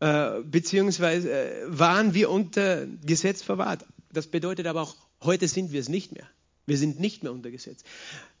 äh, 0.00 0.40
beziehungsweise 0.42 1.30
äh, 1.30 1.64
waren 1.66 2.14
wir 2.14 2.30
unter 2.30 2.86
Gesetz 2.86 3.42
verwahrt. 3.42 3.84
Das 4.12 4.26
bedeutet 4.26 4.66
aber 4.66 4.82
auch, 4.82 4.96
heute 5.22 5.48
sind 5.48 5.72
wir 5.72 5.80
es 5.80 5.88
nicht 5.88 6.12
mehr. 6.12 6.28
Wir 6.66 6.78
sind 6.78 7.00
nicht 7.00 7.22
mehr 7.22 7.32
unter 7.32 7.50
Gesetz. 7.50 7.82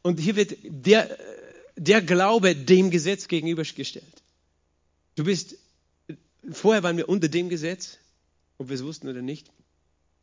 Und 0.02 0.18
hier 0.18 0.36
wird 0.36 0.56
der, 0.62 1.16
der 1.76 2.02
Glaube 2.02 2.56
dem 2.56 2.90
Gesetz 2.90 3.28
gegenübergestellt. 3.28 4.22
Du 5.14 5.24
bist, 5.24 5.56
vorher 6.50 6.82
waren 6.82 6.96
wir 6.96 7.08
unter 7.08 7.28
dem 7.28 7.48
Gesetz, 7.48 7.98
ob 8.58 8.68
wir 8.68 8.74
es 8.74 8.84
wussten 8.84 9.08
oder 9.08 9.22
nicht. 9.22 9.50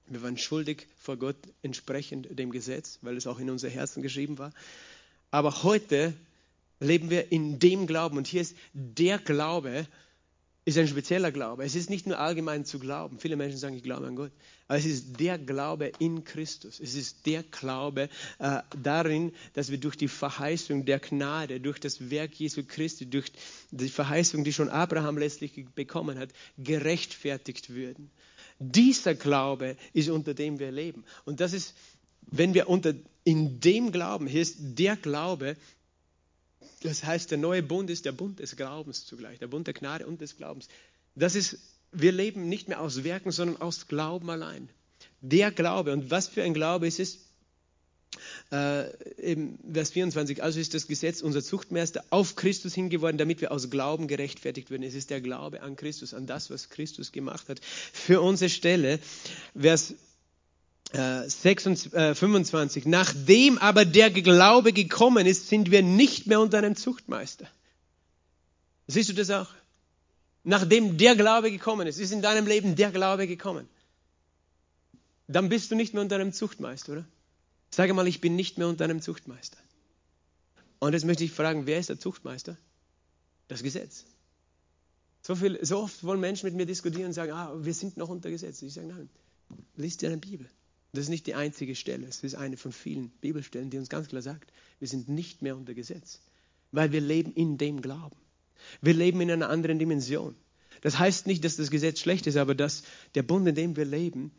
Wir 0.08 0.22
waren 0.22 0.38
schuldig 0.38 0.88
vor 1.00 1.18
Gott 1.18 1.38
entsprechend 1.62 2.28
dem 2.38 2.52
Gesetz, 2.52 3.00
weil 3.02 3.18
es 3.18 3.28
auch 3.28 3.40
in 3.40 3.50
unser 3.50 3.70
Herzen 3.70 4.04
geschrieben 4.04 4.38
war. 4.38 4.52
Aber 5.32 5.64
heute 5.64 6.14
leben 6.80 7.10
wir 7.10 7.32
in 7.32 7.60
dem 7.60 7.88
Glauben. 7.88 8.18
Und 8.18 8.28
hier 8.28 8.42
ist 8.42 8.56
der 8.74 9.18
Glaube, 9.18 9.88
ist 10.66 10.78
ein 10.78 10.88
spezieller 10.88 11.32
Glaube. 11.32 11.66
Es 11.66 11.76
ist 11.76 11.90
nicht 11.90 12.08
nur 12.08 12.20
allgemein 12.20 12.64
zu 12.64 12.80
glauben. 12.80 13.20
Viele 13.20 13.36
Menschen 13.36 13.58
sagen, 13.58 13.76
ich 13.76 13.84
glaube 13.84 14.08
an 14.08 14.16
Gott. 14.16 14.32
Aber 14.68 14.78
es 14.78 14.86
ist 14.86 15.20
der 15.20 15.38
Glaube 15.38 15.92
in 16.00 16.24
Christus. 16.24 16.80
Es 16.80 16.96
ist 16.96 17.26
der 17.26 17.44
Glaube 17.44 18.10
äh, 18.40 18.60
darin, 18.82 19.34
dass 19.54 19.72
wir 19.72 19.78
durch 19.78 19.98
die 19.98 20.08
Verheißung 20.08 20.86
der 20.86 21.00
Gnade, 21.00 21.60
durch 21.60 21.80
das 21.80 22.10
Werk 22.10 22.34
Jesu 22.36 22.64
Christi, 22.66 23.10
durch 23.10 23.32
die 23.72 23.90
Verheißung, 23.90 24.46
die 24.46 24.54
schon 24.54 24.70
Abraham 24.70 25.18
letztlich 25.18 25.66
bekommen 25.76 26.18
hat, 26.18 26.30
gerechtfertigt 26.58 27.70
würden. 27.72 28.10
Dieser 28.60 29.16
Glaube 29.16 29.78
ist, 29.94 30.10
unter 30.10 30.34
dem 30.34 30.60
wir 30.60 30.72
leben. 30.72 31.04
Und 31.26 31.40
das 31.40 31.54
ist, 31.54 31.76
wenn 32.22 32.54
wir 32.54 32.70
unter, 32.70 32.94
in 33.24 33.60
dem 33.60 33.92
Glauben, 33.92 34.28
hier 34.28 34.42
ist 34.42 34.58
der 34.60 34.96
Glaube, 34.96 35.58
das 36.82 37.04
heißt, 37.04 37.32
der 37.32 37.38
neue 37.38 37.64
Bund 37.64 37.90
ist 37.90 38.06
der 38.06 38.12
Bund 38.12 38.40
des 38.40 38.56
Glaubens 38.56 39.06
zugleich, 39.06 39.40
der 39.40 39.48
Bund 39.48 39.68
der 39.68 39.74
Gnade 39.74 40.06
und 40.06 40.22
des 40.22 40.38
Glaubens. 40.38 40.68
Das 41.16 41.36
ist, 41.36 41.58
wir 41.92 42.12
leben 42.12 42.50
nicht 42.50 42.68
mehr 42.68 42.82
aus 42.82 43.04
Werken, 43.04 43.32
sondern 43.32 43.62
aus 43.62 43.88
Glauben 43.88 44.30
allein. 44.30 44.70
Der 45.22 45.52
Glaube, 45.52 45.94
und 45.94 46.12
was 46.12 46.28
für 46.28 46.44
ein 46.44 46.54
Glaube 46.54 46.88
ist 46.88 47.00
es? 47.00 47.16
Äh, 47.16 47.20
im 49.18 49.58
Vers 49.72 49.92
24, 49.92 50.44
also 50.44 50.60
ist 50.60 50.74
das 50.74 50.88
Gesetz 50.88 51.22
unser 51.22 51.42
Zuchtmeister 51.42 52.04
auf 52.12 52.36
Christus 52.36 52.76
hingeworden, 52.76 53.18
damit 53.18 53.42
wir 53.42 53.52
aus 53.52 53.70
Glauben 53.70 54.08
gerechtfertigt 54.08 54.70
werden. 54.70 54.84
Es 54.84 54.94
ist 54.94 55.10
der 55.10 55.22
Glaube 55.22 55.62
an 55.62 55.76
Christus, 55.76 56.14
an 56.14 56.28
das, 56.28 56.50
was 56.50 56.70
Christus 56.70 57.12
gemacht 57.12 57.50
hat. 57.50 57.60
Für 57.64 58.22
unsere 58.22 58.50
Stelle, 58.50 59.00
Vers 59.56 59.96
26, 60.94 61.94
äh, 61.94 62.14
25. 62.14 62.86
Äh, 62.86 62.90
Nachdem 62.90 63.58
aber 63.58 63.86
der 63.86 64.12
Glaube 64.12 64.74
gekommen 64.74 65.26
ist, 65.26 65.50
sind 65.50 65.72
wir 65.72 65.82
nicht 65.82 66.28
mehr 66.28 66.40
unter 66.40 66.60
einem 66.60 66.76
Zuchtmeister. 66.76 67.48
Siehst 68.88 69.10
du 69.10 69.14
das 69.14 69.32
auch? 69.32 69.50
Nachdem 70.44 70.98
der 70.98 71.16
Glaube 71.16 71.50
gekommen 71.50 71.88
ist, 71.88 72.00
ist 72.00 72.12
in 72.12 72.22
deinem 72.22 72.46
Leben 72.46 72.76
der 72.76 72.92
Glaube 72.92 73.28
gekommen. 73.28 73.68
Dann 75.28 75.50
bist 75.50 75.72
du 75.72 75.76
nicht 75.76 75.94
mehr 75.94 76.04
unter 76.04 76.16
einem 76.16 76.34
Zuchtmeister, 76.34 76.92
oder? 76.92 77.06
Sage 77.74 77.96
mal, 77.96 78.08
ich 78.08 78.22
bin 78.22 78.36
nicht 78.36 78.60
mehr 78.60 78.68
unter 78.68 78.84
einem 78.84 79.02
Zuchtmeister. 79.02 79.58
Und 80.78 80.94
jetzt 80.94 81.06
möchte 81.06 81.24
ich 81.24 81.32
fragen, 81.32 81.66
wer 81.66 81.80
ist 81.80 81.90
der 81.90 81.98
Zuchtmeister? 81.98 82.56
Das 83.48 83.64
Gesetz. 83.64 84.06
So, 85.24 85.34
viel, 85.34 85.58
so 85.66 85.80
oft 85.80 86.04
wollen 86.04 86.20
Menschen 86.20 86.46
mit 86.46 86.54
mir 86.54 86.68
diskutieren 86.68 87.08
und 87.08 87.14
sagen, 87.14 87.32
ah, 87.32 87.52
wir 87.58 87.74
sind 87.74 87.98
noch 87.98 88.10
unter 88.10 88.30
Gesetz. 88.30 88.62
Ich 88.62 88.76
sage, 88.76 88.86
nein, 88.90 89.10
liest 89.76 90.04
dir 90.04 90.10
eine 90.10 90.20
Bibel. 90.20 90.48
Das 90.92 91.06
ist 91.06 91.10
nicht 91.10 91.26
die 91.26 91.34
einzige 91.34 91.74
Stelle, 91.74 92.06
es 92.06 92.24
ist 92.24 92.36
eine 92.36 92.58
von 92.58 92.72
vielen 92.72 93.10
Bibelstellen, 93.22 93.72
die 93.72 93.80
uns 93.80 93.90
ganz 93.90 94.08
klar 94.08 94.22
sagt, 94.22 94.54
wir 94.78 94.88
sind 94.88 95.10
nicht 95.10 95.42
mehr 95.42 95.58
unter 95.58 95.74
Gesetz, 95.74 96.20
weil 96.72 96.92
wir 96.92 97.02
leben 97.02 97.34
in 97.34 97.58
dem 97.58 97.82
Glauben. 97.82 98.18
Wir 98.82 98.94
leben 98.94 99.20
in 99.20 99.32
einer 99.32 99.50
anderen 99.50 99.80
Dimension. 99.80 100.36
Das 100.82 101.00
heißt 101.00 101.26
nicht, 101.26 101.44
dass 101.44 101.56
das 101.56 101.72
Gesetz 101.72 102.02
schlecht 102.02 102.28
ist, 102.28 102.38
aber 102.38 102.54
dass 102.54 102.84
der 103.16 103.24
Bund, 103.24 103.48
in 103.48 103.56
dem 103.56 103.76
wir 103.76 103.86
leben, 103.86 104.32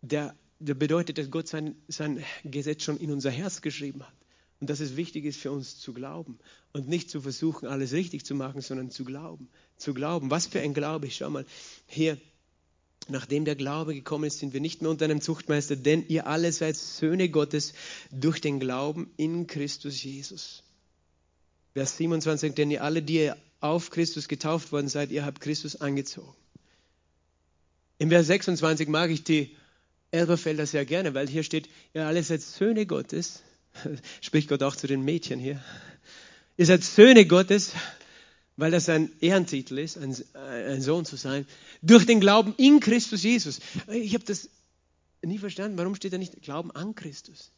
der, 0.00 0.34
der 0.58 0.74
bedeutet, 0.74 1.18
dass 1.18 1.30
Gott 1.30 1.48
sein, 1.48 1.76
sein 1.88 2.24
Gesetz 2.44 2.82
schon 2.84 2.98
in 2.98 3.10
unser 3.10 3.30
Herz 3.30 3.60
geschrieben 3.60 4.02
hat. 4.02 4.14
Und 4.60 4.70
dass 4.70 4.80
es 4.80 4.96
wichtig 4.96 5.24
ist 5.24 5.40
für 5.40 5.50
uns 5.50 5.78
zu 5.78 5.92
glauben 5.92 6.38
und 6.72 6.88
nicht 6.88 7.10
zu 7.10 7.20
versuchen, 7.20 7.66
alles 7.66 7.92
richtig 7.92 8.24
zu 8.24 8.34
machen, 8.34 8.60
sondern 8.60 8.90
zu 8.90 9.04
glauben. 9.04 9.48
Zu 9.76 9.92
glauben. 9.92 10.30
Was 10.30 10.46
für 10.46 10.60
ein 10.60 10.74
Glaube. 10.74 11.10
Schau 11.10 11.28
mal, 11.28 11.44
hier 11.86 12.18
Nachdem 13.08 13.44
der 13.44 13.54
Glaube 13.54 13.94
gekommen 13.94 14.24
ist, 14.24 14.38
sind 14.38 14.54
wir 14.54 14.60
nicht 14.60 14.80
mehr 14.80 14.90
unter 14.90 15.04
einem 15.04 15.20
Zuchtmeister, 15.20 15.76
denn 15.76 16.06
ihr 16.08 16.26
alle 16.26 16.50
seid 16.52 16.76
Söhne 16.76 17.28
Gottes 17.28 17.74
durch 18.10 18.40
den 18.40 18.60
Glauben 18.60 19.10
in 19.16 19.46
Christus 19.46 20.02
Jesus. 20.02 20.62
Vers 21.74 21.98
27, 21.98 22.54
denn 22.54 22.70
ihr 22.70 22.82
alle, 22.82 23.02
die 23.02 23.30
auf 23.60 23.90
Christus 23.90 24.28
getauft 24.28 24.72
worden 24.72 24.88
seid, 24.88 25.10
ihr 25.10 25.26
habt 25.26 25.40
Christus 25.40 25.76
angezogen. 25.76 26.34
Im 27.98 28.08
Vers 28.08 28.26
26 28.28 28.88
mag 28.88 29.10
ich 29.10 29.22
die 29.22 29.54
Elberfelder 30.14 30.66
sehr 30.66 30.84
gerne, 30.84 31.14
weil 31.14 31.28
hier 31.28 31.42
steht, 31.42 31.68
ihr 31.92 32.06
alle 32.06 32.22
seid 32.22 32.40
Söhne 32.40 32.86
Gottes. 32.86 33.42
Spricht 34.20 34.48
Gott 34.48 34.62
auch 34.62 34.76
zu 34.76 34.86
den 34.86 35.04
Mädchen 35.04 35.38
hier. 35.38 35.62
Ihr 36.56 36.66
seid 36.66 36.84
Söhne 36.84 37.26
Gottes 37.26 37.72
weil 38.56 38.70
das 38.70 38.88
ein 38.88 39.10
Ehrentitel 39.20 39.78
ist, 39.78 39.98
ein, 39.98 40.16
ein 40.34 40.80
Sohn 40.80 41.04
zu 41.04 41.16
sein, 41.16 41.46
durch 41.82 42.06
den 42.06 42.20
Glauben 42.20 42.54
in 42.56 42.80
Christus 42.80 43.22
Jesus. 43.22 43.60
Ich 43.88 44.14
habe 44.14 44.24
das 44.24 44.48
nie 45.22 45.38
verstanden. 45.38 45.78
Warum 45.78 45.94
steht 45.94 46.12
da 46.12 46.18
nicht 46.18 46.40
Glauben 46.42 46.70
an 46.70 46.94
Christus? 46.94 47.50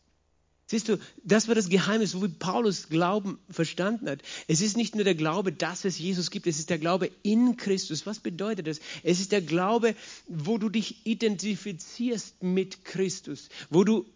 Siehst 0.69 0.89
du, 0.89 0.99
das 1.23 1.47
war 1.47 1.55
das 1.55 1.69
Geheimnis, 1.69 2.21
wo 2.21 2.27
Paulus 2.29 2.89
Glauben 2.89 3.39
verstanden 3.49 4.11
hat. 4.11 4.23
Es 4.49 4.61
ist 4.61 4.77
nicht 4.77 4.97
nur 4.97 5.05
der 5.05 5.14
Glaube, 5.14 5.53
dass 5.53 5.85
es 5.85 5.99
Jesus 5.99 6.33
gibt, 6.33 6.49
es 6.49 6.59
ist 6.59 6.71
der 6.71 6.79
Glaube 6.79 7.11
in 7.23 7.57
Christus. 7.57 8.05
Was 8.05 8.19
bedeutet 8.19 8.67
das? 8.67 8.81
Es 9.05 9.21
ist 9.21 9.31
der 9.31 9.43
Glaube, 9.43 9.95
wo 10.27 10.59
du 10.59 10.69
dich 10.69 11.07
identifizierst 11.07 12.43
mit 12.43 12.85
Christus, 12.85 13.49
wo 13.71 13.85
du 13.85 14.07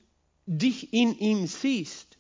dich 0.47 0.93
in 0.93 1.17
ihm 1.17 1.47
siehst. 1.47 2.19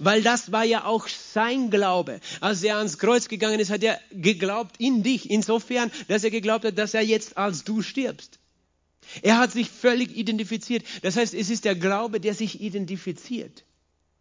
Weil 0.00 0.22
das 0.22 0.50
war 0.50 0.64
ja 0.64 0.84
auch 0.84 1.06
sein 1.06 1.70
Glaube. 1.70 2.20
Als 2.40 2.64
er 2.64 2.78
ans 2.78 2.98
Kreuz 2.98 3.28
gegangen 3.28 3.60
ist, 3.60 3.70
hat 3.70 3.84
er 3.84 4.00
geglaubt 4.10 4.74
in 4.78 5.04
dich. 5.04 5.30
Insofern, 5.30 5.92
dass 6.08 6.24
er 6.24 6.30
geglaubt 6.30 6.64
hat, 6.64 6.78
dass 6.78 6.94
er 6.94 7.02
jetzt 7.02 7.38
als 7.38 7.62
du 7.62 7.80
stirbst. 7.82 8.40
Er 9.22 9.38
hat 9.38 9.52
sich 9.52 9.70
völlig 9.70 10.16
identifiziert. 10.16 10.84
Das 11.02 11.16
heißt, 11.16 11.34
es 11.34 11.50
ist 11.50 11.64
der 11.64 11.74
Glaube, 11.74 12.20
der 12.20 12.34
sich 12.34 12.60
identifiziert, 12.60 13.64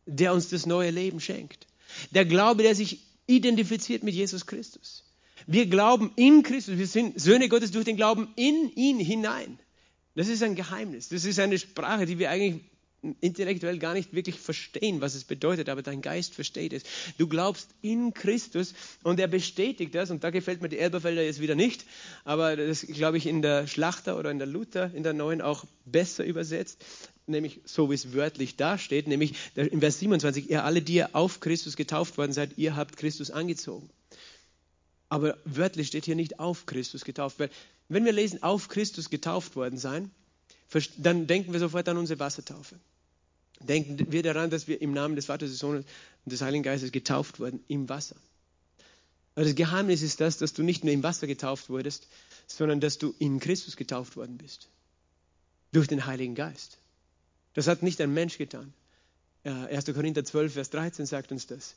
der 0.08 0.34
uns 0.34 0.50
das 0.50 0.66
neue 0.66 0.90
Leben 0.90 1.20
schenkt. 1.20 1.68
Der 2.12 2.26
Glaube, 2.26 2.64
der 2.64 2.76
sich 2.76 3.00
identifiziert 3.28 4.04
mit 4.04 4.16
Jesus 4.16 4.46
Christus. 4.46 5.04
Wir 5.46 5.68
glauben 5.68 6.12
in 6.16 6.44
Christus. 6.44 6.78
Wir 6.78 6.88
sind 6.88 7.20
Söhne 7.20 7.50
Gottes 7.50 7.72
durch 7.72 7.86
den 7.86 7.98
Glauben 7.98 8.30
in 8.36 8.72
ihn 8.76 9.00
hinein. 9.00 9.60
Das 10.16 10.28
ist 10.28 10.42
ein 10.42 10.56
Geheimnis. 10.56 11.10
Das 11.10 11.26
ist 11.26 11.40
eine 11.40 11.60
Sprache, 11.60 12.06
die 12.06 12.18
wir 12.18 12.32
eigentlich 12.32 12.64
intellektuell 13.22 13.78
gar 13.78 13.94
nicht 13.94 14.14
wirklich 14.14 14.40
verstehen, 14.40 15.02
was 15.02 15.16
es 15.16 15.24
bedeutet, 15.24 15.70
aber 15.70 15.82
dein 15.82 16.02
Geist 16.02 16.34
versteht 16.34 16.74
es. 16.74 16.84
Du 17.18 17.28
glaubst 17.28 17.70
in 17.82 18.14
Christus 18.14 18.74
und 19.04 19.20
er 19.20 19.28
bestätigt 19.28 19.94
das 19.94 20.10
und 20.10 20.24
da 20.24 20.30
gefällt 20.30 20.62
mir 20.62 20.70
die 20.70 20.80
Elberfelder 20.80 21.24
jetzt 21.24 21.40
wieder 21.40 21.56
nicht, 21.56 21.86
aber 22.26 22.56
das 22.56 22.82
glaube 22.82 23.18
ich 23.18 23.28
in 23.28 23.42
der 23.42 23.68
Schlachter 23.68 24.18
oder 24.18 24.32
in 24.32 24.40
der 24.40 24.48
Luther, 24.48 24.92
in 24.94 25.04
der 25.04 25.14
Neuen 25.14 25.42
auch 25.42 25.66
besser 25.86 26.26
übersetzt, 26.26 26.84
nämlich 27.28 27.62
so 27.66 27.90
wie 27.90 27.96
es 27.96 28.14
wörtlich 28.14 28.56
dasteht, 28.56 29.08
nämlich 29.08 29.34
in 29.56 29.80
Vers 29.80 30.00
27, 30.00 30.50
ihr 30.50 30.64
alle, 30.64 30.82
die 30.82 30.96
ihr 30.96 31.16
auf 31.16 31.40
Christus 31.40 31.76
getauft 31.76 32.18
worden 32.18 32.34
seid, 32.34 32.58
ihr 32.58 32.76
habt 32.76 32.98
Christus 32.98 33.32
angezogen. 33.32 33.90
Aber 35.10 35.38
wörtlich 35.46 35.88
steht 35.88 36.06
hier 36.06 36.16
nicht 36.16 36.40
auf 36.40 36.66
Christus 36.66 37.06
getauft, 37.06 37.40
weil 37.40 37.50
wenn 37.90 38.04
wir 38.04 38.12
lesen, 38.12 38.44
auf 38.44 38.68
Christus 38.68 39.10
getauft 39.10 39.56
worden 39.56 39.78
sein, 39.78 40.12
dann 40.98 41.28
denken 41.28 41.54
wir 41.54 41.60
sofort 41.60 41.88
an 41.90 41.98
unsere 41.98 42.20
Wassertaufe. 42.20 42.76
Denken 43.60 44.12
wir 44.12 44.24
daran, 44.24 44.50
dass 44.50 44.68
wir 44.68 44.82
im 44.82 44.92
Namen 44.92 45.16
des 45.16 45.26
Vaters, 45.26 45.50
des 45.50 45.60
Sohnes 45.60 45.86
und 46.26 46.32
des 46.32 46.42
Heiligen 46.42 46.64
Geistes 46.64 46.92
getauft 46.92 47.40
wurden 47.40 47.64
im 47.68 47.90
Wasser. 47.90 48.16
Aber 49.36 49.46
das 49.46 49.56
Geheimnis 49.56 50.02
ist 50.02 50.20
das, 50.20 50.38
dass 50.38 50.54
du 50.54 50.64
nicht 50.64 50.84
nur 50.84 50.94
im 50.94 51.04
Wasser 51.04 51.28
getauft 51.28 51.70
wurdest, 51.70 52.08
sondern 52.48 52.80
dass 52.80 52.98
du 52.98 53.14
in 53.20 53.40
Christus 53.40 53.76
getauft 53.76 54.16
worden 54.16 54.38
bist. 54.38 54.68
Durch 55.72 55.88
den 55.88 56.06
Heiligen 56.06 56.36
Geist. 56.36 56.78
Das 57.54 57.68
hat 57.68 57.84
nicht 57.84 58.00
ein 58.02 58.14
Mensch 58.14 58.38
getan. 58.38 58.74
1. 59.44 59.86
Korinther 59.86 60.26
12, 60.26 60.54
Vers 60.54 60.70
13 60.72 61.06
sagt 61.06 61.32
uns 61.32 61.48
das. 61.48 61.76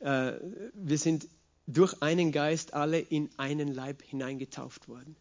Äh, 0.00 0.32
wir 0.74 0.98
sind 0.98 1.26
durch 1.66 2.00
einen 2.00 2.32
Geist 2.32 2.74
alle 2.74 2.98
in 2.98 3.28
einen 3.36 3.74
Leib 3.74 4.02
hineingetauft 4.02 4.88
worden. 4.88 5.16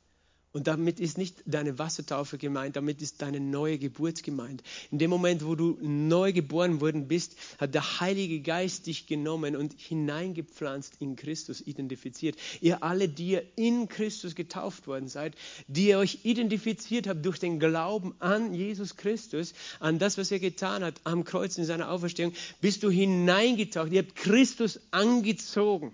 Und 0.57 0.65
damit 0.65 0.99
ist 0.99 1.19
nicht 1.19 1.35
deine 1.45 1.77
Wassertaufe 1.77 2.39
gemeint, 2.39 2.75
damit 2.77 2.99
ist 3.03 3.21
deine 3.21 3.39
neue 3.39 3.77
Geburt 3.77 4.23
gemeint. 4.23 4.63
In 4.89 4.97
dem 4.97 5.11
Moment, 5.11 5.45
wo 5.45 5.53
du 5.53 5.77
neu 5.83 6.33
geboren 6.33 6.81
worden 6.81 7.07
bist, 7.07 7.35
hat 7.59 7.75
der 7.75 7.99
Heilige 7.99 8.41
Geist 8.41 8.87
dich 8.87 9.05
genommen 9.05 9.55
und 9.55 9.75
hineingepflanzt 9.77 10.95
in 10.99 11.15
Christus, 11.15 11.61
identifiziert. 11.61 12.37
Ihr 12.59 12.81
alle, 12.81 13.07
die 13.07 13.27
ihr 13.33 13.43
in 13.55 13.87
Christus 13.87 14.33
getauft 14.33 14.87
worden 14.87 15.09
seid, 15.09 15.35
die 15.67 15.89
ihr 15.89 15.99
euch 15.99 16.21
identifiziert 16.23 17.05
habt 17.05 17.23
durch 17.23 17.37
den 17.37 17.59
Glauben 17.59 18.15
an 18.17 18.55
Jesus 18.55 18.95
Christus, 18.95 19.53
an 19.79 19.99
das, 19.99 20.17
was 20.17 20.31
er 20.31 20.39
getan 20.39 20.83
hat 20.83 20.95
am 21.03 21.23
Kreuz 21.23 21.59
in 21.59 21.65
seiner 21.65 21.91
Auferstehung, 21.91 22.33
bist 22.61 22.81
du 22.81 22.89
hineingetaucht. 22.89 23.91
Ihr 23.91 23.99
habt 23.99 24.15
Christus 24.15 24.79
angezogen 24.89 25.93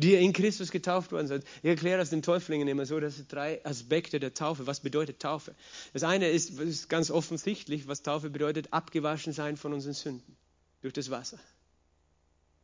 die 0.00 0.14
in 0.14 0.32
Christus 0.32 0.70
getauft 0.70 1.12
worden 1.12 1.26
sind. 1.26 1.44
Ich 1.62 1.68
erkläre 1.68 1.98
das 1.98 2.10
den 2.10 2.22
Täuflingen 2.22 2.66
immer 2.68 2.86
so, 2.86 2.98
dass 3.00 3.18
es 3.18 3.26
drei 3.28 3.64
Aspekte 3.64 4.18
der 4.18 4.32
Taufe. 4.34 4.66
Was 4.66 4.80
bedeutet 4.80 5.20
Taufe? 5.20 5.54
Das 5.92 6.02
eine 6.02 6.28
ist, 6.28 6.58
ist 6.58 6.88
ganz 6.88 7.10
offensichtlich, 7.10 7.86
was 7.86 8.02
Taufe 8.02 8.30
bedeutet, 8.30 8.72
abgewaschen 8.72 9.32
sein 9.32 9.56
von 9.56 9.72
unseren 9.74 9.92
Sünden 9.94 10.36
durch 10.80 10.94
das 10.94 11.10
Wasser. 11.10 11.38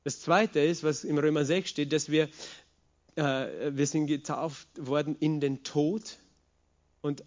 Das 0.05 0.20
zweite 0.20 0.61
ist, 0.61 0.82
was 0.82 1.05
im 1.05 1.18
Römer 1.18 1.45
6 1.45 1.68
steht, 1.68 1.93
dass 1.93 2.09
wir, 2.11 2.28
äh, 3.16 3.72
wir 3.72 3.87
sind 3.87 4.07
getauft 4.07 4.68
worden 4.78 5.16
in 5.18 5.41
den 5.41 5.62
Tod 5.62 6.18
und 7.03 7.22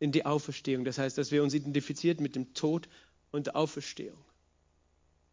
in 0.00 0.12
die 0.12 0.26
Auferstehung. 0.26 0.84
Das 0.84 0.98
heißt, 0.98 1.16
dass 1.16 1.30
wir 1.30 1.42
uns 1.42 1.54
identifiziert 1.54 2.20
mit 2.20 2.36
dem 2.36 2.52
Tod 2.52 2.88
und 3.30 3.46
der 3.46 3.56
Auferstehung. 3.56 4.18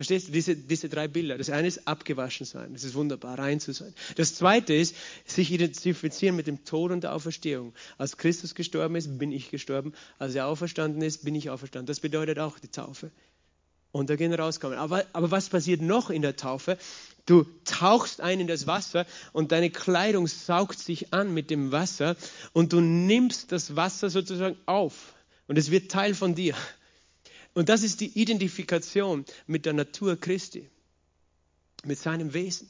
Verstehst 0.01 0.29
du, 0.29 0.31
diese, 0.31 0.55
diese 0.55 0.89
drei 0.89 1.07
Bilder. 1.07 1.37
Das 1.37 1.51
eine 1.51 1.67
ist 1.67 1.87
abgewaschen 1.87 2.43
sein, 2.43 2.73
das 2.73 2.83
ist 2.83 2.95
wunderbar, 2.95 3.37
rein 3.37 3.59
zu 3.59 3.71
sein. 3.71 3.93
Das 4.15 4.33
zweite 4.33 4.73
ist, 4.73 4.95
sich 5.27 5.51
identifizieren 5.51 6.35
mit 6.35 6.47
dem 6.47 6.65
Tod 6.65 6.89
und 6.89 7.03
der 7.03 7.13
Auferstehung. 7.13 7.75
Als 7.99 8.17
Christus 8.17 8.55
gestorben 8.55 8.95
ist, 8.95 9.19
bin 9.19 9.31
ich 9.31 9.51
gestorben. 9.51 9.93
Als 10.17 10.33
er 10.33 10.47
auferstanden 10.47 11.03
ist, 11.03 11.23
bin 11.23 11.35
ich 11.35 11.51
auferstanden. 11.51 11.85
Das 11.85 11.99
bedeutet 11.99 12.39
auch 12.39 12.57
die 12.57 12.69
Taufe. 12.69 13.11
Und 13.91 14.09
da 14.09 14.15
gehen 14.15 14.33
rauskommen. 14.33 14.79
Aber, 14.79 15.05
aber 15.13 15.29
was 15.29 15.49
passiert 15.49 15.81
noch 15.81 16.09
in 16.09 16.23
der 16.23 16.35
Taufe? 16.35 16.79
Du 17.27 17.45
tauchst 17.65 18.21
ein 18.21 18.39
in 18.39 18.47
das 18.47 18.65
Wasser 18.65 19.05
und 19.33 19.51
deine 19.51 19.69
Kleidung 19.69 20.25
saugt 20.25 20.79
sich 20.79 21.13
an 21.13 21.31
mit 21.31 21.51
dem 21.51 21.71
Wasser 21.71 22.15
und 22.53 22.73
du 22.73 22.81
nimmst 22.81 23.51
das 23.51 23.75
Wasser 23.75 24.09
sozusagen 24.09 24.57
auf 24.65 25.13
und 25.45 25.59
es 25.59 25.69
wird 25.69 25.91
Teil 25.91 26.15
von 26.15 26.33
dir. 26.33 26.55
Und 27.53 27.69
das 27.69 27.83
ist 27.83 27.99
die 27.99 28.19
Identifikation 28.19 29.25
mit 29.47 29.65
der 29.65 29.73
Natur 29.73 30.19
Christi, 30.19 30.69
mit 31.83 31.99
seinem 31.99 32.33
Wesen. 32.33 32.69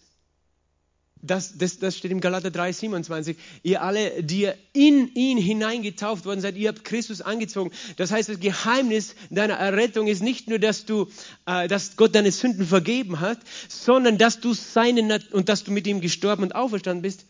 Das, 1.24 1.56
das, 1.58 1.78
das 1.78 1.96
steht 1.96 2.10
im 2.10 2.20
Galater 2.20 2.50
3, 2.50 2.74
27. 2.74 3.38
Ihr 3.62 3.84
alle, 3.84 4.24
die 4.24 4.50
in 4.74 5.14
ihn 5.14 5.38
hineingetauft 5.38 6.26
worden 6.26 6.42
seid, 6.42 6.56
ihr 6.56 6.70
habt 6.70 6.84
Christus 6.84 7.22
angezogen. 7.22 7.72
Das 7.98 8.12
heißt, 8.12 8.30
das 8.30 8.40
Geheimnis 8.40 9.14
deiner 9.30 9.54
Errettung 9.54 10.08
ist 10.08 10.24
nicht 10.24 10.48
nur, 10.48 10.58
dass 10.58 10.86
du, 10.86 11.08
äh, 11.46 11.68
dass 11.68 11.96
Gott 11.96 12.16
deine 12.16 12.32
Sünden 12.32 12.66
vergeben 12.66 13.20
hat, 13.20 13.38
sondern 13.70 14.18
dass 14.18 14.40
du 14.40 14.54
seine 14.54 15.20
und 15.32 15.48
dass 15.48 15.64
du 15.64 15.72
mit 15.72 15.86
ihm 15.86 16.02
gestorben 16.02 16.42
und 16.42 16.56
auferstanden 16.56 17.04
bist, 17.04 17.26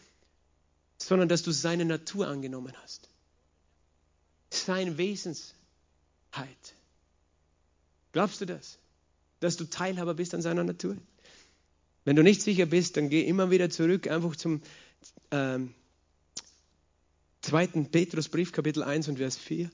sondern 0.97 1.28
dass 1.28 1.43
du 1.43 1.52
seine 1.52 1.84
Natur 1.84 2.28
angenommen 2.28 2.74
hast. 2.84 3.10
Seine 4.49 4.97
Wesensheit. 4.97 5.52
Glaubst 8.12 8.41
du 8.41 8.45
das? 8.45 8.80
Dass 9.39 9.57
du 9.57 9.66
Teilhaber 9.66 10.14
bist 10.14 10.34
an 10.34 10.41
seiner 10.41 10.64
Natur? 10.64 10.97
Wenn 12.03 12.16
du 12.16 12.24
nicht 12.24 12.41
sicher 12.41 12.66
bist, 12.66 12.97
dann 12.97 13.09
geh 13.09 13.22
immer 13.22 13.51
wieder 13.51 13.70
zurück, 13.70 14.07
einfach 14.07 14.36
zum 14.36 14.62
ähm, 15.32 15.74
2. 17.41 17.68
Petrusbrief, 17.91 18.51
Kapitel 18.51 18.84
1 18.84 19.07
und 19.07 19.18
Vers 19.18 19.38
4. 19.38 19.70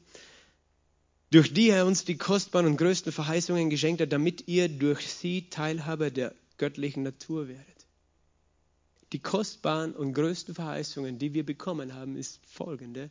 Durch 1.31 1.53
die 1.53 1.69
er 1.69 1.85
uns 1.85 2.05
die 2.05 2.17
kostbaren 2.17 2.67
und 2.67 2.77
größten 2.77 3.11
Verheißungen 3.11 3.69
geschenkt 3.69 4.01
hat, 4.01 4.13
damit 4.13 4.47
ihr 4.47 4.69
durch 4.69 5.07
sie 5.07 5.49
Teilhaber 5.49 6.09
der 6.09 6.33
göttlichen 6.57 7.03
Natur 7.03 7.49
werdet. 7.49 7.65
Die 9.13 9.19
kostbaren 9.19 9.93
und 9.93 10.13
größten 10.13 10.55
Verheißungen, 10.55 11.19
die 11.19 11.33
wir 11.33 11.45
bekommen 11.45 11.93
haben, 11.93 12.17
ist 12.17 12.39
folgende, 12.45 13.09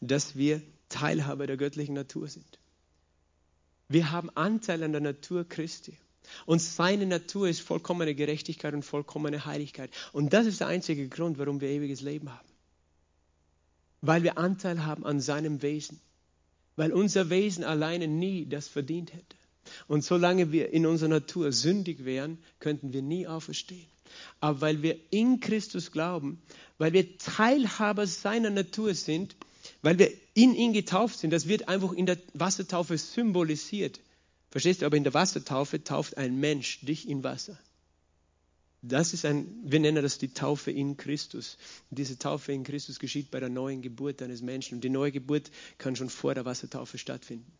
dass 0.00 0.36
wir 0.36 0.62
Teilhaber 0.88 1.46
der 1.46 1.56
göttlichen 1.56 1.94
Natur 1.94 2.28
sind. 2.28 2.58
Wir 3.88 4.10
haben 4.10 4.30
Anteil 4.30 4.82
an 4.82 4.92
der 4.92 5.00
Natur 5.00 5.44
Christi. 5.48 5.98
Und 6.46 6.60
seine 6.60 7.06
Natur 7.06 7.48
ist 7.48 7.60
vollkommene 7.60 8.14
Gerechtigkeit 8.14 8.74
und 8.74 8.82
vollkommene 8.82 9.44
Heiligkeit. 9.44 9.90
Und 10.12 10.32
das 10.32 10.46
ist 10.46 10.60
der 10.60 10.68
einzige 10.68 11.08
Grund, 11.08 11.38
warum 11.38 11.60
wir 11.60 11.68
ewiges 11.68 12.00
Leben 12.00 12.32
haben. 12.32 12.48
Weil 14.00 14.22
wir 14.22 14.38
Anteil 14.38 14.84
haben 14.84 15.04
an 15.04 15.20
seinem 15.20 15.62
Wesen. 15.62 16.00
Weil 16.76 16.92
unser 16.92 17.30
Wesen 17.30 17.62
alleine 17.64 18.08
nie 18.08 18.46
das 18.46 18.68
verdient 18.68 19.12
hätte. 19.12 19.36
Und 19.86 20.04
solange 20.04 20.52
wir 20.52 20.70
in 20.72 20.86
unserer 20.86 21.08
Natur 21.08 21.52
sündig 21.52 22.04
wären, 22.04 22.38
könnten 22.60 22.92
wir 22.92 23.02
nie 23.02 23.26
auferstehen. 23.26 23.86
Aber 24.40 24.60
weil 24.60 24.82
wir 24.82 24.98
in 25.10 25.40
Christus 25.40 25.90
glauben, 25.90 26.42
weil 26.78 26.92
wir 26.92 27.16
Teilhaber 27.18 28.06
seiner 28.06 28.50
Natur 28.50 28.94
sind, 28.94 29.36
weil 29.84 29.98
wir 29.98 30.10
in 30.32 30.54
ihn 30.54 30.72
getauft 30.72 31.18
sind. 31.18 31.30
Das 31.30 31.46
wird 31.46 31.68
einfach 31.68 31.92
in 31.92 32.06
der 32.06 32.16
Wassertaufe 32.32 32.96
symbolisiert. 32.96 34.00
Verstehst 34.50 34.80
du? 34.80 34.86
Aber 34.86 34.96
in 34.96 35.04
der 35.04 35.12
Wassertaufe 35.12 35.84
tauft 35.84 36.16
ein 36.16 36.40
Mensch 36.40 36.80
dich 36.80 37.06
in 37.06 37.22
Wasser. 37.22 37.58
Das 38.80 39.12
ist 39.12 39.26
ein, 39.26 39.46
wir 39.62 39.80
nennen 39.80 40.02
das 40.02 40.16
die 40.18 40.32
Taufe 40.32 40.70
in 40.70 40.96
Christus. 40.96 41.58
Und 41.90 41.98
diese 41.98 42.18
Taufe 42.18 42.52
in 42.52 42.64
Christus 42.64 42.98
geschieht 42.98 43.30
bei 43.30 43.40
der 43.40 43.50
neuen 43.50 43.82
Geburt 43.82 44.22
eines 44.22 44.40
Menschen. 44.40 44.76
Und 44.76 44.84
die 44.84 44.90
neue 44.90 45.12
Geburt 45.12 45.50
kann 45.76 45.96
schon 45.96 46.08
vor 46.08 46.34
der 46.34 46.46
Wassertaufe 46.46 46.96
stattfinden. 46.96 47.52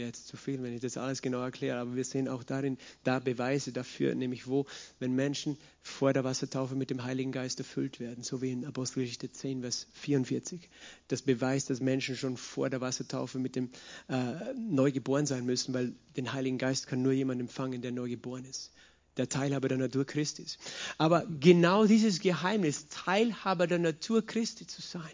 Wäre 0.00 0.08
jetzt 0.08 0.26
zu 0.28 0.38
viel, 0.38 0.62
wenn 0.62 0.72
ich 0.72 0.80
das 0.80 0.96
alles 0.96 1.20
genau 1.20 1.42
erkläre, 1.42 1.78
aber 1.78 1.94
wir 1.94 2.04
sehen 2.04 2.26
auch 2.26 2.42
darin 2.42 2.78
da 3.04 3.18
Beweise 3.18 3.70
dafür, 3.70 4.14
nämlich 4.14 4.46
wo, 4.46 4.64
wenn 4.98 5.14
Menschen 5.14 5.58
vor 5.82 6.14
der 6.14 6.24
Wassertaufe 6.24 6.74
mit 6.74 6.88
dem 6.88 7.04
Heiligen 7.04 7.32
Geist 7.32 7.58
erfüllt 7.58 8.00
werden, 8.00 8.24
so 8.24 8.40
wie 8.40 8.50
in 8.50 8.64
Apostelgeschichte 8.64 9.30
10, 9.30 9.60
Vers 9.60 9.86
44. 9.92 10.70
Das 11.08 11.20
beweist, 11.20 11.68
dass 11.68 11.80
Menschen 11.80 12.16
schon 12.16 12.38
vor 12.38 12.70
der 12.70 12.80
Wassertaufe 12.80 13.38
mit 13.38 13.56
dem 13.56 13.70
äh, 14.08 14.54
neu 14.54 14.90
sein 15.24 15.44
müssen, 15.44 15.74
weil 15.74 15.92
den 16.16 16.32
Heiligen 16.32 16.56
Geist 16.56 16.86
kann 16.86 17.02
nur 17.02 17.12
jemand 17.12 17.40
empfangen, 17.40 17.82
der 17.82 17.92
neu 17.92 18.08
geboren 18.08 18.46
ist 18.46 18.72
der 19.16 19.28
Teilhaber 19.28 19.68
der 19.68 19.76
Natur 19.76 20.06
Christi 20.06 20.42
ist. 20.42 20.58
Aber 20.96 21.26
genau 21.40 21.84
dieses 21.84 22.20
Geheimnis, 22.20 22.86
Teilhaber 22.88 23.66
der 23.66 23.80
Natur 23.80 24.24
Christi 24.24 24.66
zu 24.66 24.80
sein, 24.80 25.12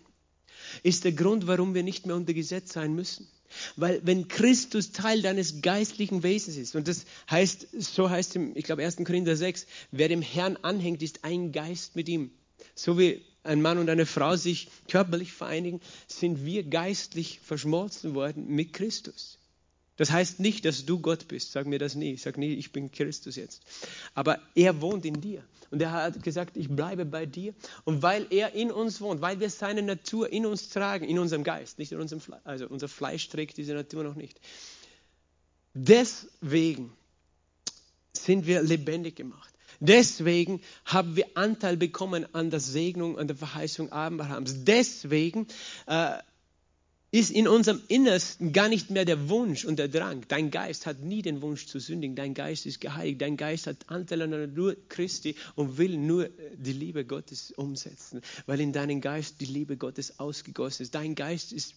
ist 0.83 1.05
der 1.05 1.13
Grund, 1.13 1.47
warum 1.47 1.75
wir 1.75 1.83
nicht 1.83 2.07
mehr 2.07 2.15
unter 2.15 2.35
Gesetz 2.35 2.73
sein 2.73 2.95
müssen. 2.95 3.27
Weil 3.77 4.01
wenn 4.05 4.29
Christus 4.29 4.93
Teil 4.93 5.23
deines 5.23 5.63
geistlichen 5.63 6.23
Wesens 6.23 6.57
ist, 6.57 6.77
und 6.77 6.89
das 6.89 7.05
heißt, 7.31 7.69
so 7.79 8.11
heißt 8.11 8.37
im, 8.37 8.57
ich 8.57 8.65
glaube 8.65 8.85
1. 8.85 8.97
Korinther 8.97 9.37
6, 9.37 9.67
wer 9.91 10.09
dem 10.09 10.23
Herrn 10.23 10.57
anhängt, 10.63 11.03
ist 11.03 11.25
ein 11.25 11.53
Geist 11.53 11.97
mit 11.97 12.09
ihm. 12.09 12.31
So 12.75 12.99
wie 12.99 13.23
ein 13.43 13.63
Mann 13.63 13.79
und 13.79 13.89
eine 13.89 14.07
Frau 14.07 14.37
sich 14.37 14.69
körperlich 14.89 15.33
vereinigen, 15.33 15.81
sind 16.07 16.45
wir 16.45 16.65
geistlich 16.65 17.41
verschmolzen 17.43 18.15
worden 18.15 18.49
mit 18.49 18.73
Christus. 18.73 19.39
Das 19.97 20.11
heißt 20.11 20.41
nicht, 20.41 20.65
dass 20.65 20.85
du 20.85 21.01
Gott 21.01 21.27
bist. 21.29 21.53
Sag 21.53 21.67
mir 21.67 21.79
das 21.79 21.95
nie. 21.95 22.17
Sage 22.17 22.39
nie, 22.39 22.55
ich 22.55 22.73
bin 22.73 22.93
Christus 22.93 23.37
jetzt. 23.37 23.63
Aber 24.15 24.39
er 24.55 24.81
wohnt 24.81 25.05
in 25.07 25.21
dir. 25.21 25.43
Und 25.71 25.81
er 25.81 25.93
hat 25.93 26.23
gesagt, 26.23 26.57
ich 26.57 26.69
bleibe 26.69 27.05
bei 27.05 27.27
dir. 27.27 27.55
Und 27.85 28.03
weil 28.03 28.27
er 28.31 28.53
in 28.55 28.71
uns 28.71 29.01
wohnt, 29.01 29.21
weil 29.21 29.41
wir 29.41 29.51
seine 29.51 29.83
Natur 29.83 30.31
in 30.31 30.47
uns 30.47 30.69
tragen, 30.69 31.07
in 31.07 31.19
unserem 31.19 31.45
Geist, 31.45 31.79
nicht 31.79 31.93
in 31.93 32.01
unserem 32.01 32.21
Fleisch, 32.21 32.43
also 32.45 32.69
unser 32.69 32.89
Fleisch 32.89 33.29
trägt 33.29 33.57
diese 33.57 33.75
Natur 33.75 34.05
noch 34.05 34.15
nicht. 34.15 34.39
Deswegen 35.75 36.93
sind 38.13 38.47
wir 38.47 38.63
lebendig 38.63 39.17
gemacht. 39.17 39.53
Deswegen 39.81 40.63
haben 40.85 41.17
wir 41.17 41.27
Anteil 41.35 41.77
bekommen 41.77 42.27
an 42.35 42.51
der 42.51 42.61
Segnung, 42.61 43.19
an 43.19 43.27
der 43.27 43.37
Verheißung 43.37 43.93
Abrahams. 43.93 44.65
Deswegen 44.65 45.47
äh, 45.87 46.19
ist 47.19 47.31
in 47.31 47.49
unserem 47.49 47.81
Innersten 47.89 48.53
gar 48.53 48.69
nicht 48.69 48.91
mehr 48.91 49.05
der 49.05 49.29
Wunsch 49.29 49.65
und 49.65 49.79
der 49.79 49.89
Drang. 49.89 50.25
Dein 50.29 50.51
Geist 50.51 50.87
hat 50.87 51.01
nie 51.01 51.23
den 51.23 51.43
Wunsch 51.43 51.67
zu 51.67 51.79
sündigen. 51.79 52.17
Dein 52.17 52.35
Geist 52.35 52.67
ist 52.67 52.81
geheiligt. 52.81 53.21
Dein 53.23 53.37
Geist 53.37 53.67
hat 53.67 53.77
Anteil 53.89 54.23
an 54.23 54.31
der 54.31 54.47
Natur 54.47 54.77
Christi 54.89 55.37
und 55.55 55.79
will 55.79 55.97
nur 55.97 56.29
die 56.57 56.73
Liebe 56.73 57.05
Gottes 57.05 57.53
umsetzen, 57.53 58.21
weil 58.47 58.61
in 58.61 58.73
deinem 58.73 59.01
Geist 59.01 59.41
die 59.41 59.47
Liebe 59.47 59.77
Gottes 59.77 60.19
ausgegossen 60.19 60.83
ist. 60.83 60.95
Dein 60.95 61.15
Geist 61.15 61.53
ist 61.53 61.75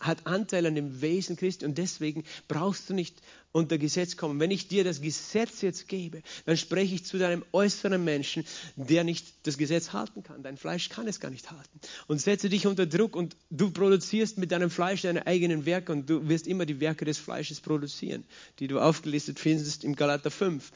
hat 0.00 0.26
Anteil 0.26 0.66
an 0.66 0.74
dem 0.74 1.02
Wesen 1.02 1.36
Christi 1.36 1.64
und 1.64 1.76
deswegen 1.78 2.24
brauchst 2.48 2.88
du 2.88 2.94
nicht 2.94 3.14
unter 3.52 3.78
Gesetz 3.78 4.16
kommen. 4.16 4.40
Wenn 4.40 4.50
ich 4.50 4.68
dir 4.68 4.82
das 4.82 5.00
Gesetz 5.00 5.60
jetzt 5.60 5.88
gebe, 5.88 6.22
dann 6.46 6.56
spreche 6.56 6.94
ich 6.94 7.04
zu 7.04 7.18
deinem 7.18 7.44
äußeren 7.52 8.02
Menschen, 8.02 8.44
der 8.76 9.04
nicht 9.04 9.26
das 9.44 9.58
Gesetz 9.58 9.92
halten 9.92 10.22
kann. 10.22 10.42
Dein 10.42 10.56
Fleisch 10.56 10.88
kann 10.88 11.06
es 11.06 11.20
gar 11.20 11.30
nicht 11.30 11.50
halten. 11.50 11.80
Und 12.06 12.20
setze 12.20 12.48
dich 12.48 12.66
unter 12.66 12.86
Druck 12.86 13.14
und 13.14 13.36
du 13.50 13.70
produzierst 13.70 14.38
mit 14.38 14.52
deinem 14.52 14.70
Fleisch 14.70 15.02
deine 15.02 15.26
eigenen 15.26 15.66
Werke 15.66 15.92
und 15.92 16.08
du 16.08 16.28
wirst 16.28 16.46
immer 16.46 16.66
die 16.66 16.80
Werke 16.80 17.04
des 17.04 17.18
Fleisches 17.18 17.60
produzieren, 17.60 18.24
die 18.58 18.68
du 18.68 18.80
aufgelistet 18.80 19.38
findest 19.38 19.84
im 19.84 19.94
Galater 19.94 20.30
5. 20.30 20.70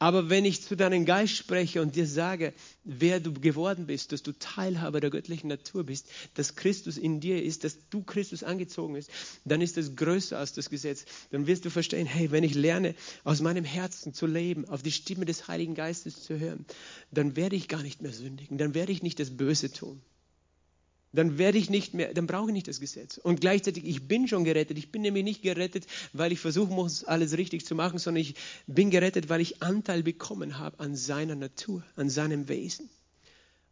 Aber 0.00 0.30
wenn 0.30 0.46
ich 0.46 0.62
zu 0.62 0.78
deinem 0.78 1.04
Geist 1.04 1.36
spreche 1.36 1.82
und 1.82 1.94
dir 1.94 2.06
sage, 2.06 2.54
wer 2.84 3.20
du 3.20 3.34
geworden 3.34 3.86
bist, 3.86 4.12
dass 4.12 4.22
du 4.22 4.32
Teilhaber 4.32 4.98
der 4.98 5.10
göttlichen 5.10 5.48
Natur 5.48 5.84
bist, 5.84 6.08
dass 6.34 6.56
Christus 6.56 6.96
in 6.96 7.20
dir 7.20 7.42
ist, 7.42 7.64
dass 7.64 7.76
du 7.90 8.02
Christus 8.02 8.42
angezogen 8.42 8.94
bist, 8.94 9.10
dann 9.44 9.60
ist 9.60 9.76
das 9.76 9.96
größer 9.96 10.38
als 10.38 10.54
das 10.54 10.70
Gesetz. 10.70 11.04
Dann 11.32 11.46
wirst 11.46 11.66
du 11.66 11.70
verstehen, 11.70 12.06
hey, 12.06 12.30
wenn 12.30 12.44
ich 12.44 12.54
lerne, 12.54 12.94
aus 13.24 13.42
meinem 13.42 13.64
Herzen 13.64 14.14
zu 14.14 14.26
leben, 14.26 14.66
auf 14.66 14.82
die 14.82 14.90
Stimme 14.90 15.26
des 15.26 15.48
Heiligen 15.48 15.74
Geistes 15.74 16.22
zu 16.22 16.40
hören, 16.40 16.64
dann 17.10 17.36
werde 17.36 17.56
ich 17.56 17.68
gar 17.68 17.82
nicht 17.82 18.00
mehr 18.00 18.14
sündigen, 18.14 18.56
dann 18.56 18.72
werde 18.72 18.92
ich 18.92 19.02
nicht 19.02 19.20
das 19.20 19.36
Böse 19.36 19.70
tun 19.70 20.00
dann 21.12 21.38
werde 21.38 21.58
ich 21.58 21.70
nicht 21.70 21.92
mehr, 21.94 22.14
dann 22.14 22.26
brauche 22.26 22.48
ich 22.50 22.52
nicht 22.52 22.68
das 22.68 22.78
Gesetz. 22.78 23.18
Und 23.18 23.40
gleichzeitig, 23.40 23.84
ich 23.84 24.06
bin 24.06 24.28
schon 24.28 24.44
gerettet. 24.44 24.78
Ich 24.78 24.92
bin 24.92 25.02
nämlich 25.02 25.24
nicht 25.24 25.42
gerettet, 25.42 25.86
weil 26.12 26.30
ich 26.30 26.38
versuchen 26.38 26.74
muss, 26.74 27.04
alles 27.04 27.36
richtig 27.36 27.66
zu 27.66 27.74
machen, 27.74 27.98
sondern 27.98 28.22
ich 28.22 28.36
bin 28.66 28.90
gerettet, 28.90 29.28
weil 29.28 29.40
ich 29.40 29.62
Anteil 29.62 30.02
bekommen 30.02 30.58
habe 30.58 30.78
an 30.78 30.94
seiner 30.94 31.34
Natur, 31.34 31.84
an 31.96 32.08
seinem 32.08 32.48
Wesen. 32.48 32.88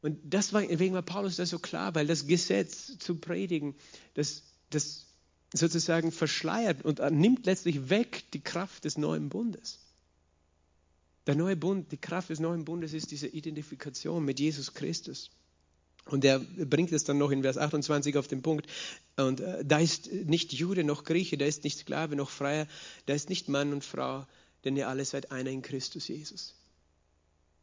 Und 0.03 0.19
das 0.25 0.53
war, 0.53 0.63
deswegen 0.63 0.95
war 0.95 1.03
Paulus 1.03 1.37
das 1.37 1.51
so 1.51 1.59
klar, 1.59 1.95
weil 1.95 2.07
das 2.07 2.27
Gesetz 2.27 2.99
zu 2.99 3.17
predigen, 3.17 3.75
das, 4.15 4.43
das 4.71 5.07
sozusagen 5.55 6.13
verschleiert 6.13 6.85
und 6.85 7.01
nimmt 7.11 7.47
letztlich 7.47 7.89
weg 7.89 8.25
die 8.33 8.41
Kraft 8.41 8.85
des 8.85 8.99
neuen 8.99 9.29
Bundes. 9.29 9.79
Der 11.27 11.35
neue 11.35 11.57
Bund, 11.57 11.93
die 11.93 11.99
Kraft 11.99 12.31
des 12.31 12.41
neuen 12.41 12.65
Bundes 12.65 12.95
ist 12.95 13.11
diese 13.11 13.29
Identifikation 13.29 14.25
mit 14.25 14.41
Jesus 14.41 14.73
Christus. 14.75 15.31
Und 16.11 16.25
er 16.25 16.39
bringt 16.41 16.91
es 16.93 17.05
dann 17.05 17.19
noch 17.19 17.31
in 17.31 17.43
Vers 17.43 17.59
28 17.59 18.17
auf 18.17 18.29
den 18.29 18.41
Punkt. 18.43 18.67
Und 19.17 19.41
äh, 19.41 19.65
da 19.65 19.79
ist 19.79 20.11
nicht 20.11 20.53
Jude 20.53 20.83
noch 20.83 21.05
Grieche, 21.05 21.37
da 21.37 21.45
ist 21.45 21.65
nicht 21.65 21.79
Sklave 21.79 22.17
noch 22.17 22.31
Freier, 22.31 22.67
da 23.07 23.15
ist 23.15 23.29
nicht 23.29 23.49
Mann 23.49 23.73
und 23.73 23.85
Frau, 23.85 24.27
denn 24.65 24.77
ihr 24.77 24.89
alle 24.89 25.05
seid 25.05 25.31
einer 25.31 25.51
in 25.51 25.63
Christus 25.63 26.09
Jesus. 26.09 26.55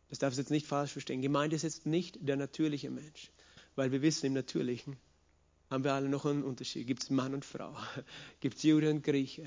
Das 0.09 0.19
darf 0.19 0.33
es 0.33 0.37
jetzt 0.37 0.51
nicht 0.51 0.67
falsch 0.67 0.91
verstehen. 0.91 1.23
Gemeint 1.23 1.53
ist 1.53 1.63
jetzt 1.63 1.87
nicht 1.87 2.19
der 2.21 2.37
natürliche 2.37 2.91
Mensch, 2.91 3.31
weil 3.75 3.91
wir 3.91 4.03
wissen, 4.03 4.27
im 4.27 4.33
Natürlichen 4.33 4.95
haben 5.71 5.83
wir 5.83 5.93
alle 5.93 6.07
noch 6.07 6.25
einen 6.25 6.43
Unterschied. 6.43 6.85
Gibt 6.85 7.03
es 7.03 7.09
Mann 7.09 7.33
und 7.33 7.43
Frau, 7.43 7.75
gibt 8.39 8.57
es 8.57 8.63
Jude 8.63 8.91
und 8.91 9.03
Grieche. 9.03 9.45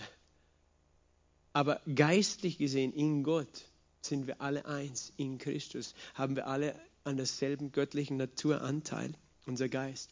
Aber 1.52 1.80
geistlich 1.94 2.58
gesehen, 2.58 2.92
in 2.92 3.22
Gott 3.22 3.64
sind 4.00 4.26
wir 4.26 4.40
alle 4.40 4.66
eins, 4.66 5.12
in 5.16 5.38
Christus 5.38 5.94
haben 6.14 6.34
wir 6.34 6.46
alle 6.46 6.74
an 7.08 7.16
derselben 7.16 7.72
göttlichen 7.72 8.16
Natur 8.16 8.62
Anteil, 8.62 9.14
unser 9.46 9.68
Geist. 9.68 10.10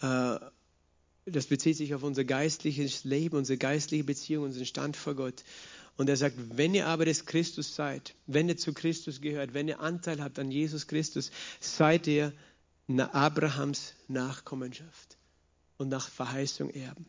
Äh, 0.00 0.38
das 1.26 1.46
bezieht 1.46 1.76
sich 1.76 1.94
auf 1.94 2.02
unser 2.02 2.24
geistliches 2.24 3.04
Leben, 3.04 3.36
unsere 3.36 3.58
geistliche 3.58 4.04
Beziehung, 4.04 4.44
unseren 4.44 4.66
Stand 4.66 4.96
vor 4.96 5.14
Gott. 5.14 5.42
Und 5.96 6.08
er 6.08 6.16
sagt, 6.16 6.36
wenn 6.56 6.74
ihr 6.74 6.86
aber 6.86 7.04
des 7.04 7.24
Christus 7.24 7.74
seid, 7.74 8.14
wenn 8.26 8.48
ihr 8.48 8.56
zu 8.56 8.72
Christus 8.72 9.20
gehört, 9.20 9.54
wenn 9.54 9.68
ihr 9.68 9.80
Anteil 9.80 10.22
habt 10.22 10.38
an 10.38 10.50
Jesus 10.50 10.86
Christus, 10.86 11.30
seid 11.60 12.06
ihr 12.06 12.32
Abrahams 12.88 13.94
Nachkommenschaft 14.08 15.16
und 15.78 15.88
nach 15.88 16.08
Verheißung 16.08 16.70
erben. 16.70 17.06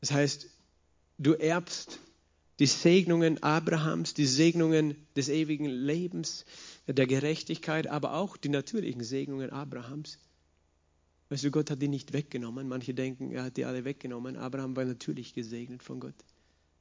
Das 0.00 0.12
heißt, 0.12 0.48
du 1.18 1.32
erbst 1.34 1.98
die 2.58 2.66
Segnungen 2.66 3.42
Abrahams, 3.42 4.14
die 4.14 4.26
Segnungen 4.26 4.96
des 5.14 5.28
ewigen 5.28 5.66
Lebens, 5.66 6.44
der 6.86 7.06
Gerechtigkeit, 7.06 7.86
aber 7.86 8.14
auch 8.14 8.36
die 8.36 8.48
natürlichen 8.48 9.02
Segnungen 9.02 9.50
Abrahams. 9.50 10.18
Weißt 11.28 11.44
du, 11.44 11.50
Gott 11.50 11.70
hat 11.70 11.82
die 11.82 11.88
nicht 11.88 12.12
weggenommen. 12.12 12.68
Manche 12.68 12.94
denken, 12.94 13.32
er 13.32 13.44
hat 13.44 13.56
die 13.56 13.64
alle 13.64 13.84
weggenommen. 13.84 14.36
Abraham 14.36 14.76
war 14.76 14.84
natürlich 14.84 15.34
gesegnet 15.34 15.82
von 15.82 15.98
Gott. 15.98 16.14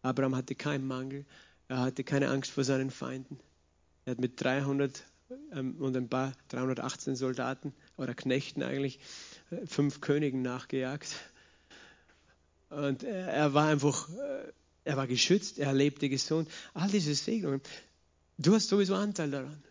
Abraham 0.04 0.36
hatte 0.36 0.54
keinen 0.54 0.86
Mangel. 0.86 1.26
Er 1.68 1.80
hatte 1.80 2.04
keine 2.04 2.30
Angst 2.30 2.52
vor 2.52 2.64
seinen 2.64 2.92
Feinden. 2.92 3.40
Er 4.06 4.12
hat 4.12 4.20
mit 4.20 4.42
300 4.42 5.04
ähm, 5.52 5.76
und 5.80 5.98
ein 5.98 6.10
paar 6.10 6.34
318 6.50 7.16
Soldaten 7.16 7.74
oder 7.98 8.14
Knechten 8.14 8.62
eigentlich 8.62 9.00
äh, 9.50 9.66
fünf 9.66 10.00
Königen 10.00 10.44
nachgejagt. 10.44 11.16
Und 12.70 13.04
er, 13.04 13.54
war 13.54 13.68
einfach 13.68 14.10
äh, 14.10 14.52
er 14.86 14.98
war 14.98 15.08
geschützt, 15.08 15.60
er 15.60 15.74
lebte 15.74 16.08
gesund. 16.08 16.48
All 16.74 16.90
diese 16.90 17.14
Segnungen. 17.14 17.62
Du 18.38 18.54
hast 18.54 18.70
sowieso 18.70 18.96
Anteil 18.96 19.32
daran, 19.32 19.64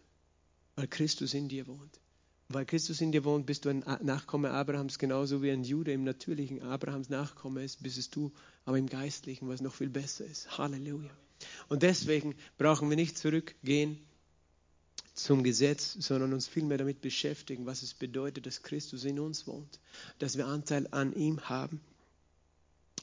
weil 0.77 0.89
Christus 0.89 1.33
in 1.35 1.49
dir 1.49 1.67
wohnt. 1.67 2.01
Weil 2.49 2.67
Christus 2.67 3.01
in 3.01 3.13
dir 3.13 3.25
wohnt, 3.25 3.47
bist 3.47 3.65
du 3.65 3.71
ein 3.71 3.85
Nachkomme 4.03 4.51
Abrahams, 4.51 4.99
genauso 4.99 5.43
wie 5.43 5.51
ein 5.51 5.65
Jude 5.65 5.93
im 5.93 6.05
natürlichen 6.05 6.63
Abrahams 6.63 7.09
Nachkomme 7.09 7.65
ist, 7.65 7.83
bist 7.83 7.97
es 7.97 8.11
du, 8.11 8.33
aber 8.65 8.77
im 8.77 8.89
Geistlichen, 8.89 9.49
was 9.49 9.63
noch 9.63 9.75
viel 9.75 9.89
besser 9.89 10.27
ist. 10.27 10.59
Halleluja. 10.59 11.11
Und 11.69 11.83
deswegen 11.83 12.35
brauchen 12.59 12.91
wir 12.91 12.97
nicht 12.97 13.17
zurückgehen 13.17 13.99
zum 15.15 15.45
Gesetz, 15.45 15.93
sondern 15.93 16.33
uns 16.33 16.49
vielmehr 16.49 16.79
damit 16.79 17.01
beschäftigen, 17.01 17.67
was 17.67 17.83
es 17.83 17.95
bedeutet, 17.95 18.47
dass 18.47 18.63
Christus 18.63 19.05
in 19.05 19.21
uns 19.21 19.47
wohnt, 19.47 19.79
dass 20.19 20.37
wir 20.37 20.47
Anteil 20.47 20.89
an 20.91 21.15
ihm 21.15 21.41
haben. 21.49 21.81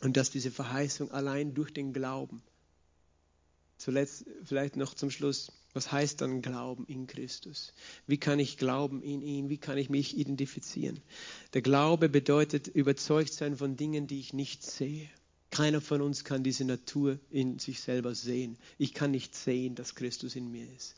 Und 0.01 0.17
dass 0.17 0.31
diese 0.31 0.51
Verheißung 0.51 1.11
allein 1.11 1.53
durch 1.53 1.71
den 1.71 1.93
Glauben. 1.93 2.41
Zuletzt, 3.77 4.25
vielleicht 4.43 4.75
noch 4.75 4.93
zum 4.93 5.09
Schluss, 5.09 5.51
was 5.73 5.91
heißt 5.91 6.21
dann 6.21 6.41
Glauben 6.41 6.85
in 6.85 7.07
Christus? 7.07 7.73
Wie 8.05 8.17
kann 8.17 8.39
ich 8.39 8.57
glauben 8.57 9.01
in 9.01 9.21
ihn? 9.21 9.49
Wie 9.49 9.57
kann 9.57 9.77
ich 9.77 9.89
mich 9.89 10.17
identifizieren? 10.17 10.99
Der 11.53 11.61
Glaube 11.61 12.09
bedeutet 12.09 12.67
überzeugt 12.67 13.33
sein 13.33 13.55
von 13.55 13.77
Dingen, 13.77 14.07
die 14.07 14.19
ich 14.19 14.33
nicht 14.33 14.63
sehe. 14.63 15.09
Keiner 15.49 15.81
von 15.81 16.01
uns 16.01 16.23
kann 16.23 16.43
diese 16.43 16.65
Natur 16.65 17.19
in 17.29 17.59
sich 17.59 17.81
selber 17.81 18.15
sehen. 18.15 18.57
Ich 18.77 18.93
kann 18.93 19.11
nicht 19.11 19.35
sehen, 19.35 19.75
dass 19.75 19.95
Christus 19.95 20.35
in 20.35 20.51
mir 20.51 20.71
ist. 20.75 20.95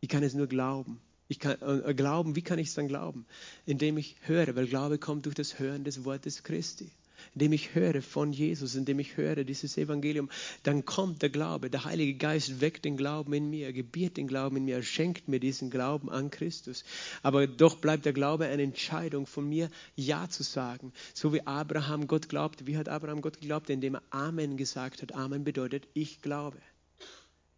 Ich 0.00 0.08
kann 0.08 0.22
es 0.22 0.34
nur 0.34 0.46
glauben. 0.46 1.00
Ich 1.28 1.38
kann 1.40 1.60
äh, 1.60 1.94
glauben, 1.94 2.36
wie 2.36 2.42
kann 2.42 2.58
ich 2.58 2.68
es 2.68 2.74
dann 2.74 2.88
glauben? 2.88 3.26
Indem 3.64 3.96
ich 3.98 4.16
höre, 4.22 4.54
weil 4.56 4.66
Glaube 4.66 4.98
kommt 4.98 5.26
durch 5.26 5.34
das 5.34 5.58
Hören 5.58 5.84
des 5.84 6.04
Wortes 6.04 6.42
Christi 6.42 6.92
indem 7.36 7.52
ich 7.52 7.74
höre 7.74 8.00
von 8.00 8.32
Jesus, 8.32 8.74
indem 8.76 8.98
ich 8.98 9.18
höre 9.18 9.44
dieses 9.44 9.76
Evangelium, 9.76 10.30
dann 10.62 10.86
kommt 10.86 11.20
der 11.20 11.28
Glaube. 11.28 11.68
Der 11.68 11.84
Heilige 11.84 12.14
Geist 12.14 12.62
weckt 12.62 12.86
den 12.86 12.96
Glauben 12.96 13.34
in 13.34 13.50
mir, 13.50 13.74
gebiert 13.74 14.16
den 14.16 14.26
Glauben 14.26 14.56
in 14.56 14.64
mir, 14.64 14.82
schenkt 14.82 15.28
mir 15.28 15.38
diesen 15.38 15.68
Glauben 15.68 16.08
an 16.10 16.30
Christus. 16.30 16.82
Aber 17.22 17.46
doch 17.46 17.76
bleibt 17.76 18.06
der 18.06 18.14
Glaube 18.14 18.46
eine 18.46 18.62
Entscheidung 18.62 19.26
von 19.26 19.46
mir, 19.46 19.68
Ja 19.96 20.30
zu 20.30 20.42
sagen. 20.42 20.94
So 21.12 21.34
wie 21.34 21.46
Abraham 21.46 22.06
Gott 22.06 22.30
glaubte. 22.30 22.66
Wie 22.66 22.78
hat 22.78 22.88
Abraham 22.88 23.20
Gott 23.20 23.38
geglaubt? 23.38 23.68
Indem 23.68 23.96
er 23.96 24.02
Amen 24.08 24.56
gesagt 24.56 25.02
hat. 25.02 25.14
Amen 25.14 25.44
bedeutet, 25.44 25.86
ich 25.92 26.22
glaube. 26.22 26.56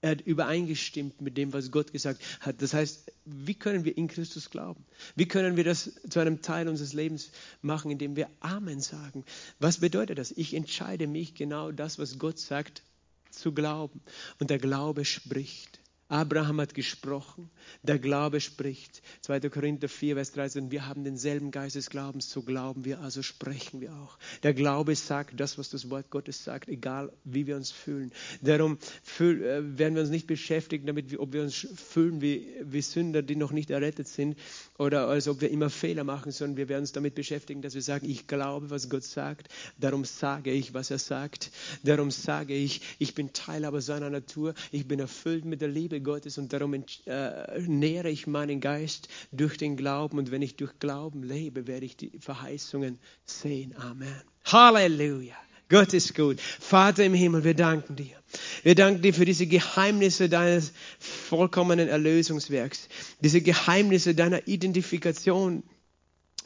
Er 0.01 0.11
hat 0.11 0.21
übereingestimmt 0.21 1.21
mit 1.21 1.37
dem, 1.37 1.53
was 1.53 1.73
Gott 1.73 1.93
gesagt 1.93 2.23
hat. 2.41 2.63
Das 2.63 2.73
heißt, 2.73 3.13
wie 3.25 3.55
können 3.55 3.85
wir 3.85 3.97
in 3.97 4.07
Christus 4.07 4.49
glauben? 4.49 4.85
Wie 5.17 5.27
können 5.27 5.57
wir 5.57 5.65
das 5.65 5.91
zu 6.09 6.21
einem 6.21 6.41
Teil 6.41 6.69
unseres 6.69 6.93
Lebens 6.93 7.33
machen, 7.63 7.91
indem 7.91 8.15
wir 8.15 8.31
Amen 8.39 8.81
sagen? 8.81 9.25
Was 9.59 9.79
bedeutet 9.79 10.19
das? 10.19 10.31
Ich 10.31 10.55
entscheide 10.55 11.09
mich 11.09 11.35
genau 11.35 11.73
das, 11.73 11.99
was 11.99 12.19
Gott 12.19 12.39
sagt, 12.39 12.83
zu 13.31 13.53
glauben. 13.53 14.01
Und 14.39 14.51
der 14.51 14.59
Glaube 14.59 15.05
spricht. 15.05 15.78
Abraham 16.09 16.63
hat 16.63 16.73
gesprochen, 16.73 17.51
der 17.83 17.99
Glaube 17.99 18.41
spricht. 18.41 19.03
2. 19.21 19.41
Korinther 19.51 19.91
4, 19.91 20.15
Vers 20.15 20.33
13, 20.33 20.71
wir 20.71 20.87
haben 20.87 21.05
denselben 21.05 21.51
Geist 21.51 21.77
des 21.77 21.91
Glaubens, 21.91 22.31
so 22.31 22.41
glauben 22.41 22.87
wir, 22.87 23.01
also 23.01 23.23
sprechen 23.23 23.83
wir 23.83 23.93
auch. 23.93 24.19
Der 24.43 24.55
Glaube 24.55 24.97
sagt 24.97 25.39
das, 25.39 25.59
was 25.59 25.69
das 25.69 25.91
Wort 25.91 26.09
Gottes 26.09 26.45
sagt, 26.45 26.71
egal 26.71 27.13
wie 27.25 27.47
wir 27.47 27.57
uns 27.57 27.71
fühlen. 27.71 28.11
Darum 28.41 28.79
äh, 29.21 29.21
werden 29.21 29.95
wir 29.95 30.01
uns 30.01 30.11
nicht 30.11 30.27
beschäftigen 30.27 30.87
damit, 30.87 31.19
ob 31.19 31.35
wir 31.35 31.43
uns 31.43 31.67
fühlen 31.77 32.23
wie, 32.23 32.49
wie 32.63 32.81
Sünder, 32.81 33.21
die 33.21 33.37
noch 33.37 33.53
nicht 33.53 33.69
errettet 33.69 34.09
sind, 34.09 34.39
oder 34.79 35.09
als 35.09 35.29
ob 35.29 35.43
wir 35.43 35.51
immer 35.51 35.69
Fehler 35.69 36.05
machen, 36.05 36.33
sondern 36.33 36.57
wir 36.57 36.71
werden 36.71 36.83
uns 36.83 36.93
damit 36.93 37.17
beschäftigen, 37.17 37.61
dass 37.61 37.75
wir 37.75 37.83
sagen, 37.83 38.09
ich 38.09 38.27
glaube, 38.27 38.71
was 38.71 38.89
Gott 38.89 39.05
sagt, 39.05 39.49
darum 39.79 40.07
sage 40.07 40.53
ich, 40.53 40.73
was 40.73 40.91
er 40.91 40.99
sagt, 40.99 41.51
darum 41.83 42.11
sage 42.11 42.55
ich, 42.55 42.81
ich 42.99 43.15
bin 43.15 43.35
Teilhaber 43.35 43.83
seiner 43.83 44.09
Natur, 44.09 44.55
ich 44.73 44.89
bin 44.89 45.01
erfüllt 45.01 45.45
mit 45.45 45.61
der 45.61 45.69
Liebe 45.69 45.98
Gottes 46.01 46.39
und 46.39 46.53
darum 46.53 46.75
äh, 46.75 47.61
nähere 47.61 48.11
ich 48.11 48.27
meinen 48.27 48.61
Geist 48.61 49.09
durch 49.33 49.57
den 49.57 49.77
Glauben 49.77 50.19
und 50.19 50.31
wenn 50.31 50.43
ich 50.43 50.57
durch 50.57 50.79
Glauben 50.79 51.23
lebe, 51.23 51.67
werde 51.67 51.87
ich 51.87 51.97
die 51.97 52.19
Verheißungen 52.19 52.99
sehen. 53.25 53.75
Amen. 53.77 54.23
Halleluja. 54.45 55.37
Gott 55.69 55.93
ist 55.93 56.15
gut. 56.15 56.41
Vater 56.41 57.05
im 57.05 57.13
Himmel, 57.13 57.45
wir 57.45 57.55
danken 57.55 57.95
dir. 57.95 58.17
Wir 58.63 58.75
danken 58.75 59.03
dir 59.03 59.13
für 59.13 59.27
diese 59.27 59.47
Geheimnisse 59.47 60.29
deines 60.29 60.73
vollkommenen 60.99 61.89
Erlösungswerks, 61.89 62.89
diese 63.21 63.43
Geheimnisse 63.43 64.15
deiner 64.15 64.49
Identifikation 64.49 65.63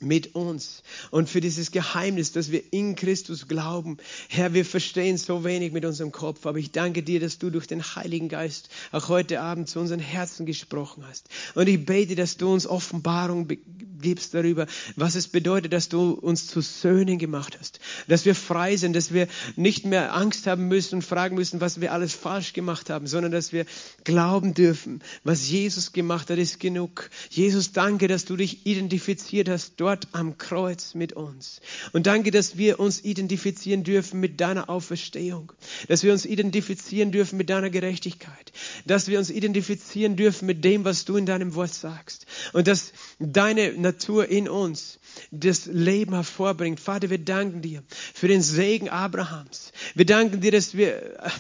mit 0.02 0.34
uns 0.34 0.82
und 1.10 1.28
für 1.28 1.40
dieses 1.40 1.70
Geheimnis, 1.70 2.32
dass 2.32 2.50
wir 2.50 2.62
in 2.72 2.94
Christus 2.94 3.48
glauben. 3.48 3.98
Herr, 4.28 4.54
wir 4.54 4.64
verstehen 4.64 5.16
so 5.16 5.44
wenig 5.44 5.72
mit 5.72 5.84
unserem 5.84 6.12
Kopf, 6.12 6.46
aber 6.46 6.58
ich 6.58 6.72
danke 6.72 7.02
dir, 7.02 7.20
dass 7.20 7.38
du 7.38 7.50
durch 7.50 7.66
den 7.66 7.82
Heiligen 7.82 8.28
Geist 8.28 8.68
auch 8.90 9.08
heute 9.08 9.40
Abend 9.40 9.68
zu 9.68 9.80
unseren 9.80 10.00
Herzen 10.00 10.46
gesprochen 10.46 11.04
hast. 11.08 11.28
Und 11.54 11.68
ich 11.68 11.84
bete, 11.84 12.14
dass 12.14 12.36
du 12.36 12.52
uns 12.52 12.66
Offenbarung 12.66 13.48
gibst 14.02 14.34
darüber, 14.34 14.66
was 14.96 15.14
es 15.14 15.28
bedeutet, 15.28 15.72
dass 15.72 15.88
du 15.88 16.10
uns 16.12 16.46
zu 16.46 16.60
Söhnen 16.60 17.18
gemacht 17.18 17.56
hast, 17.58 17.80
dass 18.08 18.24
wir 18.24 18.34
frei 18.34 18.76
sind, 18.76 18.94
dass 18.94 19.12
wir 19.12 19.28
nicht 19.56 19.86
mehr 19.86 20.14
Angst 20.14 20.46
haben 20.46 20.68
müssen 20.68 20.96
und 20.96 21.02
fragen 21.02 21.36
müssen, 21.36 21.60
was 21.60 21.80
wir 21.80 21.92
alles 21.92 22.12
falsch 22.12 22.52
gemacht 22.52 22.90
haben, 22.90 23.06
sondern 23.06 23.32
dass 23.32 23.52
wir 23.52 23.64
glauben 24.04 24.54
dürfen, 24.54 25.02
was 25.24 25.48
Jesus 25.48 25.92
gemacht 25.92 26.28
hat, 26.28 26.38
ist 26.38 26.60
genug. 26.60 27.08
Jesus, 27.30 27.72
danke, 27.72 28.08
dass 28.08 28.24
du 28.24 28.36
dich 28.36 28.66
identifiziert 28.66 29.48
hast 29.48 29.74
dort 29.76 29.91
dort 29.92 30.08
am 30.12 30.38
Kreuz 30.38 30.94
mit 30.94 31.12
uns. 31.12 31.60
Und 31.92 32.06
danke, 32.06 32.30
dass 32.30 32.56
wir 32.56 32.80
uns 32.80 33.04
identifizieren 33.04 33.84
dürfen 33.84 34.20
mit 34.20 34.40
deiner 34.40 34.70
Auferstehung, 34.70 35.52
dass 35.88 36.02
wir 36.02 36.12
uns 36.12 36.24
identifizieren 36.24 37.12
dürfen 37.12 37.36
mit 37.36 37.50
deiner 37.50 37.68
Gerechtigkeit, 37.68 38.52
dass 38.86 39.08
wir 39.08 39.18
uns 39.18 39.28
identifizieren 39.28 40.16
dürfen 40.16 40.46
mit 40.46 40.64
dem, 40.64 40.84
was 40.84 41.04
du 41.04 41.16
in 41.16 41.26
deinem 41.26 41.54
Wort 41.54 41.74
sagst. 41.74 42.26
Und 42.54 42.68
dass 42.68 42.92
deine 43.18 43.72
Natur 43.74 44.28
in 44.28 44.48
uns 44.48 44.98
das 45.32 45.64
Leben 45.64 46.14
hervorbringt. 46.14 46.78
Vater, 46.78 47.08
wir 47.08 47.18
danken 47.18 47.62
dir 47.62 47.82
für 47.88 48.28
den 48.28 48.42
Segen 48.42 48.90
Abrahams. 48.90 49.72
Wir 49.94 50.04
danken 50.04 50.42
dir, 50.42 50.52
dass 50.52 50.76
wir 50.76 50.94
äh, 50.94 51.30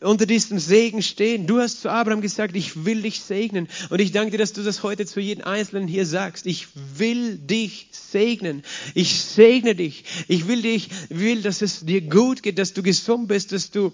unter 0.00 0.24
diesem 0.24 0.58
Segen 0.58 1.02
stehen. 1.02 1.46
Du 1.46 1.60
hast 1.60 1.82
zu 1.82 1.90
Abraham 1.90 2.22
gesagt, 2.22 2.56
ich 2.56 2.86
will 2.86 3.02
dich 3.02 3.20
segnen. 3.20 3.68
Und 3.90 4.00
ich 4.00 4.12
danke 4.12 4.32
dir, 4.32 4.38
dass 4.38 4.54
du 4.54 4.62
das 4.62 4.82
heute 4.82 5.04
zu 5.04 5.20
jedem 5.20 5.44
Einzelnen 5.44 5.86
hier 5.86 6.06
sagst. 6.06 6.46
Ich 6.46 6.68
will 6.96 7.36
dich 7.36 7.88
segnen. 7.92 8.62
Ich 8.94 9.20
segne 9.20 9.74
dich. 9.74 10.04
Ich 10.26 10.48
will 10.48 10.62
dich, 10.62 10.88
will, 11.10 11.42
dass 11.42 11.60
es 11.60 11.84
dir 11.84 12.00
gut 12.00 12.42
geht, 12.42 12.58
dass 12.58 12.72
du 12.72 12.82
gesund 12.82 13.28
bist, 13.28 13.52
dass 13.52 13.70
du 13.70 13.92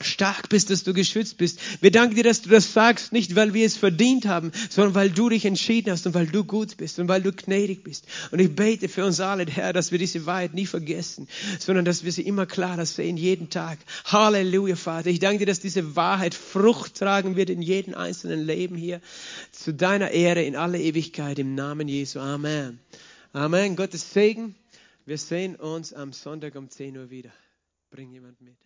stark 0.00 0.48
bist, 0.48 0.70
dass 0.70 0.84
du 0.84 0.92
geschützt 0.92 1.38
bist. 1.38 1.60
Wir 1.80 1.90
danken 1.90 2.16
dir, 2.16 2.24
dass 2.24 2.42
du 2.42 2.50
das 2.50 2.72
sagst, 2.72 3.12
nicht 3.12 3.34
weil 3.34 3.54
wir 3.54 3.64
es 3.64 3.76
verdient 3.76 4.26
haben, 4.26 4.52
sondern 4.68 4.94
weil 4.94 5.10
du 5.10 5.28
dich 5.28 5.44
entschieden 5.44 5.90
hast 5.90 6.06
und 6.06 6.14
weil 6.14 6.26
du 6.26 6.44
gut 6.44 6.76
bist 6.76 6.98
und 6.98 7.08
weil 7.08 7.22
du 7.22 7.32
gnädig 7.32 7.82
bist. 7.82 8.06
Und 8.30 8.38
ich 8.38 8.54
bete 8.54 8.88
für 8.88 9.04
uns 9.04 9.20
alle, 9.20 9.46
Herr, 9.46 9.72
dass 9.72 9.92
wir 9.92 9.98
diese 9.98 10.26
Wahrheit 10.26 10.54
nie 10.54 10.66
vergessen, 10.66 11.28
sondern 11.58 11.84
dass 11.84 12.04
wir 12.04 12.12
sie 12.12 12.22
immer 12.22 12.46
klarer 12.46 12.84
sehen, 12.84 13.16
jeden 13.16 13.48
Tag. 13.48 13.78
Halleluja, 14.04 14.76
Vater. 14.76 15.08
Ich 15.08 15.18
danke 15.18 15.40
dir, 15.40 15.46
dass 15.46 15.60
diese 15.60 15.96
Wahrheit 15.96 16.34
Frucht 16.34 16.96
tragen 16.96 17.36
wird 17.36 17.50
in 17.50 17.62
jedem 17.62 17.94
einzelnen 17.94 18.44
Leben 18.44 18.76
hier. 18.76 19.00
Zu 19.52 19.72
deiner 19.72 20.10
Ehre 20.10 20.42
in 20.42 20.56
alle 20.56 20.80
Ewigkeit 20.80 21.38
im 21.38 21.54
Namen 21.54 21.88
Jesu. 21.88 22.18
Amen. 22.18 22.80
Amen. 23.32 23.76
Gottes 23.76 24.12
Segen. 24.12 24.54
Wir 25.06 25.18
sehen 25.18 25.56
uns 25.56 25.92
am 25.92 26.12
Sonntag 26.12 26.56
um 26.56 26.68
10 26.68 26.96
Uhr 26.96 27.10
wieder. 27.10 27.30
Bring 27.90 28.10
jemand 28.10 28.40
mit. 28.40 28.56